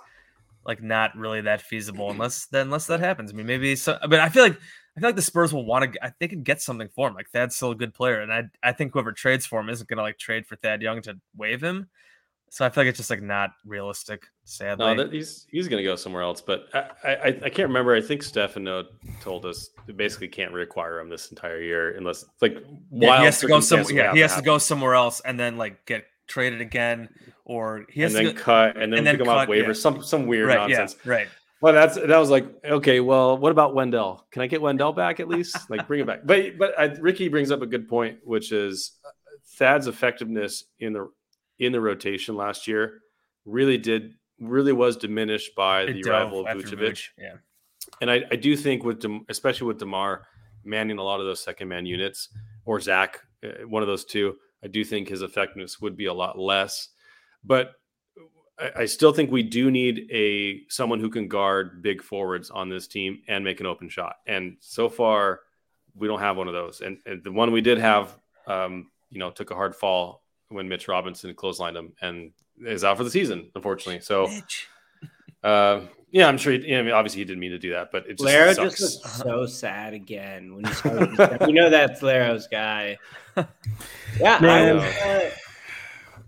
[0.65, 3.31] like not really that feasible unless then unless that happens.
[3.31, 3.97] I mean, maybe so.
[4.01, 4.57] But I feel like
[4.99, 6.13] I feel like the Spurs will want to.
[6.19, 7.13] They can get something for him.
[7.13, 9.87] Like Thad's still a good player, and I I think whoever trades for him isn't
[9.87, 11.87] gonna like trade for Thad Young to waive him.
[12.49, 14.27] So I feel like it's just like not realistic.
[14.43, 16.41] Sadly, No, that, he's he's going to go somewhere else.
[16.41, 17.95] But I, I I can't remember.
[17.95, 18.87] I think Stefano
[19.21, 22.57] told us they basically can't reacquire him this entire year unless like
[22.91, 23.85] Yeah, he has to go some.
[23.91, 27.09] Yeah, he has to go somewhere else and then like get traded again,
[27.45, 29.47] or he has and then to go, cut and then, and then pick him off
[29.47, 29.63] cut, yeah.
[29.63, 29.77] waivers.
[29.77, 30.69] Some some weird right.
[30.69, 30.95] nonsense.
[31.05, 31.27] Yeah, right.
[31.61, 32.99] Well, that's that was like okay.
[32.99, 34.25] Well, what about Wendell?
[34.31, 35.57] Can I get Wendell back at least?
[35.69, 36.21] Like bring it back.
[36.23, 39.09] But but I, Ricky brings up a good point, which is uh,
[39.57, 41.09] Thad's effectiveness in the
[41.59, 42.99] in the rotation last year
[43.45, 47.07] really did really was diminished by It the dove arrival of Vucevic.
[47.17, 47.35] Yeah,
[48.01, 50.25] And I, I do think with Dem, especially with Demar
[50.63, 52.29] manning a lot of those second man units
[52.65, 56.13] or Zach, uh, one of those two, I do think his effectiveness would be a
[56.13, 56.89] lot less.
[57.43, 57.73] But
[58.59, 62.69] I, I still think we do need a someone who can guard big forwards on
[62.69, 64.17] this team and make an open shot.
[64.27, 65.41] And so far,
[65.95, 66.81] we don't have one of those.
[66.81, 70.67] And, and the one we did have, um, you know, took a hard fall when
[70.67, 72.31] Mitch Robinson clotheslined him and
[72.65, 74.01] is out for the season, unfortunately.
[74.01, 74.29] So.
[75.41, 76.53] Uh, yeah, I'm sure.
[76.53, 78.51] He, yeah, I mean, obviously he didn't mean to do that, but it just Laro
[78.53, 78.77] sucks.
[78.77, 81.47] just looks so sad again when he started.
[81.47, 82.97] you know that's Laro's guy.
[84.19, 84.79] Yeah, Man.
[84.79, 85.29] I, uh,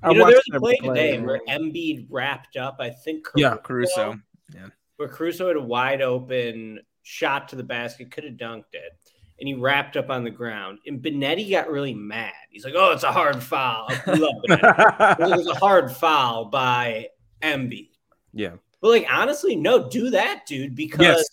[0.04, 2.78] I you know, there was a every play today where Embiid wrapped up.
[2.80, 3.56] I think Yeah.
[3.64, 4.20] Caruso.
[4.54, 4.68] Yeah.
[4.98, 8.98] Where Caruso had a wide open shot to the basket, could have dunked it,
[9.40, 10.80] and he wrapped up on the ground.
[10.86, 12.34] And Benetti got really mad.
[12.50, 15.20] He's like, "Oh, it's a hard foul." I love Benetti.
[15.34, 17.08] it was a hard foul by
[17.42, 17.90] Embiid.
[18.34, 18.54] yeah.
[18.82, 21.24] But like honestly, no, do that, dude, because Yes.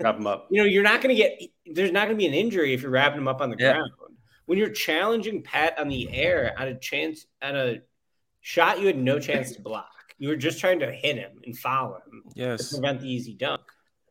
[0.00, 0.48] Wrap him up.
[0.50, 1.40] you know you're not going to get.
[1.66, 3.74] There's not going to be an injury if you're wrapping him up on the Yeah.
[3.74, 3.90] ground.
[4.46, 7.82] When you're challenging Pat on the air at a chance at a
[8.40, 9.88] shot you had no chance to block,
[10.18, 12.72] you were just trying to hit him and foul him to Yes.
[12.72, 13.60] prevent the easy dunk.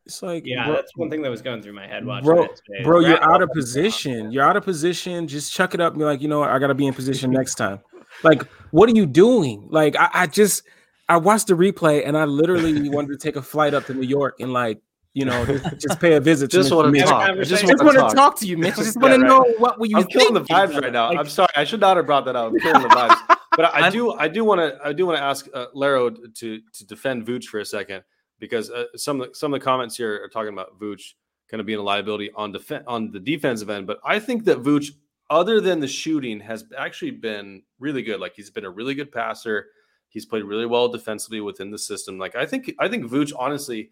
[0.06, 2.42] It's like Yeah, bro, that's one thing that was going through my head watching bro,
[2.44, 2.84] it today.
[2.84, 4.32] bro, you're out of position.
[4.32, 5.28] You're out of position.
[5.28, 6.50] Just chuck it up and be like, you know what?
[6.50, 7.80] I gotta be in position next time.
[8.24, 9.68] Like, what are you doing?
[9.70, 10.62] Like, I, I just
[11.08, 14.06] I watched the replay and I literally wanted to take a flight up to New
[14.06, 14.80] York and like,
[15.12, 16.50] you know, just, just pay a visit.
[16.50, 17.04] Just want to Mitch.
[17.04, 17.22] talk.
[17.22, 17.62] I Have a just.
[17.62, 18.14] Just want want to to talk.
[18.14, 18.74] talk to you, Mitch.
[18.74, 19.28] I just Yeah, want to right.
[19.28, 20.56] know what were you I'm killing the thinking?
[20.76, 21.08] vibes right now.
[21.10, 21.48] Like, I'm sorry.
[21.56, 22.52] I should not have brought that up.
[22.52, 23.36] I'm killing the vibes.
[23.56, 24.12] But I, I do.
[24.12, 24.78] I do want to.
[24.84, 28.04] I do want to ask uh, Laro to to defend Vooch for a second
[28.38, 31.14] because uh, some of the, some of the comments here are talking about Vooch
[31.50, 33.86] kind of being a liability on defense on the defensive end.
[33.86, 34.92] But I think that Vooch,
[35.30, 38.20] other than the shooting, has actually been really good.
[38.20, 39.66] Like he's been a really good passer.
[40.08, 42.18] He's played really well defensively within the system.
[42.18, 43.90] Like I think I think Vooch honestly.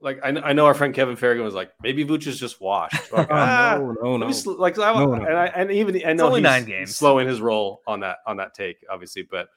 [0.00, 2.94] Like I, I know our friend Kevin Ferrigan was like maybe Vooch is just washed.
[3.12, 4.32] Like, Oh, ah, no, no, let no.
[4.32, 5.24] sl- like I, No, no.
[5.24, 6.96] and I and even I know only he's, nine he's games.
[6.96, 9.48] slowing his role on that on that take, obviously, but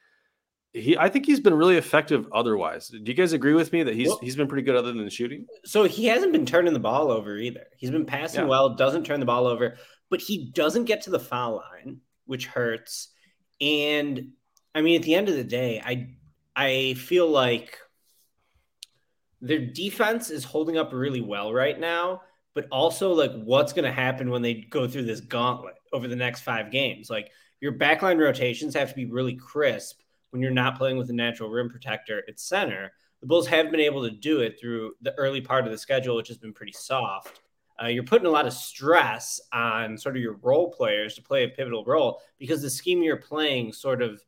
[0.73, 2.87] he I think he's been really effective otherwise.
[2.89, 5.03] Do you guys agree with me that he's Well- he's been pretty good other than
[5.03, 5.47] the shooting?
[5.65, 7.65] So he hasn't been turning the ball over either.
[7.77, 8.47] He's been passing Yeah.
[8.47, 9.77] well, doesn't turn the ball over,
[10.09, 13.09] but he doesn't get to the foul line, which hurts.
[13.59, 14.29] And
[14.75, 16.09] I mean, at the end of the day, I
[16.55, 17.77] I feel like
[19.41, 22.21] their defense is holding up really well right now,
[22.53, 26.15] but also like what's going to happen when they go through this gauntlet over the
[26.15, 27.09] next five games?
[27.09, 31.13] Like your backline rotations have to be really crisp when you're not playing with a
[31.13, 32.91] natural rim protector at center.
[33.21, 36.15] The Bulls have been able to do it through the early part of the schedule,
[36.15, 37.41] which has been pretty soft.
[37.81, 41.43] Uh, you're putting a lot of stress on sort of your role players to play
[41.43, 44.21] a pivotal role because the scheme you're playing sort of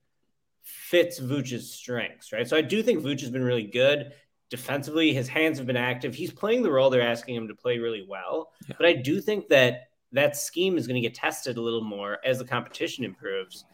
[0.62, 2.48] fits Vooch's strengths, right?
[2.48, 4.12] So I do think Vooch has been really good
[4.50, 5.14] defensively.
[5.14, 6.16] His hands have been active.
[6.16, 8.52] He's playing the role they're asking him to play really well.
[8.68, 8.76] Yeah.
[8.78, 12.18] But I do think that that scheme is going to get tested a little more
[12.26, 13.66] as the competition improves.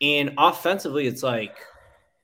[0.00, 1.56] And offensively, it's like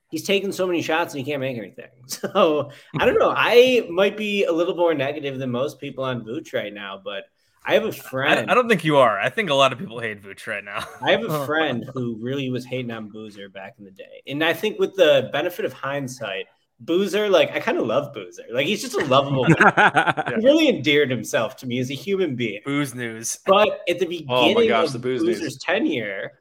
[0.09, 1.89] he's taking so many shots and he can't make anything.
[2.07, 3.33] So I don't know.
[3.35, 7.23] I might be a little more negative than most people on Vooch right now, but
[7.63, 8.49] I have a friend.
[8.49, 9.17] I, I don't think you are.
[9.17, 10.83] I think a lot of people hate Vooch right now.
[11.01, 14.23] I have a friend who really was hating on Boozer back in the day.
[14.27, 16.47] And I think with the benefit of hindsight,
[16.83, 18.43] Boozer, like I kind of love Boozer.
[18.51, 20.23] Like he's just a lovable guy.
[20.35, 22.61] He really endeared himself to me as a human being.
[22.65, 23.37] Booze news.
[23.45, 25.57] But at the beginning Oh my gosh, of the booze Boozer's news.
[25.59, 26.31] tenure,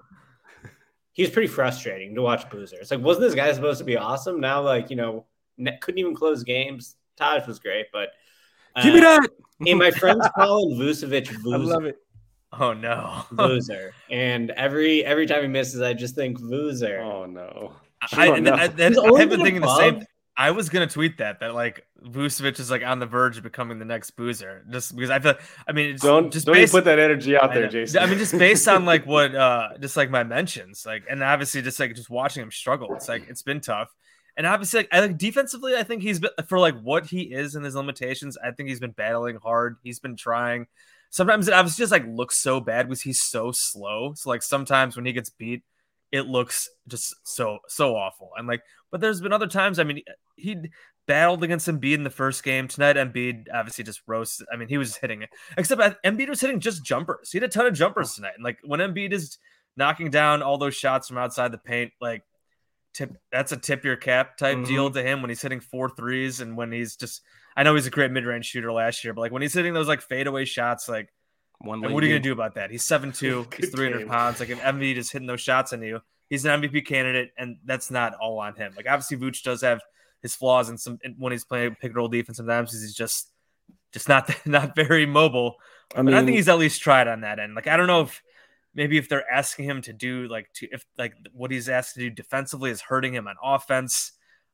[1.13, 2.77] he was pretty frustrating to watch Boozer.
[2.81, 4.41] It's like, wasn't this guy supposed to be awesome?
[4.41, 5.27] Now, like, you know,
[5.59, 6.97] ne- couldn't even close games.
[7.17, 8.09] Taj was great, but
[8.77, 9.29] uh, Give me that.
[9.67, 11.59] And my friends calling Vucevic I Boozer.
[11.75, 11.97] love it.
[12.59, 13.25] Oh no.
[13.31, 13.93] Boozer.
[14.11, 16.99] And every every time he misses, I just think Boozer.
[17.01, 17.75] Oh no.
[18.13, 18.55] I, and no.
[18.55, 20.05] I, that, He's I only have been been thinking the same.
[20.41, 23.79] I was gonna tweet that that like Vucevic is like on the verge of becoming
[23.79, 25.35] the next Boozer, just because I feel.
[25.69, 27.69] I mean, it's Don't just don't based, put that energy out there.
[27.69, 28.03] Jason.
[28.03, 31.61] I mean, just based on like what, uh just like my mentions, like, and obviously
[31.61, 33.95] just like just watching him struggle, it's like it's been tough.
[34.35, 37.55] And obviously, like, I like defensively, I think he's been for like what he is
[37.55, 38.39] and his limitations.
[38.43, 39.77] I think he's been battling hard.
[39.83, 40.69] He's been trying.
[41.11, 44.15] Sometimes it obviously just like looks so bad because he's so slow.
[44.15, 45.65] So like sometimes when he gets beat,
[46.13, 48.31] it looks just so so awful.
[48.39, 49.79] And like, but there's been other times.
[49.79, 50.03] I mean,
[50.37, 50.57] he
[51.07, 52.97] battled against Embiid in the first game tonight.
[52.97, 54.47] Embiid obviously just roasted.
[54.53, 57.31] I mean, he was hitting it, except Embiid was hitting just jumpers.
[57.31, 58.33] He had a ton of jumpers tonight.
[58.37, 59.39] And like when Embiid is
[59.77, 62.23] knocking down all those shots from outside the paint, like
[62.93, 64.67] tip that's a tip your cap type Mhm.
[64.67, 67.23] deal to him when he's hitting four threes and when he's just
[67.57, 69.75] I know he's a great mid range shooter last year, but like when he's hitting
[69.75, 71.09] those like fadeaway shots, like
[71.59, 72.71] One what are you gonna do about that?
[72.71, 74.41] He's seven two, he's three hundred pounds.
[74.41, 76.01] Like if Embiid is hitting those shots on you,
[76.31, 78.73] he's an MVP candidate, and that's not all on him.
[78.75, 79.81] Like obviously Vooch does have
[80.23, 82.39] his flaws and some when he's playing pick and roll defense.
[82.39, 83.31] Sometimes he's just
[83.93, 85.57] just not not very mobile.
[85.95, 87.55] I But mean, I think he's at least tried on that end.
[87.55, 88.23] Like I don't know if
[88.75, 92.01] maybe if they're asking him to do like to if like what he's asked to
[92.01, 94.13] do defensively is hurting him on offense.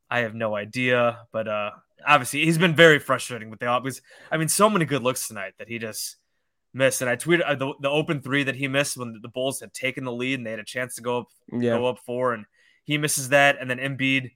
[0.09, 1.71] I have no idea, but uh
[2.05, 4.01] obviously he's been very frustrating with the offense.
[4.31, 6.15] I mean, so many good looks tonight that he just
[6.77, 7.01] missed.
[7.01, 9.73] And I tweeted uh, the, the open three that he missed when the Bulls had
[9.73, 11.77] taken the lead and they had a chance to go up yeah.
[11.77, 12.45] go up four, and
[12.85, 14.31] he misses that, and then Embiid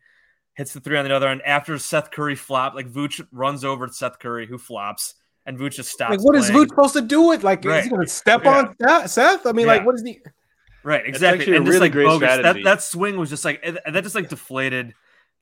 [0.56, 2.74] hits the three on the other end after Seth Curry flop.
[2.74, 5.16] Like Vooch runs over to Seth Curry, who flops,
[5.46, 6.12] and Vooch just stops.
[6.12, 6.66] Like, what is playing.
[6.66, 7.44] Vooch supposed to do with?
[7.44, 8.58] Like, is he going to step Yeah.
[8.58, 9.46] on Seth- Seth?
[9.46, 10.20] I mean, like, what is he?
[10.84, 11.42] Right, exactly.
[11.42, 12.28] actually a and just really like great bogus.
[12.28, 12.64] That, strategy.
[12.64, 14.94] that swing was just like that just like deflated.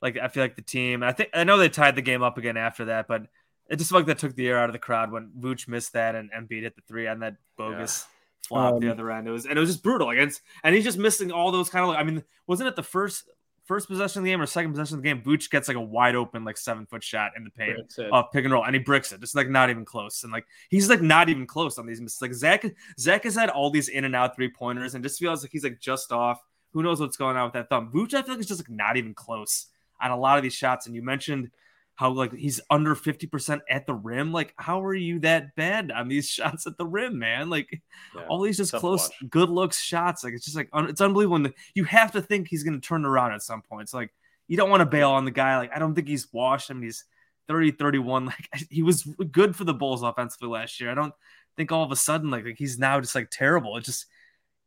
[0.02, 1.02] Like I feel like the team.
[1.02, 3.22] I think I know they tied the game up again after that, but
[3.70, 5.92] it just felt like that took the air out of the crowd when Vooch missed
[5.94, 8.06] that and Embiid hit the three on that bogus
[8.46, 9.28] flop the Um, other end.
[9.28, 10.08] It was and it was just brutal.
[10.08, 11.90] Like it's, and he's just missing all those kind of.
[11.90, 13.30] like I mean, wasn't it the first
[13.64, 15.22] first possession of the game or second possession of the game?
[15.22, 17.78] Vooch gets like a wide open like seven foot shot in the paint
[18.10, 19.22] off pick and roll, and he bricks it.
[19.22, 22.20] It's like not even close, and like he's like not even close on these mistakes.
[22.20, 22.64] Like Zach,
[22.98, 25.62] Zach has had all these in and out three pointers, and just feels like he's
[25.64, 26.40] like just off.
[26.72, 27.92] Who knows what's going on with that thumb?
[27.92, 29.66] Vooch, I feel like is just like not even close
[30.00, 30.86] on a lot of these shots.
[30.86, 31.50] And you mentioned
[32.00, 34.32] how like he's under fifty percent at the rim.
[34.32, 37.50] Like, how are you that bad on these shots at the rim, man?
[37.50, 37.82] Like
[38.16, 38.24] Yeah.
[38.26, 40.24] all these just close, good looks shots.
[40.24, 41.36] Like it's just like un- it's unbelievable.
[41.36, 43.82] And you have to think he's going to turn around at some point.
[43.82, 44.14] It's like
[44.48, 45.58] you don't want to bail on the guy.
[45.58, 46.70] Like I don't think he's washed.
[46.70, 47.04] I mean, he's
[47.48, 48.24] 30, 31.
[48.54, 50.90] Like he was good for the Bulls offensively last year.
[50.90, 51.12] I don't
[51.58, 53.76] think all of a sudden like, like he's now just like terrible.
[53.76, 54.06] It just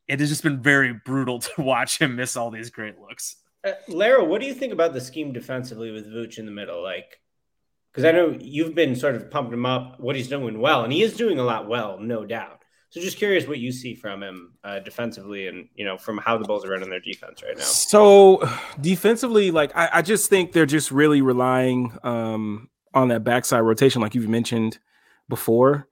[0.07, 3.37] it has just been very brutal to watch him miss all these great looks.
[3.65, 6.83] Uh, Lara, what do you think about the scheme defensively with Vooch in the middle?
[6.83, 7.19] Like,
[7.93, 10.91] because I know you've been sort of pumping him up, what he's doing well, and
[10.91, 12.63] he is doing a lot well, no doubt.
[12.89, 16.37] So just curious what you see from him uh, defensively, and you know from how
[16.37, 17.63] the Bulls are running their defense right now.
[17.63, 18.47] So
[18.81, 24.01] defensively, like I, I just think they're just really relying um, on that backside rotation,
[24.01, 24.79] like you've mentioned
[25.29, 25.87] before.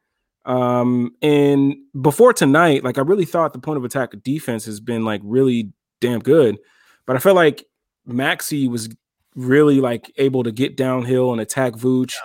[0.46, 5.06] Um, and before tonight, like I really thought the point of attack defense has been
[5.06, 6.58] like really damn good,
[7.06, 7.66] but I felt like
[8.06, 8.90] Maxey was
[9.36, 12.16] really like able to get downhill and attack Vooch,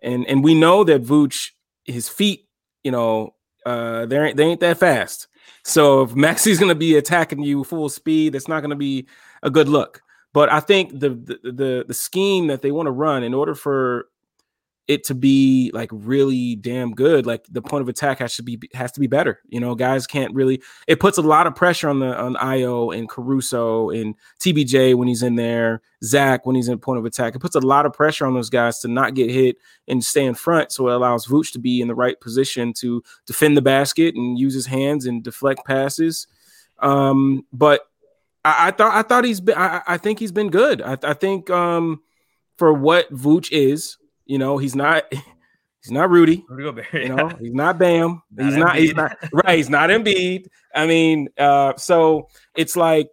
[0.00, 1.50] and and we know that Vooch,
[1.84, 2.46] his feet,
[2.82, 3.34] you know,
[3.66, 5.28] uh, they ain't they ain't that fast.
[5.64, 9.06] So if Maxey's gonna be attacking you full speed, that's not gonna be
[9.42, 10.02] a good look.
[10.32, 13.54] But I think the the the, the scheme that they want to run in order
[13.54, 14.06] for
[14.88, 18.58] it to be like really damn good, like the point of attack has to be
[18.74, 19.40] has to be better.
[19.48, 20.60] You know, guys can't really.
[20.88, 25.06] It puts a lot of pressure on the on Ayo and Caruso and TBJ when
[25.06, 27.34] he's in there, Zach when he's in point of attack.
[27.34, 29.56] It puts a lot of pressure on those guys to not get hit
[29.86, 30.72] and stay in front.
[30.72, 34.38] So it allows Vooch to be in the right position to defend the basket and
[34.38, 36.26] use his hands and deflect passes.
[36.80, 37.82] Um, but
[38.44, 40.82] I, I thought I thought he's been I, I think he's been good.
[40.82, 42.02] I, I think um
[42.56, 43.96] for what Vooch is,
[44.26, 46.44] you know, he's not he's not Rudy.
[46.48, 48.22] Rudy Gobert, You know, he's not Bam.
[48.30, 48.76] Not he's not.
[48.76, 49.56] He's not right.
[49.56, 50.46] He's not Embiid.
[50.74, 53.08] I mean, uh, so it's like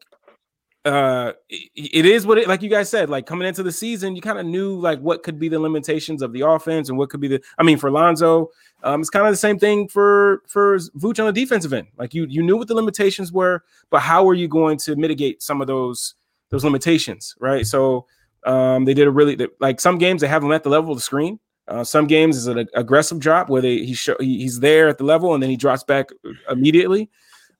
[0.85, 4.15] uh it, it is what it like you guys said like coming into the season
[4.15, 7.09] you kind of knew like what could be the limitations of the offense and what
[7.09, 8.47] could be the i mean for lonzo
[8.83, 12.13] um it's kind of the same thing for for Vooch on the defensive end like
[12.13, 15.59] you you knew what the limitations were but how are you going to mitigate some
[15.59, 16.15] of those
[16.49, 18.05] those limitations right so
[18.45, 20.97] um they did a really like some games they have them at the level of
[20.97, 24.59] the screen uh, some games is an aggressive drop where they he show he, he's
[24.59, 26.09] there at the level and then he drops back
[26.49, 27.09] immediately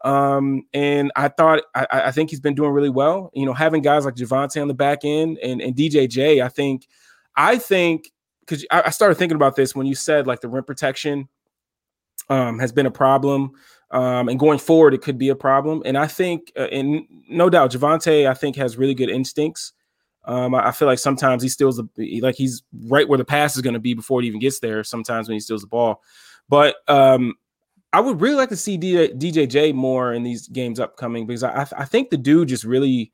[0.03, 3.31] um, and I thought I, I, think he's been doing really well.
[3.33, 6.87] You know, having guys like Javonte on the back end and, and DJJ, I think,
[7.35, 8.09] I think
[8.39, 11.27] because I, I, started thinking about this when you said like the rim protection
[12.29, 13.51] um, has been a problem.
[13.91, 15.81] Um, and going forward, it could be a problem.
[15.83, 19.73] And I think, uh, and no doubt, Javonte, I think has really good instincts.
[20.25, 23.55] Um, I, I, feel like sometimes he steals the like he's right where the pass
[23.55, 24.83] is going to be before it even gets there.
[24.83, 26.01] Sometimes when he steals the ball,
[26.49, 27.35] but um,
[27.93, 31.67] I would really like to see DJ, DJJ more in these games upcoming because I,
[31.77, 33.11] I think the dude just really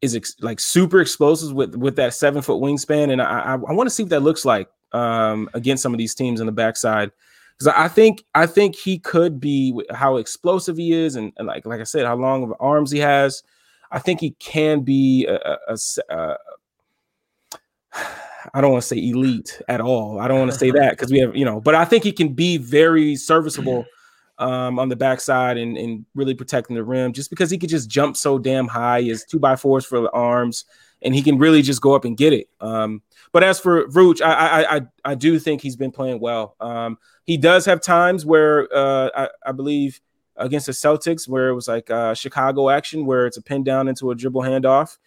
[0.00, 3.72] is ex, like super explosive with with that seven foot wingspan, and I I, I
[3.72, 6.52] want to see what that looks like um, against some of these teams on the
[6.52, 7.10] backside
[7.58, 11.66] because I think I think he could be how explosive he is, and, and, like
[11.66, 13.42] like I said, how long of arms he has.
[13.90, 16.36] I think he can be a, a, a, a
[18.54, 20.18] I don't want to say elite at all.
[20.18, 22.12] I don't want to say that because we have, you know, but I think he
[22.12, 23.84] can be very serviceable
[24.38, 27.90] um, on the backside and, and really protecting the rim just because he could just
[27.90, 29.02] jump so damn high.
[29.02, 30.64] His two by fours for the arms
[31.02, 32.48] and he can really just go up and get it.
[32.60, 36.56] Um, but as for Vooch, I, I, I I do think he's been playing well.
[36.60, 40.00] Um, he does have times where uh, I, I believe
[40.40, 43.88] against the Celtics where it was like uh, Chicago action where it's a pin down
[43.88, 44.98] into a dribble handoff,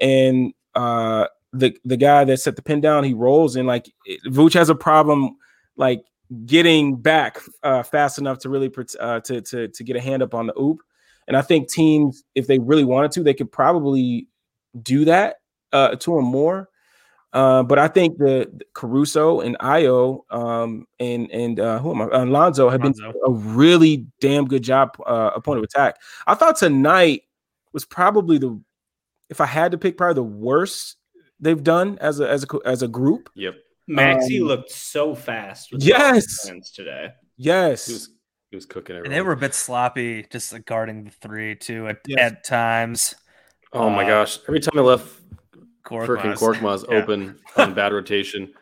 [0.00, 3.90] and uh, the the guy that set the pin down, he rolls and like
[4.26, 5.36] Vooch has a problem
[5.76, 6.04] like
[6.46, 10.34] getting back uh, fast enough to really uh, to, to to get a hand up
[10.34, 10.80] on the oop.
[11.26, 14.26] And I think teams, if they really wanted to, they could probably
[14.82, 15.36] do that
[15.72, 16.68] uh, to him more.
[17.32, 22.02] Uh, but I think the, the Caruso and Ayo um, and and uh, who am
[22.02, 22.22] I?
[22.22, 25.96] Alonzo have been a really damn good job uh, point of attack.
[26.26, 27.22] I thought tonight
[27.72, 28.60] was probably the,
[29.28, 30.96] if I had to pick, probably the worst
[31.38, 33.30] they've done as a as a as a group.
[33.34, 33.54] Yep.
[33.86, 35.68] Maxey um, looked so fast.
[35.72, 36.50] yes.
[36.74, 37.08] Today.
[37.36, 37.86] Yes.
[37.86, 38.10] He was,
[38.50, 41.98] he was cooking And they were a bit sloppy, just guarding the three too at,
[42.06, 42.18] yes.
[42.20, 43.14] at times.
[43.72, 44.40] Oh uh, my gosh!
[44.48, 45.22] Every time I left
[45.84, 46.96] freaking Korkmaz yeah.
[46.96, 48.52] open on bad rotation,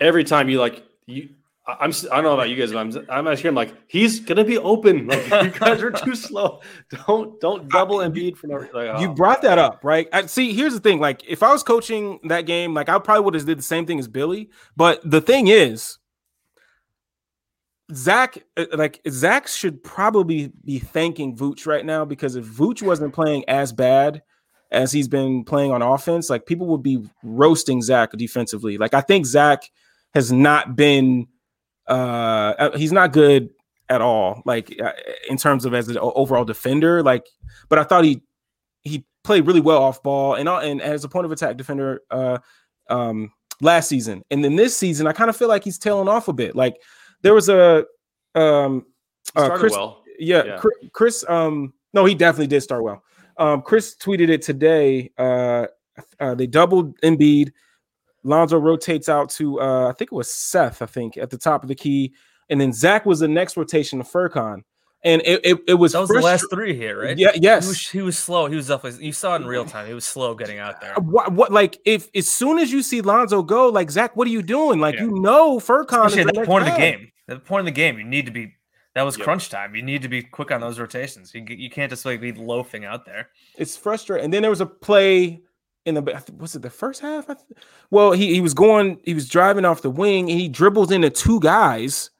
[0.00, 1.28] every time you like you
[1.66, 4.44] I'm I don't know about you guys, but I'm I'm actually I'm like he's gonna
[4.44, 5.06] be open.
[5.14, 6.60] Like you guys are too slow.
[7.06, 8.58] Don't don't double Embiid for no.
[8.58, 10.06] Like, oh, you brought that up, right?
[10.12, 11.00] I, see, here's the thing.
[11.00, 13.86] Like if I was coaching that game, like I probably would have did the same
[13.86, 14.50] thing as Billy.
[14.76, 15.98] But the thing is,
[17.94, 23.14] Zach, uh, like Zach should probably be thanking Vooch right now because if Vooch wasn't
[23.14, 24.22] playing as bad
[24.74, 28.76] as he's been playing on offense, like people would be roasting Zach defensively.
[28.76, 29.70] Like I think Zach
[30.14, 31.28] has not been
[31.88, 33.50] uh, uh, he's not good
[33.88, 34.42] at all.
[34.44, 34.92] Like uh,
[35.28, 37.26] in terms of as an overall defender, like,
[37.68, 38.22] but I thought he
[38.82, 42.38] he played really well off ball and and as a point of attack defender uh,
[42.88, 44.22] um, last season.
[44.30, 46.56] And then this season, I kind of feel like he's tailing off a bit.
[46.56, 46.76] Like
[47.22, 47.84] there was a
[48.34, 48.86] um,
[49.36, 50.02] uh, Chris, well.
[50.18, 50.62] yeah, yeah,
[50.92, 51.24] Chris.
[51.28, 53.02] Um, no, he definitely did start well.
[53.38, 55.10] Um, Chris tweeted it today.
[55.18, 55.66] Uh,
[56.20, 57.52] uh, they doubled Embiid.
[58.22, 61.62] Lonzo rotates out to uh, I think it was Seth, I think, at the top
[61.62, 62.14] of the key.
[62.48, 64.62] And then Zach was the next rotation to Furkan.
[65.04, 67.18] And it, it, it was that was the last three here, right?
[67.18, 67.64] Yeah, yes.
[67.64, 68.46] He was, he was slow.
[68.46, 69.86] He was definitely you saw it in real time.
[69.86, 70.94] He was slow getting out there.
[70.94, 74.30] What, what like if as soon as you see Lonzo go, like Zach, what are
[74.30, 74.80] you doing?
[74.80, 75.02] Like yeah.
[75.02, 76.70] you know Furkan Especially at the point guy.
[76.70, 77.12] of the game.
[77.28, 78.54] At the point of the game, you need to be
[78.94, 79.24] that was yep.
[79.24, 79.74] crunch time.
[79.74, 81.34] You need to be quick on those rotations.
[81.34, 83.30] You, you can't just like be loafing out there.
[83.58, 84.24] It's frustrating.
[84.24, 85.42] And then there was a play
[85.84, 87.28] in the was it the first half?
[87.90, 91.10] Well, he, he was going, he was driving off the wing and he dribbles into
[91.10, 92.10] two guys,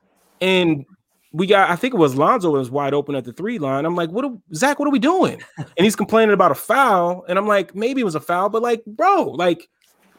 [0.40, 0.84] and
[1.32, 3.86] we got I think it was Lonzo was wide open at the three line.
[3.86, 5.42] I'm like, what are, Zach, what are we doing?
[5.58, 8.62] And he's complaining about a foul, and I'm like, maybe it was a foul, but
[8.62, 9.68] like, bro, like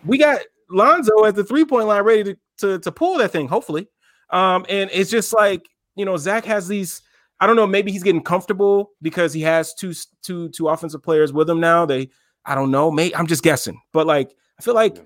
[0.05, 0.41] we got
[0.71, 3.87] Lonzo at the three point line ready to, to to pull that thing, hopefully.
[4.31, 7.01] Um, and it's just like you know, Zach has these.
[7.39, 7.67] I don't know.
[7.67, 11.85] Maybe he's getting comfortable because he has two two two offensive players with him now.
[11.85, 12.09] They
[12.45, 12.91] I don't know.
[12.91, 15.05] Maybe I'm just guessing, but like I feel like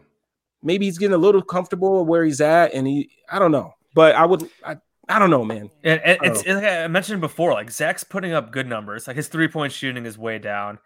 [0.62, 3.74] maybe he's getting a little comfortable where he's at, and he I don't know.
[3.96, 4.78] But I would I,
[5.08, 5.72] I don't know, man.
[5.84, 9.08] And, and it's like I mentioned before, like Zach's putting up good numbers.
[9.08, 10.78] Like his three point shooting is way down.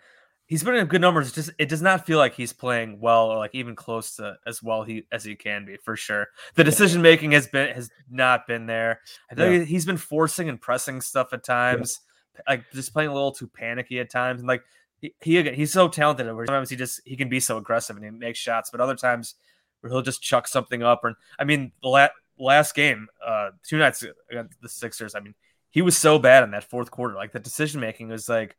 [0.46, 1.32] He's putting up good numbers.
[1.32, 4.62] Just it does not feel like he's playing well or like even close to as
[4.62, 6.28] well he as he can be for sure.
[6.56, 9.00] The decision making has been has not been there.
[9.32, 9.66] I think yeah.
[9.66, 12.02] he's been forcing and pressing stuff at times,
[12.36, 12.42] yeah.
[12.48, 14.42] like just playing a little too panicky at times.
[14.42, 14.64] And like
[15.00, 16.28] he, he he's so talented.
[16.34, 18.96] Where sometimes he just he can be so aggressive and he makes shots, but other
[18.96, 19.36] times
[19.84, 21.04] where he'll just chuck something up.
[21.04, 25.16] And I mean, the la- last game, uh, two nights against the Sixers.
[25.16, 25.36] I mean,
[25.72, 27.16] he was so bad in that fourth quarter.
[27.16, 28.56] Like the decision making was like,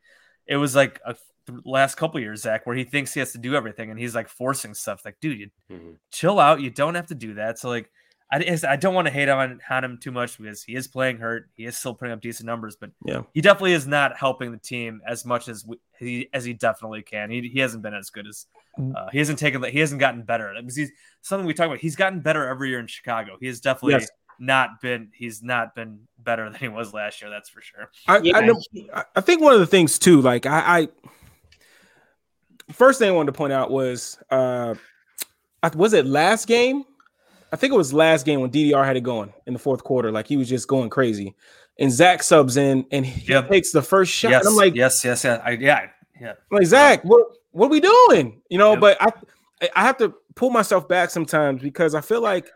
[0.47, 1.15] it was like a
[1.65, 4.29] last couple years, Zach, where he thinks he has to do everything and he's like
[4.29, 5.05] forcing stuff.
[5.05, 5.91] Like, dude, you mm-hmm.
[6.11, 6.61] chill out.
[6.61, 7.59] You don't have to do that.
[7.59, 7.91] So like,
[8.33, 11.19] I, I don't want to hate on, on him too much because he is playing
[11.19, 11.51] hurt.
[11.55, 14.59] He is still putting up decent numbers, but yeah, he definitely is not helping the
[14.59, 17.31] team as much as we, he as he definitely can.
[17.31, 18.47] He, he hasn't been as good as
[18.79, 18.93] mm.
[18.97, 20.53] uh, he hasn't taken he hasn't gotten better.
[20.65, 20.91] He's
[21.23, 21.79] something we talk about.
[21.79, 23.37] He's gotten better every year in Chicago.
[23.39, 24.09] He has definitely yes.
[24.41, 27.31] not been he's not been better than he was last year.
[27.31, 27.91] That's for sure.
[28.09, 28.39] I, yeah.
[28.39, 28.61] I, know,
[29.15, 30.89] I think one of the things too, like I, I
[32.73, 34.75] first thing I wanted to point out was uh
[35.75, 36.85] was it last game
[37.55, 40.11] I think it was last game when DDR had it going in the fourth quarter.
[40.11, 41.37] Like he was just going crazy.
[41.79, 43.49] And Zach subs in and he yep.
[43.49, 44.33] takes the first shot.
[44.33, 45.87] Yes, I'm like, yes, yes, yeah, I, yeah,
[46.21, 46.31] yeah.
[46.31, 48.43] I'm like Zach, what what are we doing?
[48.49, 48.81] You know, yep.
[48.81, 52.51] but I I have to pull myself back sometimes because I feel like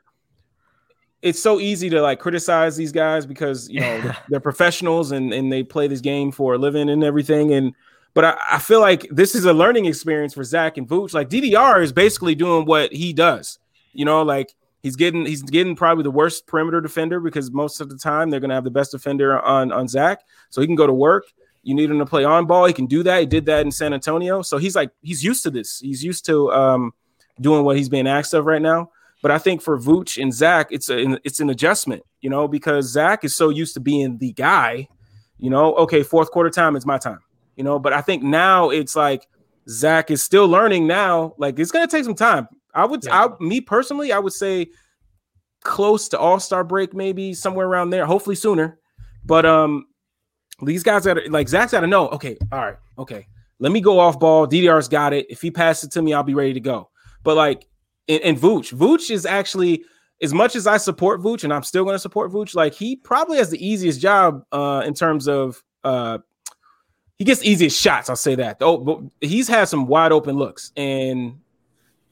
[1.22, 5.32] it's so easy to like criticize these guys because you know they're, they're, professionals and
[5.32, 7.52] and they play this game for a living and everything.
[7.52, 7.72] And
[8.18, 11.14] but I, I feel like this is a learning experience for Zach and Vooch.
[11.14, 13.60] Like DDR is basically doing what he does.
[13.92, 17.88] You know, like He's getting he's getting probably the worst perimeter defender because most of
[17.88, 20.86] the time they're to have the best defender on on Zach, so he can go
[20.86, 21.24] to work.
[21.64, 22.64] You need him to play on ball.
[22.64, 23.20] He can do that.
[23.20, 25.80] He did that in San Antonio, so he's like he's used to this.
[25.80, 26.92] He's used to um,
[27.40, 28.90] doing what he's being asked of right now.
[29.20, 32.86] But I think for Vooch and Zach, it's a it's an adjustment, you know, because
[32.86, 34.86] Zach is so used to being the guy,
[35.38, 35.74] you know.
[35.74, 37.18] Okay, fourth quarter time, it's my time,
[37.58, 37.78] you know.
[37.78, 39.26] But I think now it's like
[39.68, 41.34] Zach is still learning now.
[41.36, 42.48] Like it's gonna take some time.
[42.74, 43.26] I would, yeah.
[43.26, 44.68] I, me personally, I would say
[45.64, 48.06] close to All Star break, maybe somewhere around there.
[48.06, 48.78] Hopefully sooner.
[49.24, 49.86] But um,
[50.62, 52.08] these guys that are like Zach's got to know.
[52.08, 53.26] Okay, all right, okay.
[53.58, 54.46] Let me go off ball.
[54.46, 55.26] DDR's got it.
[55.28, 56.90] If he passes it to me, I'll be ready to go.
[57.24, 57.66] But like,
[58.06, 59.84] and, and Vooch, Vooch is actually
[60.22, 62.54] as much as I support Vooch, and I'm still going to support Vooch.
[62.54, 66.18] Like he probably has the easiest job uh, in terms of uh,
[67.18, 68.08] he gets easiest shots.
[68.08, 68.58] I'll say that.
[68.60, 71.38] Oh, but he's had some wide open looks, and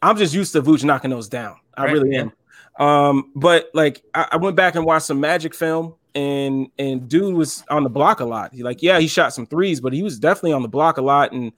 [0.03, 1.57] I'm just used to Vooch knocking those down.
[1.77, 2.33] I right, really am.
[2.79, 7.35] Um, but like I, I, went back and watched some magic film and and dude
[7.35, 8.53] was on the block a lot.
[8.53, 11.03] He like, yeah, he shot some threes, but he was definitely on the block a
[11.03, 11.53] lot and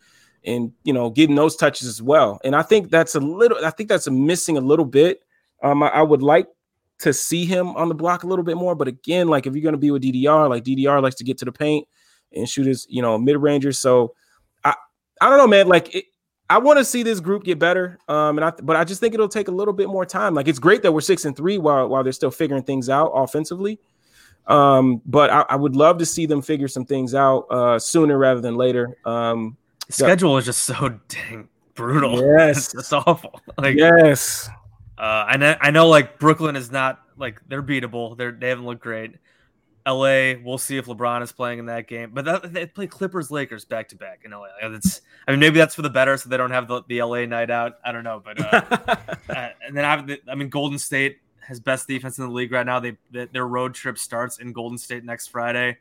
[0.45, 2.41] and you know getting those touches as well.
[2.45, 5.23] And I think that's a little I think that's a missing a little bit.
[5.63, 6.47] Um, I, I would like
[7.01, 9.65] to see him on the block a little bit more, but again, like if you're
[9.65, 11.89] gonna be with DDR, like DDR likes to get to the paint
[12.33, 13.79] and shoot his, you know, mid rangers.
[13.79, 14.15] So
[14.65, 14.75] I
[15.21, 15.69] I don't know, man.
[15.69, 16.05] Like it,
[16.51, 17.99] I want to see this group get better.
[18.09, 20.35] Um, and I but I just think it'll take a little bit more time.
[20.35, 23.11] Like it's great that we're six and three while while they're still figuring things out
[23.15, 23.79] offensively.
[24.47, 28.17] Um, but I, I would love to see them figure some things out uh sooner
[28.17, 28.97] rather than later.
[29.05, 29.57] Um
[29.91, 32.21] schedule is just so dang brutal.
[32.21, 33.41] Yes, it's awful.
[33.57, 34.49] Like yes.
[34.99, 38.17] Uh, I know, I know, like Brooklyn is not like they're beatable.
[38.19, 39.15] They're they haven't looked great.
[39.89, 42.11] LA, we'll see if LeBron is playing in that game.
[42.13, 44.47] But that, they play Clippers, Lakers back to back in LA.
[44.63, 47.25] It's, I mean, maybe that's for the better, so they don't have the, the LA
[47.27, 47.79] night out.
[47.85, 48.63] I don't know, but uh,
[49.29, 52.67] uh, and then I, I mean, Golden State has best defense in the league right
[52.67, 52.79] now.
[52.81, 55.79] They, they their road trip starts in Golden State next Friday,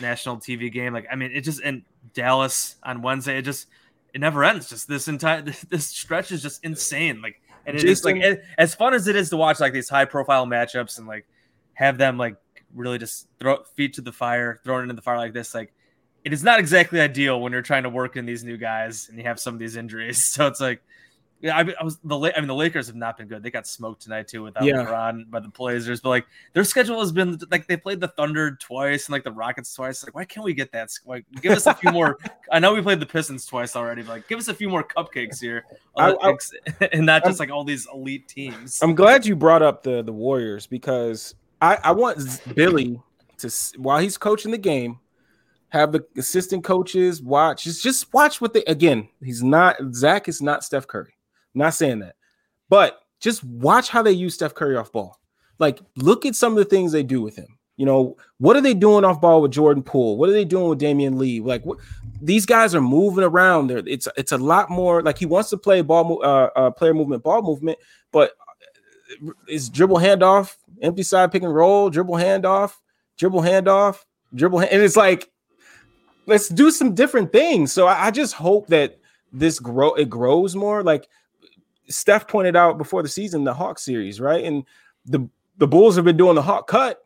[0.00, 0.92] national TV game.
[0.92, 1.82] Like, I mean, it just and
[2.14, 3.38] Dallas on Wednesday.
[3.38, 3.66] It just
[4.14, 4.68] it never ends.
[4.68, 7.20] Just this entire this, this stretch is just insane.
[7.20, 9.88] Like, and it is like it, as fun as it is to watch like these
[9.88, 11.26] high profile matchups and like
[11.74, 12.36] have them like
[12.74, 15.72] really just throw feet to the fire, thrown into the fire like this, like
[16.24, 19.18] it is not exactly ideal when you're trying to work in these new guys and
[19.18, 20.24] you have some of these injuries.
[20.38, 20.82] So it's like,
[21.40, 23.42] yeah, I, I was the I mean the Lakers have not been good.
[23.42, 24.84] They got smoked tonight too without yeah.
[24.84, 28.56] LeBron by the Blazers, but like their schedule has been like they played the Thunder
[28.56, 30.04] twice and like the Rockets twice.
[30.04, 30.90] Like why can't we get that?
[31.06, 32.18] Like give us a few more.
[32.52, 34.82] I know we played the Pistons twice already, but like give us a few more
[34.82, 35.64] cupcakes here,
[35.96, 38.80] I, I, and not just I'm, like all these elite teams.
[38.82, 43.00] I'm glad you brought up the the Warriors because I, I want Billy
[43.38, 44.98] to while he's coaching the game,
[45.70, 47.64] have the assistant coaches watch.
[47.64, 49.08] Just just watch what they again.
[49.22, 51.14] He's not Zach is not Steph Curry.
[51.54, 52.16] I'm not saying that,
[52.68, 55.18] but just watch how they use Steph Curry off ball.
[55.58, 57.58] Like look at some of the things they do with him.
[57.76, 60.16] You know what are they doing off ball with Jordan Poole?
[60.16, 61.40] What are they doing with Damion Lee?
[61.40, 61.78] Like what,
[62.20, 63.82] these guys are moving around there.
[63.86, 67.22] It's it's a lot more like he wants to play ball uh, uh player movement,
[67.22, 67.78] ball movement,
[68.10, 68.32] but
[69.48, 72.74] is dribble handoff, empty side pick and roll, dribble handoff,
[73.16, 74.04] dribble handoff,
[74.34, 75.30] dribble hand, and it's like
[76.26, 77.72] let's do some different things.
[77.72, 78.98] So I, I just hope that
[79.32, 80.82] this grow it grows more.
[80.82, 81.08] Like
[81.88, 84.44] Steph pointed out before the season, the Hawk series, right?
[84.44, 84.64] And
[85.06, 87.02] the the Bulls have been doing the Hawk cut,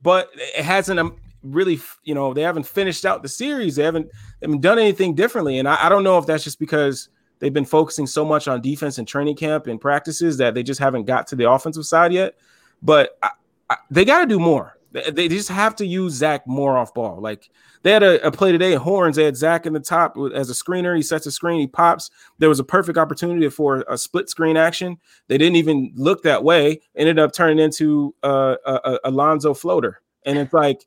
[0.00, 3.76] but it hasn't um, really, you know, they haven't finished out the series.
[3.76, 4.06] They haven't,
[4.40, 5.58] they haven't done anything differently.
[5.58, 7.08] And I, I don't know if that's just because
[7.42, 10.78] they've been focusing so much on defense and training camp and practices that they just
[10.78, 12.36] haven't got to the offensive side yet.
[12.82, 13.30] But I,
[13.68, 14.78] I, they got to do more.
[14.92, 17.18] They just have to use Zach more off ball.
[17.20, 17.50] Like
[17.82, 19.16] they had a, a, play today Horns.
[19.16, 20.94] They had Zach in the top as a screener.
[20.94, 22.10] He sets a screen, he pops.
[22.38, 24.98] There was a perfect opportunity for a split screen action.
[25.28, 26.80] They didn't even look that way.
[26.94, 30.02] Ended up turning into a, a Alonzo floater.
[30.24, 30.86] And it's like,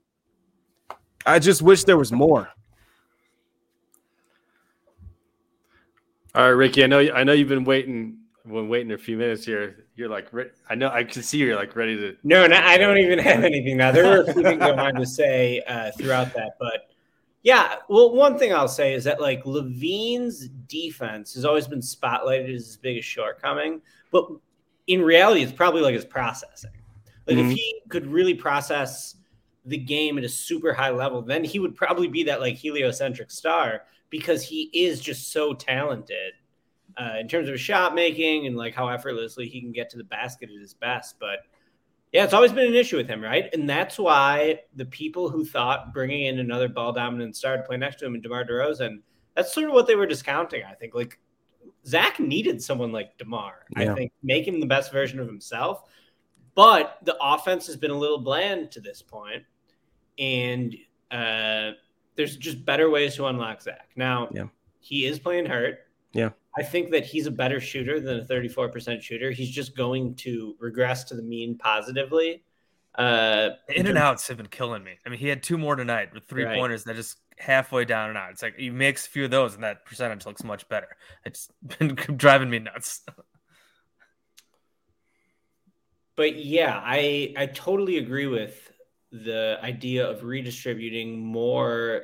[1.25, 2.49] I just wish there was more.
[6.35, 6.83] All right, Ricky.
[6.83, 10.27] I know I know you've been waiting when waiting a few minutes here, you're like,
[10.69, 12.15] I know I can see you're like ready to.
[12.23, 13.91] No, no, I don't even have anything now.
[13.91, 16.89] There were a few things I wanted to say uh, throughout that, but
[17.41, 17.75] yeah.
[17.87, 22.65] Well, one thing I'll say is that like LaVine's defense has always been spotlighted as
[22.65, 23.81] his biggest shortcoming,
[24.11, 24.27] but
[24.87, 26.71] in reality, it's probably like his processing.
[27.27, 27.51] Like mm-hmm.
[27.51, 29.15] if he could really process
[29.63, 33.31] the game at a super high level, then he would probably be that like heliocentric
[33.31, 36.33] star because he is just so talented
[36.97, 40.03] uh, in terms of shot making and like how effortlessly he can get to the
[40.03, 41.15] basket at his best.
[41.19, 41.39] But
[42.11, 43.49] yeah, it's always been an issue with him, right?
[43.53, 47.77] And that's why the people who thought bringing in another ball dominant star to play
[47.77, 48.99] next to him and DeMar DeRozan,
[49.35, 50.63] that's sort of what they were discounting.
[50.63, 51.19] I think like
[51.85, 53.65] Zach needed someone like DeMar.
[53.77, 53.91] Yeah.
[53.91, 55.83] I think make him the best version of himself.
[56.55, 59.43] But the offense has been a little bland to this point,
[60.17, 60.73] and
[61.11, 61.71] uh,
[62.15, 63.89] there's just better ways to unlock Zach.
[63.95, 64.45] Now, yeah.
[64.79, 65.79] he is playing hurt.
[66.13, 66.29] Yeah.
[66.57, 69.31] I think that he's a better shooter than a 34% shooter.
[69.31, 72.43] He's just going to regress to the mean positively.
[72.97, 74.93] Uh, in and outs have been killing me.
[75.05, 76.57] I mean, he had two more tonight with three right.
[76.57, 78.31] pointers that just halfway down and out.
[78.31, 80.95] It's like he makes a few of those, and that percentage looks much better.
[81.25, 81.49] It's
[81.79, 83.01] been driving me nuts.
[86.15, 88.71] but yeah, I I totally agree with
[89.23, 92.03] the idea of redistributing more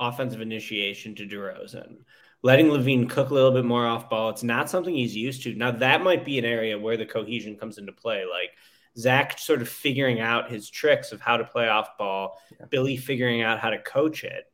[0.00, 1.98] offensive initiation to DeRozan
[2.42, 4.30] letting LaVine cook a little bit more off ball.
[4.30, 5.54] It's not something he's used to.
[5.54, 8.24] Now that might be an area where the cohesion comes into play.
[8.28, 8.50] Like
[8.98, 12.66] Zach sort of figuring out his tricks of how to play off ball, yeah.
[12.68, 14.44] Billy figuring out how to coach it.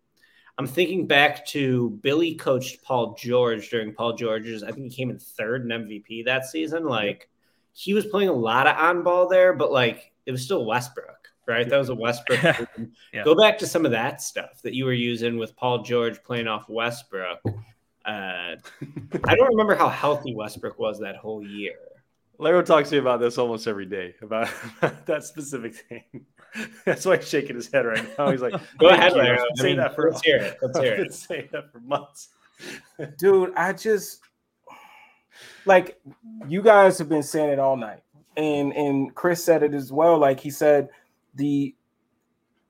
[0.58, 4.62] I'm thinking back to Billy coached Paul George during Paul George's.
[4.62, 6.84] I think he came in third in MVP that season.
[6.84, 7.28] Like
[7.72, 11.28] he was playing a lot of on ball there, but like it was still Westbrook,
[11.48, 11.68] right?
[11.68, 12.42] That was a Westbrook.
[13.12, 13.24] yeah.
[13.24, 16.46] Go back to some of that stuff that you were using with Paul George playing
[16.46, 17.40] off Westbrook.
[18.04, 18.56] Uh,
[19.24, 21.76] I don't remember how healthy Westbrook was that whole year.
[22.38, 24.48] Laro talks to me about this almost every day about
[25.06, 26.04] that specific thing.
[26.84, 28.30] That's why he's shaking his head right now.
[28.30, 29.44] He's like, "Go ahead, Laro.
[29.56, 30.56] Say mean, that for let's hear it.
[30.62, 31.12] Let's hear it.
[31.12, 32.28] Say that for months,
[33.18, 33.52] dude.
[33.54, 34.20] I just
[35.66, 36.00] like
[36.48, 38.02] you guys have been saying it all night,
[38.36, 40.16] and and Chris said it as well.
[40.16, 40.88] Like he said,
[41.38, 41.74] the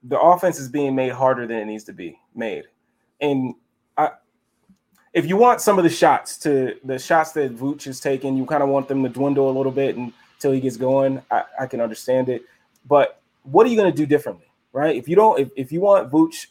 [0.03, 2.63] the offense is being made harder than it needs to be made,
[3.19, 3.53] and
[5.13, 8.45] if you want some of the shots to the shots that Vooch is taking, you
[8.45, 11.21] kind of want them to dwindle a little bit until he gets going.
[11.31, 12.43] I, I can understand it,
[12.87, 14.95] but what are you going to do differently, right?
[14.95, 16.47] If you don't, if, if you want Vooch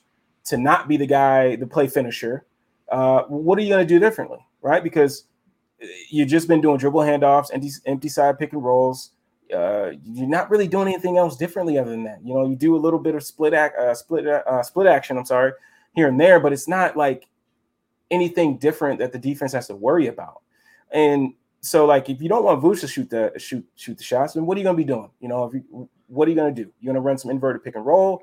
[0.47, 2.47] to not be the guy, the play finisher,
[2.91, 4.83] uh, what are you going to do differently, right?
[4.83, 5.25] Because
[6.11, 9.13] you've just been doing dribble handoffs, empty, empty side pick and rolls.
[9.55, 12.21] Uh, you're not really doing anything else differently other than that.
[12.25, 15.17] You know, you do a little bit of split act, uh, split, uh, split action.
[15.17, 15.53] I'm sorry,
[15.95, 17.27] here and there, but it's not like
[18.11, 20.43] anything different that the defense has to worry about.
[20.91, 24.35] And so, like, if you don't want Vooch to shoot the shoot shoot the shots,
[24.35, 25.11] then what are you gonna be doing?
[25.21, 26.71] You know, if you, what are you gonna do?
[26.81, 28.23] You're gonna run some inverted pick and roll.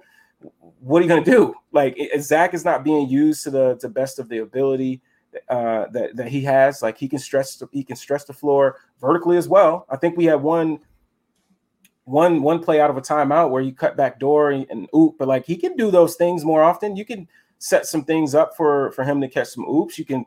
[0.79, 1.53] What are you gonna do?
[1.71, 5.01] Like, Zach is not being used to the to best of the ability
[5.49, 6.81] uh, that that he has.
[6.81, 9.85] Like, he can stress he can stretch the floor vertically as well.
[9.89, 10.79] I think we had one
[12.05, 15.15] one one play out of a timeout where you cut back door and, and oop,
[15.17, 16.95] but like he can do those things more often.
[16.95, 17.27] You can
[17.57, 19.97] set some things up for for him to catch some oops.
[19.97, 20.25] You can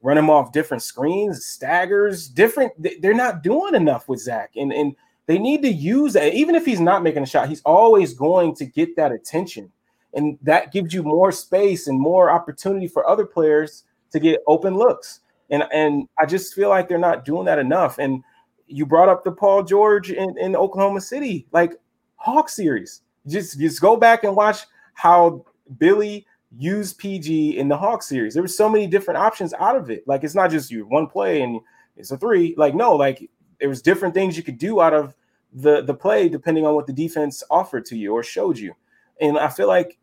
[0.00, 2.72] run him off different screens, staggers, different.
[3.00, 4.94] They're not doing enough with Zach, and and
[5.26, 6.34] they need to use that.
[6.34, 9.72] Even if he's not making a shot, he's always going to get that attention,
[10.14, 14.74] and that gives you more space and more opportunity for other players to get open
[14.74, 15.20] looks.
[15.50, 17.98] And and I just feel like they're not doing that enough.
[17.98, 18.22] And
[18.68, 21.74] you brought up the Paul George in, in Oklahoma City, like
[22.16, 23.02] Hawk series.
[23.26, 24.60] Just just go back and watch
[24.94, 25.44] how
[25.78, 26.26] Billy
[26.56, 28.34] used PG in the Hawk series.
[28.34, 30.06] There were so many different options out of it.
[30.06, 31.60] Like it's not just you one play and
[31.96, 32.54] it's a three.
[32.56, 33.28] Like no, like
[33.60, 35.14] there was different things you could do out of
[35.52, 38.74] the the play depending on what the defense offered to you or showed you.
[39.20, 39.98] And I feel like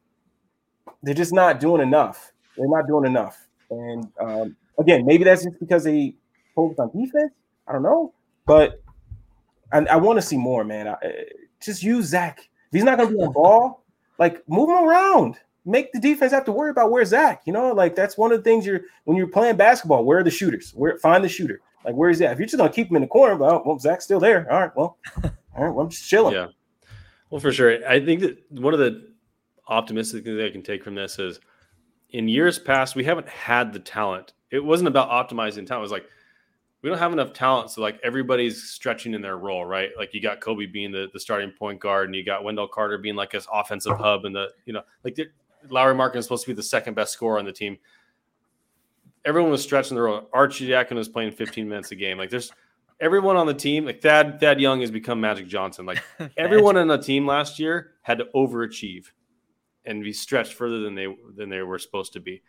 [1.03, 2.31] they're just not doing enough.
[2.57, 3.47] They're not doing enough.
[3.69, 6.15] And um, again, maybe that's just because they
[6.55, 7.31] focus on defense.
[7.67, 8.13] I don't know,
[8.45, 8.81] but
[9.71, 10.87] I, I want to see more, man.
[10.87, 10.97] I,
[11.61, 12.39] just use Zach.
[12.39, 13.85] If he's not going to be on ball,
[14.17, 15.35] Like move him around.
[15.65, 17.41] Make the defense have to worry about where's Zach.
[17.45, 20.05] You know, like that's one of the things you're when you're playing basketball.
[20.05, 20.71] Where are the shooters?
[20.75, 21.61] Where find the shooter?
[21.83, 22.33] Like where is that?
[22.33, 24.51] If you're just gonna keep him in the corner, well, well Zach's still there.
[24.51, 26.35] All right, well, all right, well, I'm just chilling.
[26.35, 26.47] Yeah.
[27.31, 27.87] Well, for sure.
[27.87, 29.11] I think that one of the
[29.67, 31.39] optimistic things I can take from this is
[32.11, 34.33] in years past, we haven't had the talent.
[34.51, 35.79] It wasn't about optimizing talent.
[35.79, 36.05] It was like
[36.85, 39.89] we don't have enough talent, so like everybody's stretching in their role, right?
[39.97, 42.99] Like you got Coby being the, the starting point guard, and you got Wendell Carter
[42.99, 45.17] being like his offensive hub, and the you know like
[45.67, 47.79] Lauri Markkanen is supposed to be the second best scorer on the team.
[49.25, 50.29] Everyone was stretching their role.
[50.31, 52.19] Arcidiacono was playing 15 minutes a game.
[52.19, 52.51] Like there's
[52.99, 55.87] everyone on the team, like Thad Thad Young has become Magic Johnson.
[55.87, 56.03] Like
[56.37, 59.05] everyone on the team last year had to overachieve
[59.85, 62.43] and be stretched further than they than they were supposed to be.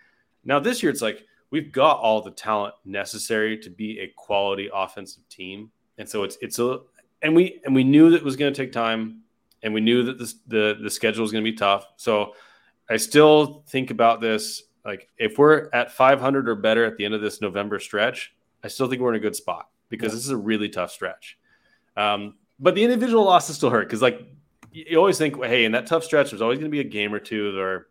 [0.45, 4.69] Now this year it's like we've got all the talent necessary to be a quality
[4.73, 6.81] offensive team, and so it's it's a
[7.23, 9.23] and we and we knew that it was going to take time,
[9.63, 11.87] and we knew that this, the the schedule was going to be tough.
[11.97, 12.35] So
[12.89, 17.13] I still think about this like if we're at 500 or better at the end
[17.13, 20.15] of this November stretch, I still think we're in a good spot because yeah.
[20.15, 21.37] this is a really tough stretch.
[21.97, 24.21] Um, but the individual losses still hurt because like
[24.71, 27.13] you always think, hey, in that tough stretch, there's always going to be a game
[27.13, 27.89] or two where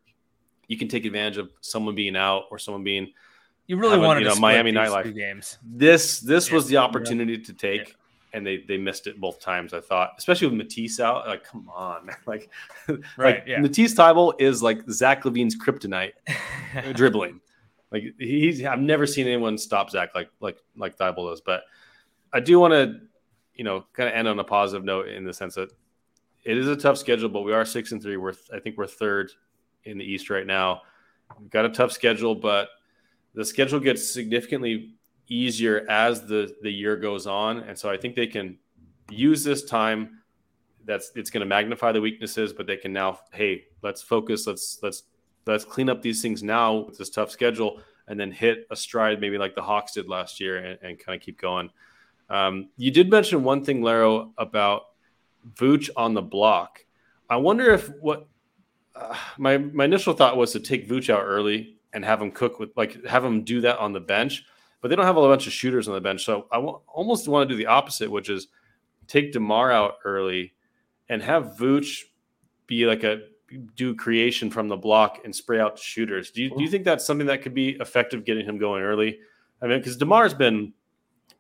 [0.68, 3.12] you can take advantage of someone being out or someone being.
[3.68, 5.58] You really wanted you know, Miami nightlife games.
[5.64, 6.56] This this yeah.
[6.56, 7.46] was the opportunity yeah.
[7.46, 7.94] to take, yeah.
[8.34, 9.74] and they they missed it both times.
[9.74, 12.50] I thought, especially with Matisse out, like come on, like
[12.88, 13.60] right, like yeah.
[13.60, 16.14] Matisse Thybulle is like Zach LaVine's kryptonite
[16.94, 17.42] dribbling.
[17.92, 21.42] Like he's, I've never seen anyone stop Zach like like like Thybulle does.
[21.42, 21.64] But
[22.34, 23.00] I do want to,
[23.56, 25.70] you know, kind of end on a positive note in the sense that
[26.44, 28.18] it is a tough schedule, but we are six and three.
[28.18, 29.32] We're I think we're third
[29.86, 30.84] in the East right now.
[31.40, 32.70] We've got a tough schedule, but
[33.36, 34.96] the schedule gets significantly
[35.28, 38.58] easier as the the year goes on, and so I think they can
[39.10, 40.22] use this time.
[40.86, 44.48] That's it's going to magnify the weaknesses, but they can now, hey, let's focus.
[44.48, 45.04] Let's let's
[45.46, 49.20] let's clean up these things now with this tough schedule, and then hit a stride,
[49.20, 51.70] maybe like the Hawks did last year, and, and kind of keep going.
[52.30, 54.84] Um, you did mention one thing, Laro, about
[55.56, 56.86] Vooch on the block.
[57.30, 58.28] I wonder if what
[58.96, 62.60] uh, my my initial thought was to take Vooch out early and have them cook
[62.60, 64.44] with like have them do that on the bench,
[64.82, 66.24] but they don't have a bunch of shooters on the bench.
[66.24, 68.50] So I w- almost want to do the opposite, which is
[69.08, 70.54] take Demar out early
[71.10, 72.04] and have Vooch
[72.68, 73.22] be like a
[73.76, 76.32] do creation from the block and spray out shooters.
[76.32, 79.20] Do you, do you think that's something that could be effective getting him going early?
[79.62, 80.74] I mean, because Demar's been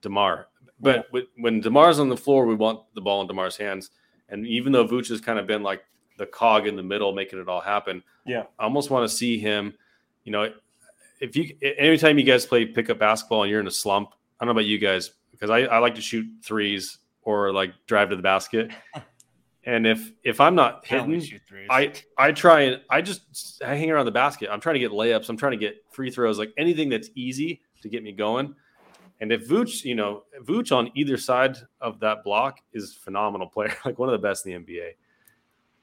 [0.02, 0.48] Demar.
[0.80, 1.22] But yeah.
[1.38, 3.90] when Demar's on the floor, we want the ball in Demar's hands.
[4.30, 5.84] And even though Vooch has kind of been like
[6.18, 9.38] the cog in the middle, making it all happen, yeah, I almost want to see
[9.38, 9.74] him.
[10.26, 10.52] You know,
[11.22, 14.48] if you anytime you guys play pickup basketball and you're in a slump, I don't
[14.48, 18.16] know about you guys because I, I like to shoot threes or like drive to
[18.16, 18.72] the basket.
[19.68, 21.24] And if if I'm not hitting,
[21.72, 24.50] I I try and I just I hang around the basket.
[24.52, 25.28] I'm trying to get layups.
[25.28, 28.54] I'm trying to get free throws, like anything that's easy to get me going.
[29.22, 33.76] And if Vooch, you know, Vooch on either side of that block is phenomenal player,
[33.86, 34.92] like one of the best in the NBA.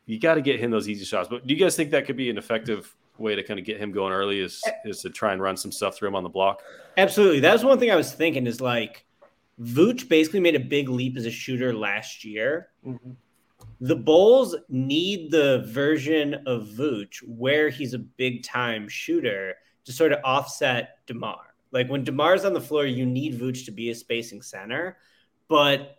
[0.06, 1.28] You got to get him those easy shots.
[1.28, 3.78] But do you guys think that could be an effective way to kind of get
[3.78, 4.40] him going early?
[4.40, 6.62] Is is to try and run some stuff through him on the block?
[6.97, 7.40] Absolutely.
[7.40, 8.47] That was one thing I was thinking.
[8.47, 9.05] Is like
[9.60, 12.68] Vooch basically made a big leap as a shooter last year.
[12.86, 13.12] Mm-hmm.
[13.80, 20.12] The Bulls need the version of Vooch where he's a big time shooter to sort
[20.12, 23.94] of offset DeMar like when DeMar's on the floor, you need Vooch to be a
[23.94, 24.98] spacing center,
[25.48, 25.97] but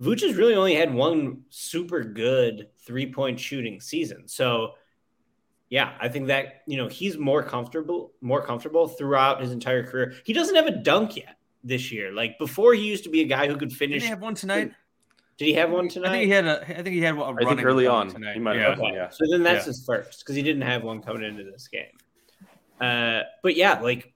[0.00, 4.26] Vooch has really only had one super good three point shooting season.
[4.28, 4.74] So,
[5.70, 10.14] yeah, I think that you know he's more comfortable, more comfortable throughout his entire career.
[10.24, 12.12] He doesn't have a dunk yet this year.
[12.12, 14.02] Like before, he used to be a guy who could finish.
[14.02, 14.72] Did he have one tonight?
[15.38, 16.08] Did he have one tonight?
[16.08, 16.60] I think he had a.
[16.62, 17.38] I think he had one.
[17.42, 18.34] I think early on tonight.
[18.34, 18.70] He might yeah.
[18.70, 19.08] have one, yeah.
[19.10, 19.70] So then that's yeah.
[19.70, 21.96] his first because he didn't have one coming into this game.
[22.80, 24.12] Uh, but yeah, like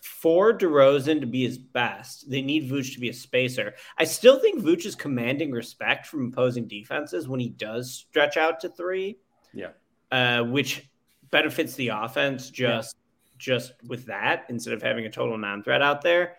[0.00, 3.74] for DeRozan to be his best, they need Vooch to be a spacer.
[3.98, 8.60] I still think Vooch is commanding respect from opposing defenses when he does stretch out
[8.60, 9.18] to three.
[9.52, 9.70] Yeah.
[10.10, 10.88] Uh, which
[11.30, 13.38] benefits the offense just yeah.
[13.38, 16.36] just with that instead of having a total non-threat out there.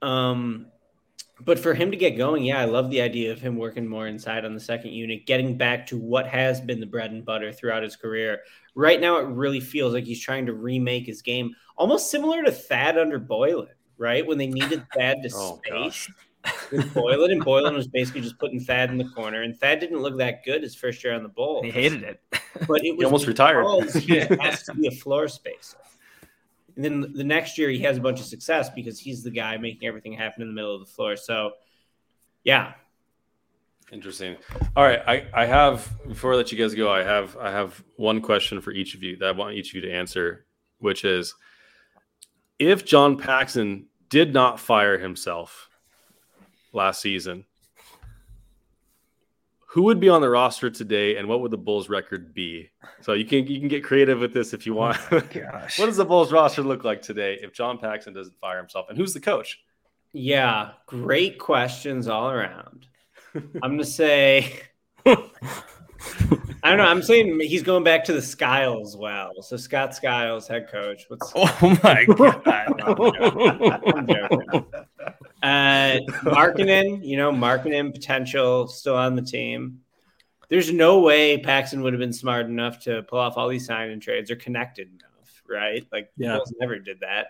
[0.00, 0.66] Um,
[1.44, 4.06] but for him to get going, yeah, I love the idea of him working more
[4.06, 7.52] inside on the second unit, getting back to what has been the bread and butter
[7.52, 8.42] throughout his career.
[8.74, 12.52] Right now, it really feels like he's trying to remake his game, almost similar to
[12.52, 14.26] Thad under Boylen, right?
[14.26, 16.10] When they needed Thad to oh, space
[16.70, 20.00] with Boylen, and Boylen was basically just putting Thad in the corner, and Thad didn't
[20.00, 21.64] look that good his first year on the Bulls.
[21.64, 22.20] He hated it,
[22.66, 23.64] but it was he almost retired.
[23.94, 25.78] he has to be a floor spacer.
[26.76, 29.56] And then the next year he has a bunch of success because he's the guy
[29.58, 31.16] making everything happen in the middle of the floor.
[31.16, 31.52] So,
[32.44, 32.74] yeah.
[33.92, 34.36] Interesting.
[34.74, 37.82] All right, I, I have before I let you guys go, I have I have
[37.96, 40.46] one question for each of you that I want each of you to answer,
[40.78, 41.34] which is
[42.58, 45.68] if John Paxson did not fire himself
[46.72, 47.44] last season,
[49.72, 52.68] who would be on the roster today and what would the Bulls record be?
[53.00, 54.98] So you can you can get creative with this if you want.
[55.10, 55.78] Oh gosh.
[55.78, 58.86] what does the Bulls roster look like today if John Paxson doesn't fire himself?
[58.90, 59.60] And who's the coach?
[60.12, 62.86] Yeah, great questions all around.
[63.34, 64.60] I'm gonna say
[65.06, 66.84] I don't know.
[66.84, 69.32] I'm saying he's going back to the Skiles well.
[69.40, 71.04] So Scott Skiles, head coach.
[71.08, 72.42] What's Oh my god.
[72.46, 74.64] I'm joking.
[75.42, 79.80] Uh, Markkanen, you know, Markkanen potential still on the team.
[80.48, 83.90] There's no way Paxson would have been smart enough to pull off all these sign
[83.90, 85.86] and trades or connected enough, right?
[85.90, 86.36] Like, Yeah.
[86.36, 87.28] Bulls never did that.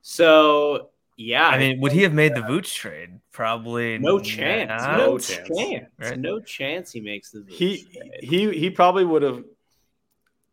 [0.00, 3.20] So, yeah, I mean, would he have made the Vooch trade?
[3.30, 4.96] Probably no chance, not.
[4.96, 5.86] no, No chance, chance.
[5.98, 6.18] Right.
[6.18, 8.12] no chance he makes the Vooch he trade.
[8.22, 9.44] he he probably would have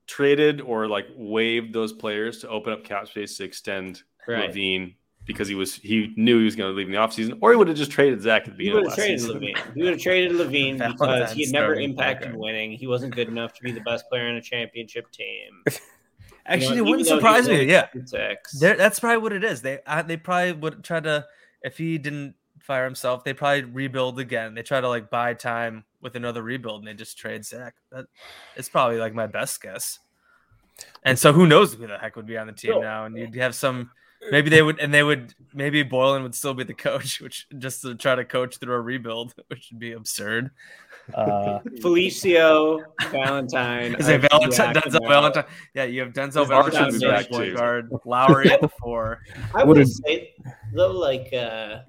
[0.06, 4.52] traded or like waived those players to open up cap space to extend Right.
[4.52, 4.96] LaVine
[5.30, 7.56] because he was he knew he was going to leave in the offseason, or he
[7.56, 9.40] would have just traded Zach at the He beginning would of have traded season.
[9.40, 9.74] LaVine.
[9.76, 12.72] He would have traded LaVine because he had never impacted point winning.
[12.72, 15.64] He wasn't good enough to be the best player on a championship team.
[16.48, 17.64] Actually, You know, it wouldn't surprise me.
[17.66, 18.60] Yeah, Six.
[18.60, 19.62] That's probably what it is.
[19.62, 21.28] They uh, they probably would try to
[21.62, 24.56] if he didn't fire himself, they probably rebuild again.
[24.56, 27.76] They try to like buy time with another rebuild, and they just trade Zach.
[27.92, 28.06] That
[28.56, 30.00] it's probably like my best guess.
[31.04, 32.82] And so who knows who the heck would be on the team Sure.
[32.82, 33.06] now?
[33.06, 33.92] And you'd have some.
[34.32, 35.34] Maybe they would, and they would.
[35.54, 38.82] Maybe Boylen would still be the coach, which just to try to coach through a
[38.82, 40.52] rebuild, which would be absurd.
[41.14, 43.96] Uh, Felicio, Valentine.
[43.96, 44.76] is it Valentine?
[44.76, 45.46] Denzel Valentine?
[45.74, 49.22] Yeah, you have Denzel Valentine be as back, point guard, Lauri at the four.
[49.56, 50.36] I would say
[50.74, 51.80] though, like uh,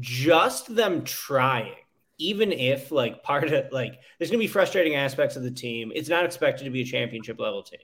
[0.00, 1.74] just them trying,
[2.18, 5.92] even if like part of like there's gonna be frustrating aspects of the team.
[5.94, 7.78] It's not expected to be a championship level team,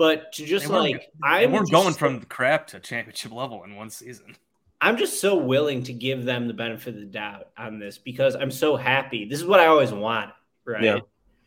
[0.00, 3.32] but to just They like They I'm weren't just going so- from crap to championship
[3.32, 4.34] level in one season.
[4.80, 8.34] I'm just so willing to give them the benefit of the doubt on this because
[8.34, 9.26] I'm so happy.
[9.26, 10.32] This is what I always wanted,
[10.64, 10.82] right?
[10.82, 10.98] Yeah.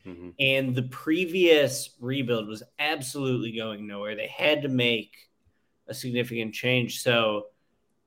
[0.05, 0.35] Mhm.
[0.39, 4.15] And the previous rebuild was absolutely going nowhere.
[4.15, 5.15] They had to make
[5.87, 7.01] a significant change.
[7.01, 7.47] So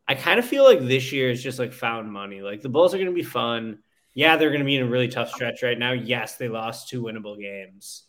[0.06, 2.40] I kind of feel like this year is just like found money.
[2.40, 3.80] Like the Bulls are going to be fun.
[4.14, 5.90] Yeah, they're going to be in a really tough stretch right now.
[5.90, 8.04] Yes, they lost two winnable games.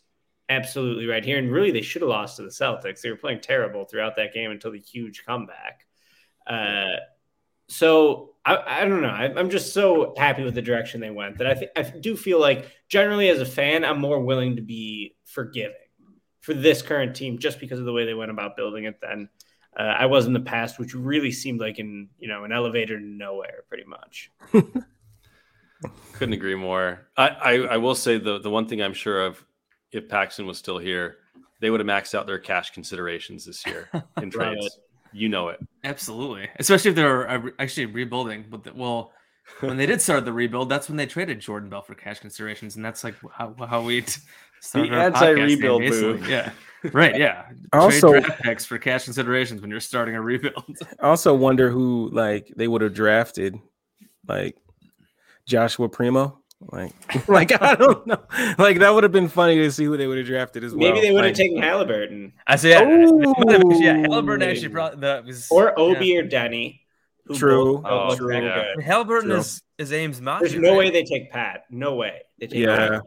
[0.48, 1.38] Absolutely right here.
[1.38, 3.00] And really, they should have lost to the Celtics.
[3.00, 5.86] They were playing terrible throughout that game until the huge comeback.
[6.46, 6.96] Uh,
[7.68, 9.08] so I, I don't know.
[9.08, 12.16] I, I'm just so happy with the direction they went that I think I do
[12.16, 15.74] feel like generally as a fan, I'm more willing to be forgiving
[16.40, 19.28] for this current team just because of the way they went about building it than
[19.78, 22.98] uh, I was in the past, which really seemed like in you know an elevator
[22.98, 24.32] to nowhere, pretty much.
[26.14, 27.06] Couldn't agree more.
[27.16, 29.44] I, I I will say the the one thing I'm sure of,
[29.92, 31.16] if Paxson was still here,
[31.60, 33.88] they would have maxed out their cash considerations this year
[34.22, 34.66] in trades.
[34.66, 34.72] it.
[35.12, 35.58] You know it.
[35.84, 38.44] Absolutely, especially if they're uh, actually rebuilding.
[38.50, 39.12] But the, well,
[39.60, 42.76] when they did start the rebuild, that's when they traded Jordan Bell for cash considerations,
[42.76, 44.20] and that's like how, how we t-
[44.60, 46.12] started our podcast name, anti-rebuild basically.
[46.12, 46.28] move.
[46.28, 46.50] Yeah,
[46.92, 47.16] right.
[47.16, 47.46] Yeah.
[47.72, 50.76] Also- Trade draft picks for cash considerations when you're starting a rebuild.
[51.00, 53.58] I also wonder who like they would have drafted,
[54.28, 54.56] like
[55.46, 56.38] Joshua Primo.
[56.60, 56.92] Like,
[57.28, 58.18] like I don't know.
[58.58, 60.80] Like that would have been funny to see who they would have drafted as well.
[60.80, 63.96] Maybe they would have Like, taken Halliburton I say, yeah, they yeah.
[63.98, 66.20] Halliburton actually brought the was, or Obi yeah.
[66.20, 66.80] or Deni.
[67.34, 67.78] True.
[67.78, 68.40] both Oh, true.
[68.42, 68.72] Yeah.
[68.82, 69.38] Halliburton True.
[69.38, 70.48] is is Ames Mafia.
[70.48, 70.78] There's no right?
[70.78, 71.64] way they take Pat.
[71.70, 72.22] No way.
[72.40, 72.88] They take Yeah.
[72.88, 73.02] Pat.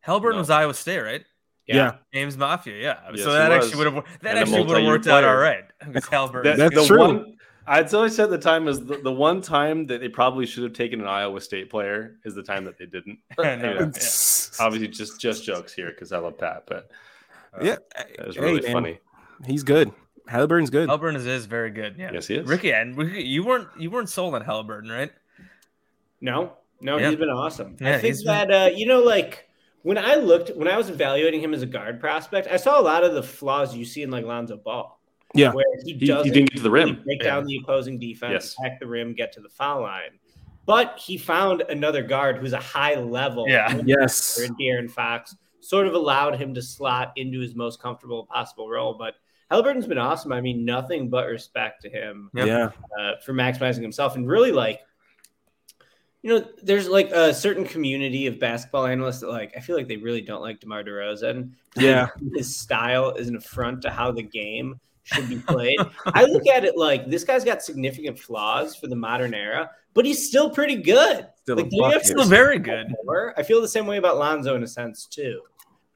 [0.00, 0.40] Halliburton No.
[0.40, 1.24] was Iowa State, right?
[1.66, 1.96] Yeah.
[2.12, 2.98] Ames Mafia, yeah.
[3.12, 5.36] Yes, so that actually would have that And actually would have multi-year worked out all
[5.36, 5.64] right.
[5.84, 6.58] Because Halliburton.
[6.58, 6.98] That- That's the true.
[6.98, 7.35] One,
[7.66, 10.72] I'd always said the time is the, the one time that they probably should have
[10.72, 13.18] taken an Iowa State player is the time that they didn't.
[13.38, 13.72] I know.
[13.72, 13.84] Yeah.
[14.60, 16.90] obviously, just just jokes here because I love Pat, but
[17.54, 18.98] uh, Yeah, that was really man, funny.
[19.44, 19.92] He's good.
[20.28, 20.88] Halliburton's good.
[20.88, 21.96] Halliburton is, is very good.
[21.98, 22.10] Yeah.
[22.12, 22.48] Yes, he is.
[22.48, 25.12] Ricky, and Ricky, you weren't you weren't sold on Halliburton, right?
[26.20, 27.10] No, no, Yeah.
[27.10, 27.76] he's been awesome.
[27.80, 29.48] Yeah, I think he's been- that uh, you know, like
[29.82, 32.82] when I looked when I was evaluating him as a guard prospect, I saw a
[32.82, 34.95] lot of the flaws you see in like Lonzo Ball.
[35.34, 35.52] Yeah.
[35.52, 37.02] where he He, he doesn't didn't get to the really rim.
[37.04, 38.56] break down the opposing defense, Yes.
[38.58, 40.18] attack the rim, get to the foul line.
[40.64, 43.44] But he found another guard who's a high level.
[43.48, 43.80] Yeah.
[43.84, 44.38] Yes.
[44.40, 48.94] And De'Aaron Fox sort of allowed him to slot into his most comfortable possible role.
[48.98, 49.14] But
[49.50, 50.32] Halliburton's been awesome.
[50.32, 52.70] I mean, nothing but respect to him Yeah.
[52.98, 54.80] uh, for maximizing himself and really like
[56.22, 59.86] you know there's like a certain community of basketball analysts that like i feel like
[59.86, 62.08] they really don't like demar DeRozan Yeah.
[62.34, 65.78] his style is an affront to how the game should be played.
[66.06, 70.04] I look at it like this guy's got significant flaws for the modern era, but
[70.04, 71.26] he's still pretty good.
[71.42, 72.06] Still Like, a do you have bucket.
[72.08, 72.92] to Still very good.
[73.04, 73.32] more?
[73.38, 75.40] I feel the same way about Lonzo in a sense too.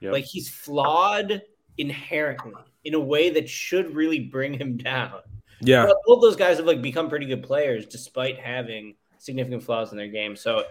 [0.01, 0.13] Yep.
[0.13, 1.43] Like he's flawed
[1.79, 2.53] inherently
[2.85, 5.21] in a way that should really bring him down.
[5.61, 5.87] Yeah.
[5.87, 9.99] But both those guys have like become pretty good players despite having significant flaws in
[9.99, 10.37] their game.
[10.37, 10.65] So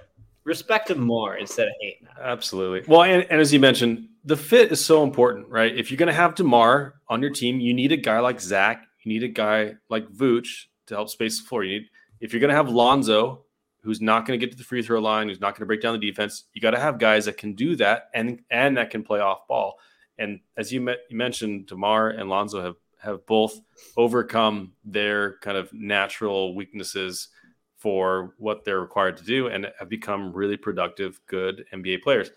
[0.46, 2.08] respect him more instead of hating.
[2.20, 2.84] Absolutely.
[2.88, 5.76] Well, and, and as you mentioned, the fit is so important, right?
[5.76, 8.86] If you're going to have DeMar on your team, you need a guy like Zach.
[9.02, 11.64] You need a guy like Vooch to help space the floor.
[11.64, 11.90] You need,
[12.20, 13.46] if you're going to have Lonzo,
[13.82, 15.82] who's not going to get to the free throw line, who's not going to break
[15.82, 18.92] down the defense, you got to have guys that can do that and and that
[18.92, 19.80] can play off ball.
[20.20, 23.60] And as you, met, you mentioned, DeMar and Lonzo have have both
[23.98, 27.30] overcome their kind of natural weaknesses
[27.78, 32.30] for what they're required to do and have become really productive, good NBA players.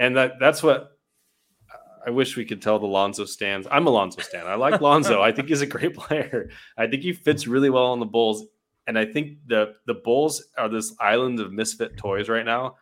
[0.00, 0.97] And that that's what
[2.06, 3.66] I wish we could tell the Lonzo stands.
[3.70, 4.46] I'm a Lonzo stan.
[4.46, 5.20] I like Lonzo.
[5.22, 6.50] I think he's a great player.
[6.76, 8.44] I think he fits really well on the Bulls.
[8.86, 12.76] And I think the the Bulls are this island of misfit toys right now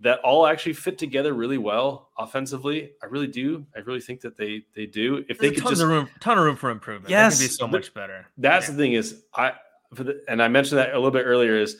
[0.00, 2.92] that all actually fit together really well offensively.
[3.02, 3.66] I really do.
[3.76, 5.24] I really think that they they do.
[5.28, 7.10] If they There's could tons just of room, ton of room for improvement.
[7.10, 8.26] Yes, they can be so much better.
[8.36, 8.72] that's Yeah.
[8.72, 9.52] the thing is I
[9.94, 11.76] for the and I mentioned that a little bit earlier is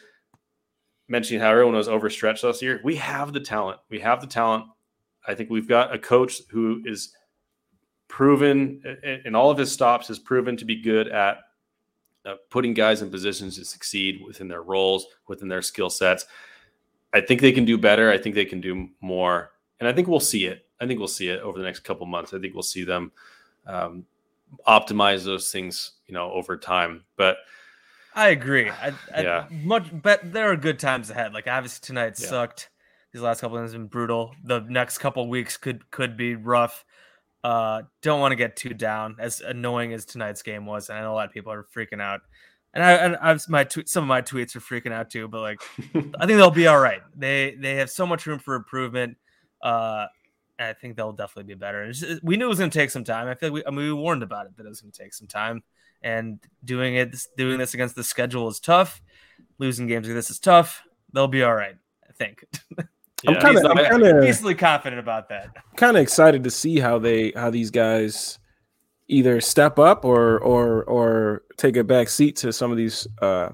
[1.09, 2.81] mentioning how everyone was overstretched last year.
[2.85, 3.81] We have the talent.
[3.91, 4.65] We have the talent.
[5.29, 7.15] I think we've got a coach who is
[8.09, 8.83] proven
[9.25, 11.39] in- all of his stops has proven to be good at
[12.25, 16.25] uh, putting guys in positions to succeed within their roles, within their skill sets.
[17.15, 18.11] I think they can do better.
[18.11, 19.51] I think they can do more,
[19.81, 20.67] and I think we'll see it.
[20.81, 22.33] I think we'll see it over the next couple months.
[22.35, 23.13] I think we'll see them
[23.67, 24.05] um,
[24.67, 27.05] optimize those things, you know, over time.
[27.17, 27.39] But
[28.15, 28.69] I agree.
[28.71, 29.47] I, I Yeah.
[29.51, 31.33] much but there are good times ahead.
[31.35, 32.29] Like obviously tonight Yeah.
[32.29, 32.69] sucked.
[33.19, 34.33] These last couple of have been brutal.
[34.45, 36.85] The next couple weeks could could be rough.
[37.43, 40.89] Uh don't want to get too down as annoying as tonight's game was.
[40.89, 42.21] And I know a lot of people are freaking out.
[42.75, 45.27] And I and I was my tweet some of my tweets are freaking out too,
[45.27, 45.61] but like
[46.21, 47.01] I think they'll be all right.
[47.17, 49.17] They they have so much room for improvement.
[49.61, 50.07] Uh
[50.61, 51.91] I think they'll definitely be better.
[51.91, 53.27] Just- we knew it was going to take some time.
[53.27, 55.03] I feel like we, I mean, we warned about it that it was going to
[55.03, 55.63] take some time.
[56.03, 59.01] And doing it, doing this against the schedule is tough.
[59.59, 60.83] Losing games like this is tough.
[61.13, 61.77] They'll be all right.
[62.09, 62.45] I think.
[63.27, 65.49] I'm yeah, kind of, I'm kind of, Easily confident about that.
[65.77, 68.39] kind of excited to see how they, how these guys
[69.09, 73.49] either step up or, or, or take a back seat to some of these uh,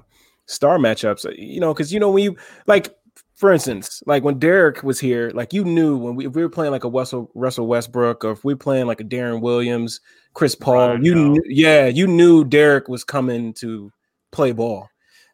[0.45, 1.25] star matchups.
[1.37, 2.37] You know, because you know when you
[2.67, 2.95] like,
[3.35, 6.49] for instance, like when Derrick was here, like you knew when we, if we were
[6.49, 9.99] playing like a Russell Russell Westbrook, or if we were playing like a Deron Williams,
[10.33, 11.05] Chris Paul, Rondo.
[11.05, 13.91] you knew, yeah, you knew Derrick was coming to
[14.31, 14.89] play ball.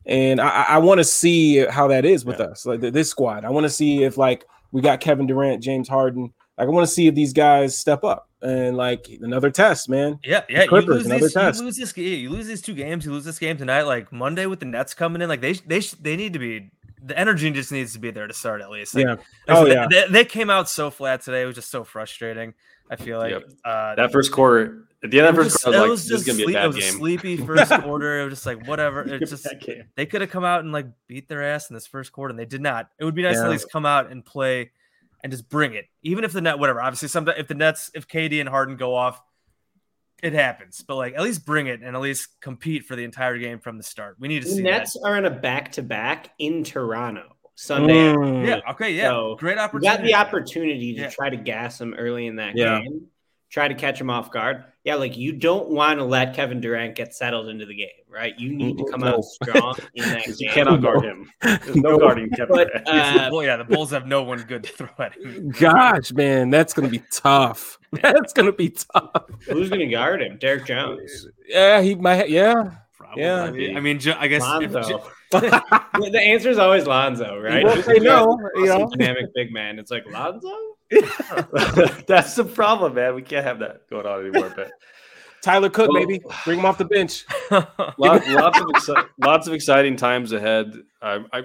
[0.05, 2.47] And I, I- I want to see how that is with Yeah.
[2.47, 3.45] us, like this squad.
[3.45, 6.33] I want to see if like we got Kevin Durant, James Harden.
[6.57, 10.19] Like I want to see if these guys step up and like another test, man.
[10.23, 10.63] Yeah, yeah.
[10.63, 11.97] You Clippers, lose, another these, you lose this.
[11.97, 13.05] You lose these two games.
[13.05, 13.83] You lose this game tonight.
[13.83, 15.29] Like Monday with the Nets coming in.
[15.29, 16.69] Like they they they need to be.
[17.03, 18.93] The energy just needs to be there to start at least.
[18.93, 19.15] Like, Yeah.
[19.47, 19.87] Oh they, yeah.
[19.89, 21.41] They, they came out so flat today.
[21.41, 22.53] It was just so frustrating.
[22.91, 23.43] I feel like Yep.
[23.65, 26.11] uh, that first quarter, at the end of the first quarter, I it was was
[26.11, 27.71] like, this is just going to be sleep- a it bad was a sleepy first
[27.83, 28.19] quarter.
[28.21, 29.01] It was just like whatever.
[29.01, 29.47] It just
[29.95, 32.39] they could have come out and like beat their ass in this first quarter, and
[32.39, 32.89] they did not.
[32.99, 34.71] It would be nice to at least come out and play
[35.23, 36.81] and just bring it, even if the net, whatever.
[36.81, 39.21] Obviously, sometimes if the Nets, if KD and Harden go off,
[40.23, 40.83] it happens.
[40.87, 43.77] But like, at least bring it and at least compete for the entire game from
[43.77, 44.17] the start.
[44.19, 45.07] We need to The see Nets that.
[45.07, 47.93] are in a back to back in Toronto Sunday.
[48.13, 48.47] Mm.
[48.47, 48.71] Yeah.
[48.71, 48.93] Okay.
[48.93, 49.09] Yeah.
[49.09, 49.97] So, Great opportunity.
[49.97, 51.09] got the opportunity to Yeah.
[51.09, 52.79] try to gas them early in that Yeah.
[52.81, 53.07] game,
[53.51, 54.63] try to catch him off guard.
[54.83, 58.33] Yeah, like you don't want to let Kevin Durant get settled into the game, right?
[58.39, 59.17] You need to come No.
[59.17, 60.49] out strong in that You game.
[60.49, 61.29] cannot guard him.
[61.43, 61.99] There's no No.
[61.99, 62.87] guarding Kevin But Durant.
[62.87, 65.49] uh, well, yeah, the Bulls have no one good to throw at him.
[65.51, 67.77] Gosh, man, that's gonna be tough.
[68.01, 69.25] That's gonna be tough.
[69.49, 70.37] who's going to guard him?
[70.37, 71.27] Derrick Jones.
[71.45, 72.29] Yeah, he might.
[72.29, 73.21] Yeah, Probably.
[73.21, 73.43] Yeah.
[73.43, 74.81] I mean, I mean, I guess Lonzo.
[74.81, 77.65] Jo- the answer is always Lonzo, right?
[77.65, 78.89] won't Just say no, you awesome know.
[78.95, 79.77] dynamic big man.
[79.77, 80.49] It's like Lonzo.
[82.07, 83.15] That's the problem, man.
[83.15, 84.53] We can't have that going on anymore.
[84.55, 84.71] But
[85.41, 87.25] Tyler Cook, Well- maybe bring him off the bench.
[87.51, 90.73] lots, lots of exci- lots of exciting times ahead.
[91.01, 91.41] I, I,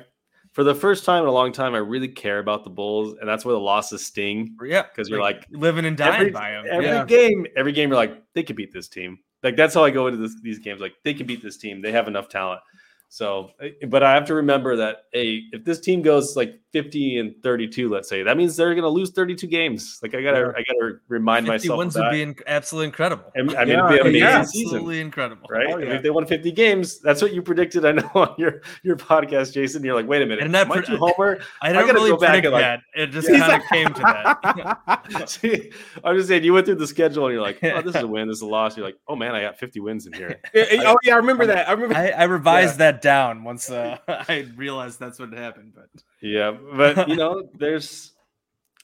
[0.53, 3.29] for the first time in a long time, I really care about the Bulls, and
[3.29, 4.57] that's where the losses sting.
[4.65, 6.65] Yeah, because you're like, living and dying Every, by them.
[6.71, 7.05] every yeah.
[7.05, 9.19] game, every game, you're like, they could beat this team.
[9.43, 10.81] Like that's how I go into this, these games.
[10.81, 11.81] Like they can beat this team.
[11.81, 12.61] They have enough talent.
[13.09, 17.19] So, eh, but I have to remember that hey, if this team goes like 50
[17.19, 19.99] and 32, let's say, that means they're going to lose 32 games.
[20.03, 20.53] Like I gotta, Yeah.
[20.57, 21.79] I gotta remind 50 myself.
[21.79, 22.13] wins of would that.
[22.13, 23.25] be in- absolutely incredible.
[23.37, 24.29] I mean, I mean, Yeah, it'd be an yeah.
[24.29, 25.47] amazing absolutely season, incredible.
[25.51, 25.67] right?
[25.71, 27.85] Oh, I mean, if they won 50 games, that's what you predicted.
[27.87, 29.83] I know on your your podcast, Jason.
[29.83, 31.41] You're like, wait a minute, And that am I pre- too homer?
[31.63, 32.81] I I don't gotta really go back predict and, like- that.
[32.95, 35.29] It just kind of came to that.
[35.31, 35.71] See,
[36.05, 38.07] I'm just saying, you went through the schedule and you're like, oh, this is a
[38.07, 38.77] win, this is a loss.
[38.77, 40.41] You're like, oh man, I got 50 wins in here.
[40.55, 41.69] oh yeah, I remember that.
[41.69, 41.97] I remember.
[41.97, 45.73] I, I revised that down once uh, I realized that's what happened.
[45.75, 45.89] But
[46.21, 48.13] Yeah, but you know, there's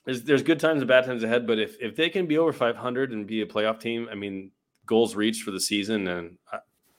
[0.04, 1.46] there's there's good times and bad times ahead.
[1.46, 4.50] But if if they can be over 500 and be a playoff team, I mean,
[4.86, 6.58] goals reached for the season, and uh,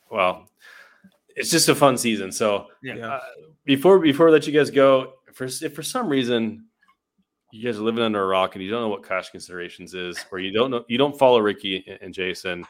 [0.09, 0.49] well,
[1.35, 2.31] it's just a fun season.
[2.31, 3.19] So yeah, uh,
[3.65, 6.65] before before I let you guys go, for if for some reason
[7.51, 10.17] you guys are living under a rock and you don't know what cash considerations is,
[10.31, 12.65] or you don't know you don't follow Ricky and- Jason,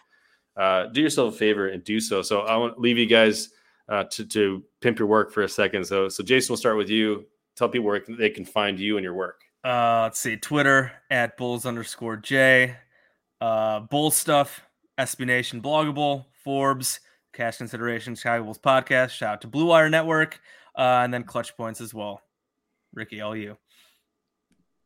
[0.58, 2.22] uh, do yourself a favor and do so.
[2.22, 3.50] So I want to leave you guys
[3.90, 5.86] uh, to to pimp your work for a second.
[5.86, 7.26] So so Jason, we'll start with you.
[7.56, 9.42] Tell people where they can find you and your work.
[9.64, 12.76] Uh, let's see, Twitter at bulls underscore J,
[13.40, 14.62] uh, bull stuff,
[15.00, 17.00] SB Nation Blog a Bull, Forbes,
[17.34, 19.12] cash consideration, Chicago Bulls podcast.
[19.12, 20.40] Shout out to Blue Wire Network,
[20.78, 22.22] uh, and then Clutch Points as well.
[22.94, 23.58] Ricky, all you.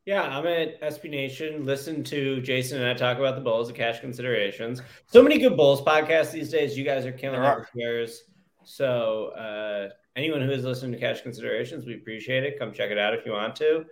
[0.08, 1.66] Yeah, I'm at SB Nation.
[1.66, 4.80] Listen to Jason and I talk about the Bulls, the cash considerations.
[5.06, 6.78] So many good Bulls podcasts these days.
[6.78, 8.22] You guys are killing There it with.
[8.64, 12.58] So uh, anyone who is listening to cash considerations, we appreciate it.
[12.58, 13.84] Come check it out if you want to.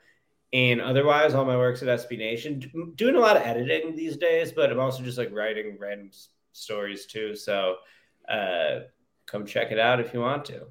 [0.53, 2.93] And otherwise, all my work's at SB Nation.
[2.97, 6.11] Doing a lot of editing these days, but I'm also just like writing random
[6.53, 7.35] stories too.
[7.35, 7.77] So
[8.29, 8.81] uh,
[9.27, 10.67] come check it out if you want to.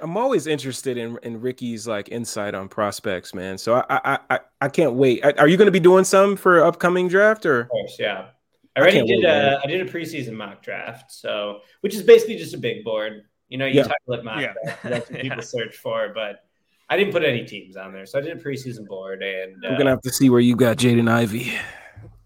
[0.00, 3.56] I'm always interested in in Ricky's like insight on prospects, man.
[3.56, 5.24] So I I I, I can't wait.
[5.38, 7.60] Are you going to be doing some for upcoming draft or?
[7.60, 8.26] Of course, yeah.
[8.74, 9.18] I already can't did.
[9.18, 12.84] wait, a, I did a preseason mock draft, so which is basically just a big
[12.84, 13.24] board.
[13.52, 13.82] You know, you Yeah.
[13.82, 14.54] title it mock Yeah.
[14.64, 14.82] draft.
[14.84, 15.22] That's what Yeah.
[15.30, 16.44] people search for, but
[16.88, 19.74] I didn't put any teams on there, so I did a preseason board, and We're
[19.74, 21.52] uh, gonna have to see where you got Jaden Ivey.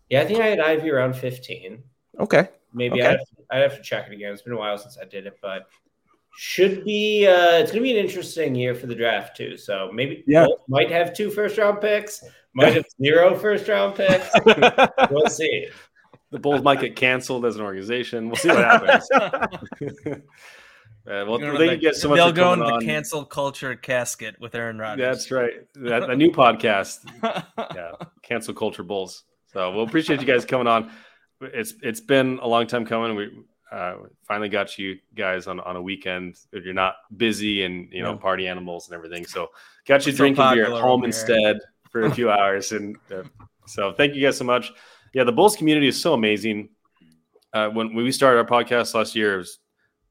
[0.09, 1.83] yeah, I think I had Ivey around fifteen.
[2.21, 2.49] Okay.
[2.73, 3.07] Maybe Okay.
[3.09, 4.33] I'd, have to, I'd have to check it again.
[4.33, 5.67] It's been a while since I did it, but
[6.39, 7.27] should be.
[7.27, 9.57] Uh, it's going to be an interesting year for the draft too.
[9.57, 10.45] So maybe Yeah.
[10.45, 12.23] Bulls might have two first round picks,
[12.55, 14.29] might have zero first round picks.
[15.11, 15.67] we'll see.
[16.31, 18.27] The Bulls might get canceled as an organization.
[18.29, 19.09] We'll see what happens.
[21.07, 22.67] Uh, well, Go to thank the- you guys so much They'll for go coming into
[22.71, 22.85] the on.
[22.85, 25.05] cancel culture casket with Aaron Rodgers.
[25.07, 25.53] That's right.
[25.77, 26.99] That, a new podcast.
[27.75, 27.93] yeah,
[28.23, 29.23] cancel culture bulls.
[29.53, 30.91] So we'll appreciate you guys coming on.
[31.41, 33.15] It's it's been a long time coming.
[33.15, 33.31] We
[33.71, 33.97] uh,
[34.27, 36.37] finally got you guys on, on a weekend.
[36.53, 38.19] If you're not busy and you know Yeah.
[38.19, 39.51] party animals and everything, so
[39.87, 41.05] got you We're so drinking beer at home over here.
[41.07, 41.57] instead
[41.91, 42.73] for a few hours.
[42.73, 43.23] And uh,
[43.67, 44.73] so thank you guys so much.
[45.15, 46.71] Yeah, the Bulls community is so amazing.
[47.53, 49.59] Uh, when when we started our podcast last year, it was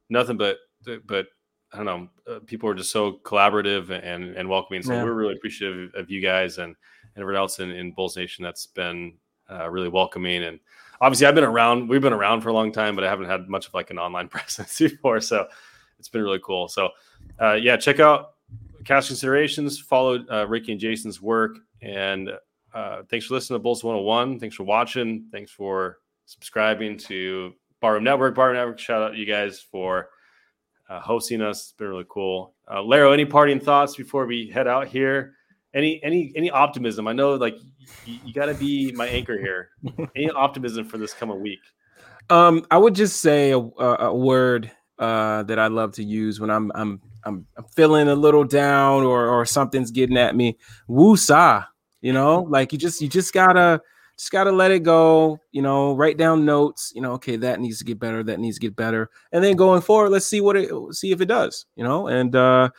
[0.09, 0.57] nothing but
[1.05, 1.27] but
[1.73, 2.09] I don't know.
[2.29, 4.81] Uh, people are just so collaborative and and welcoming.
[4.81, 5.03] So Yeah.
[5.03, 6.75] we're really appreciative of you guys and,
[7.15, 9.13] and everyone else in, in Bulls Nation that's been
[9.49, 10.43] uh, really welcoming.
[10.43, 10.59] And
[11.01, 11.89] obviously, I've been around.
[11.89, 13.99] We've been around for a long time, but I haven't had much of like an
[13.99, 15.19] online presence before.
[15.21, 15.47] So
[15.99, 16.67] it's been really cool.
[16.67, 16.89] So
[17.41, 18.33] uh, yeah, check out
[18.85, 19.79] Cash Considerations.
[19.79, 21.57] Follow uh, Ricky and Jason's work.
[21.81, 22.31] And
[22.73, 24.39] uh, thanks for listening to Bulls 101.
[24.39, 25.27] Thanks for watching.
[25.31, 28.35] Thanks for subscribing to Barroom Network.
[28.35, 30.09] Barroom Network, shout out to you guys for
[30.89, 31.61] uh, hosting us.
[31.61, 32.53] It's been really cool.
[32.71, 35.33] Uh, Laro, any parting thoughts before we head out here?
[35.73, 37.07] Any any any optimism?
[37.07, 37.57] I know like
[38.05, 39.69] you, you got to be my anchor here.
[40.15, 41.59] any optimism for this coming week?
[42.29, 46.49] Um, I would just say a, a, word uh, that I love to use when
[46.49, 47.45] I'm I'm I'm,
[47.75, 50.57] feeling a little down or or something's getting at me.
[50.87, 51.65] Woo-sa,
[52.01, 53.81] you know, like you just you just gotta
[54.17, 55.39] just gotta let it go.
[55.51, 56.91] You know, write down notes.
[56.95, 58.23] You know, okay, that needs to get better.
[58.23, 59.09] That needs to get better.
[59.31, 61.65] And then going forward, let's see what it see if it does.
[61.75, 62.69] You know, and uh,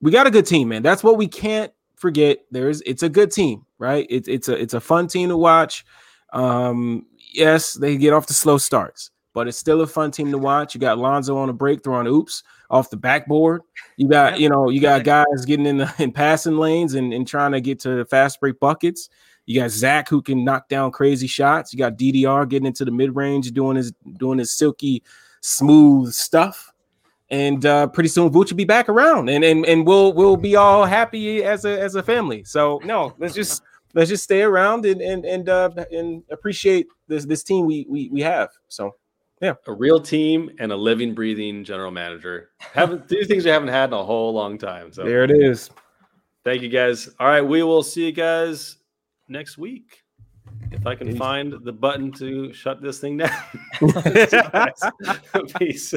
[0.00, 0.82] we got a good team, man.
[0.82, 2.38] That's what we can't forget.
[2.50, 4.06] There's it's a good team, right?
[4.08, 5.84] It's it's a it's a fun team to watch.
[6.32, 10.38] Um, yes, they get off the slow starts, but it's still a fun team to
[10.38, 10.74] watch.
[10.74, 13.62] You got Lonzo on a breakthrough on oops off the backboard.
[13.96, 17.26] You got, you know, you got guys getting in the in passing lanes and, and
[17.26, 19.08] trying to get to fast break buckets.
[19.50, 21.72] You got Zach who can knock down crazy shots.
[21.72, 25.02] You got DDR getting into the mid range, doing his doing his silky
[25.40, 26.72] smooth stuff.
[27.30, 30.54] And uh, pretty soon Vooch will be back around, and and and we'll we'll be
[30.54, 32.44] all happy as a as a family.
[32.44, 37.24] So no, let's just let's just stay around and and and uh, and appreciate this
[37.24, 38.50] this team we we we have.
[38.68, 38.94] So
[39.42, 42.50] yeah, A real team and a living, breathing general manager.
[42.60, 44.92] Haven't two things you haven't had in a whole long time.
[44.92, 45.70] So there it is.
[46.44, 47.08] thank you guys.
[47.18, 48.76] All right, we will see you guys
[49.30, 50.02] next week.
[50.72, 53.30] If I can find the button to shut this thing down.
[53.78, 54.80] See you guys.
[55.58, 55.94] Peace.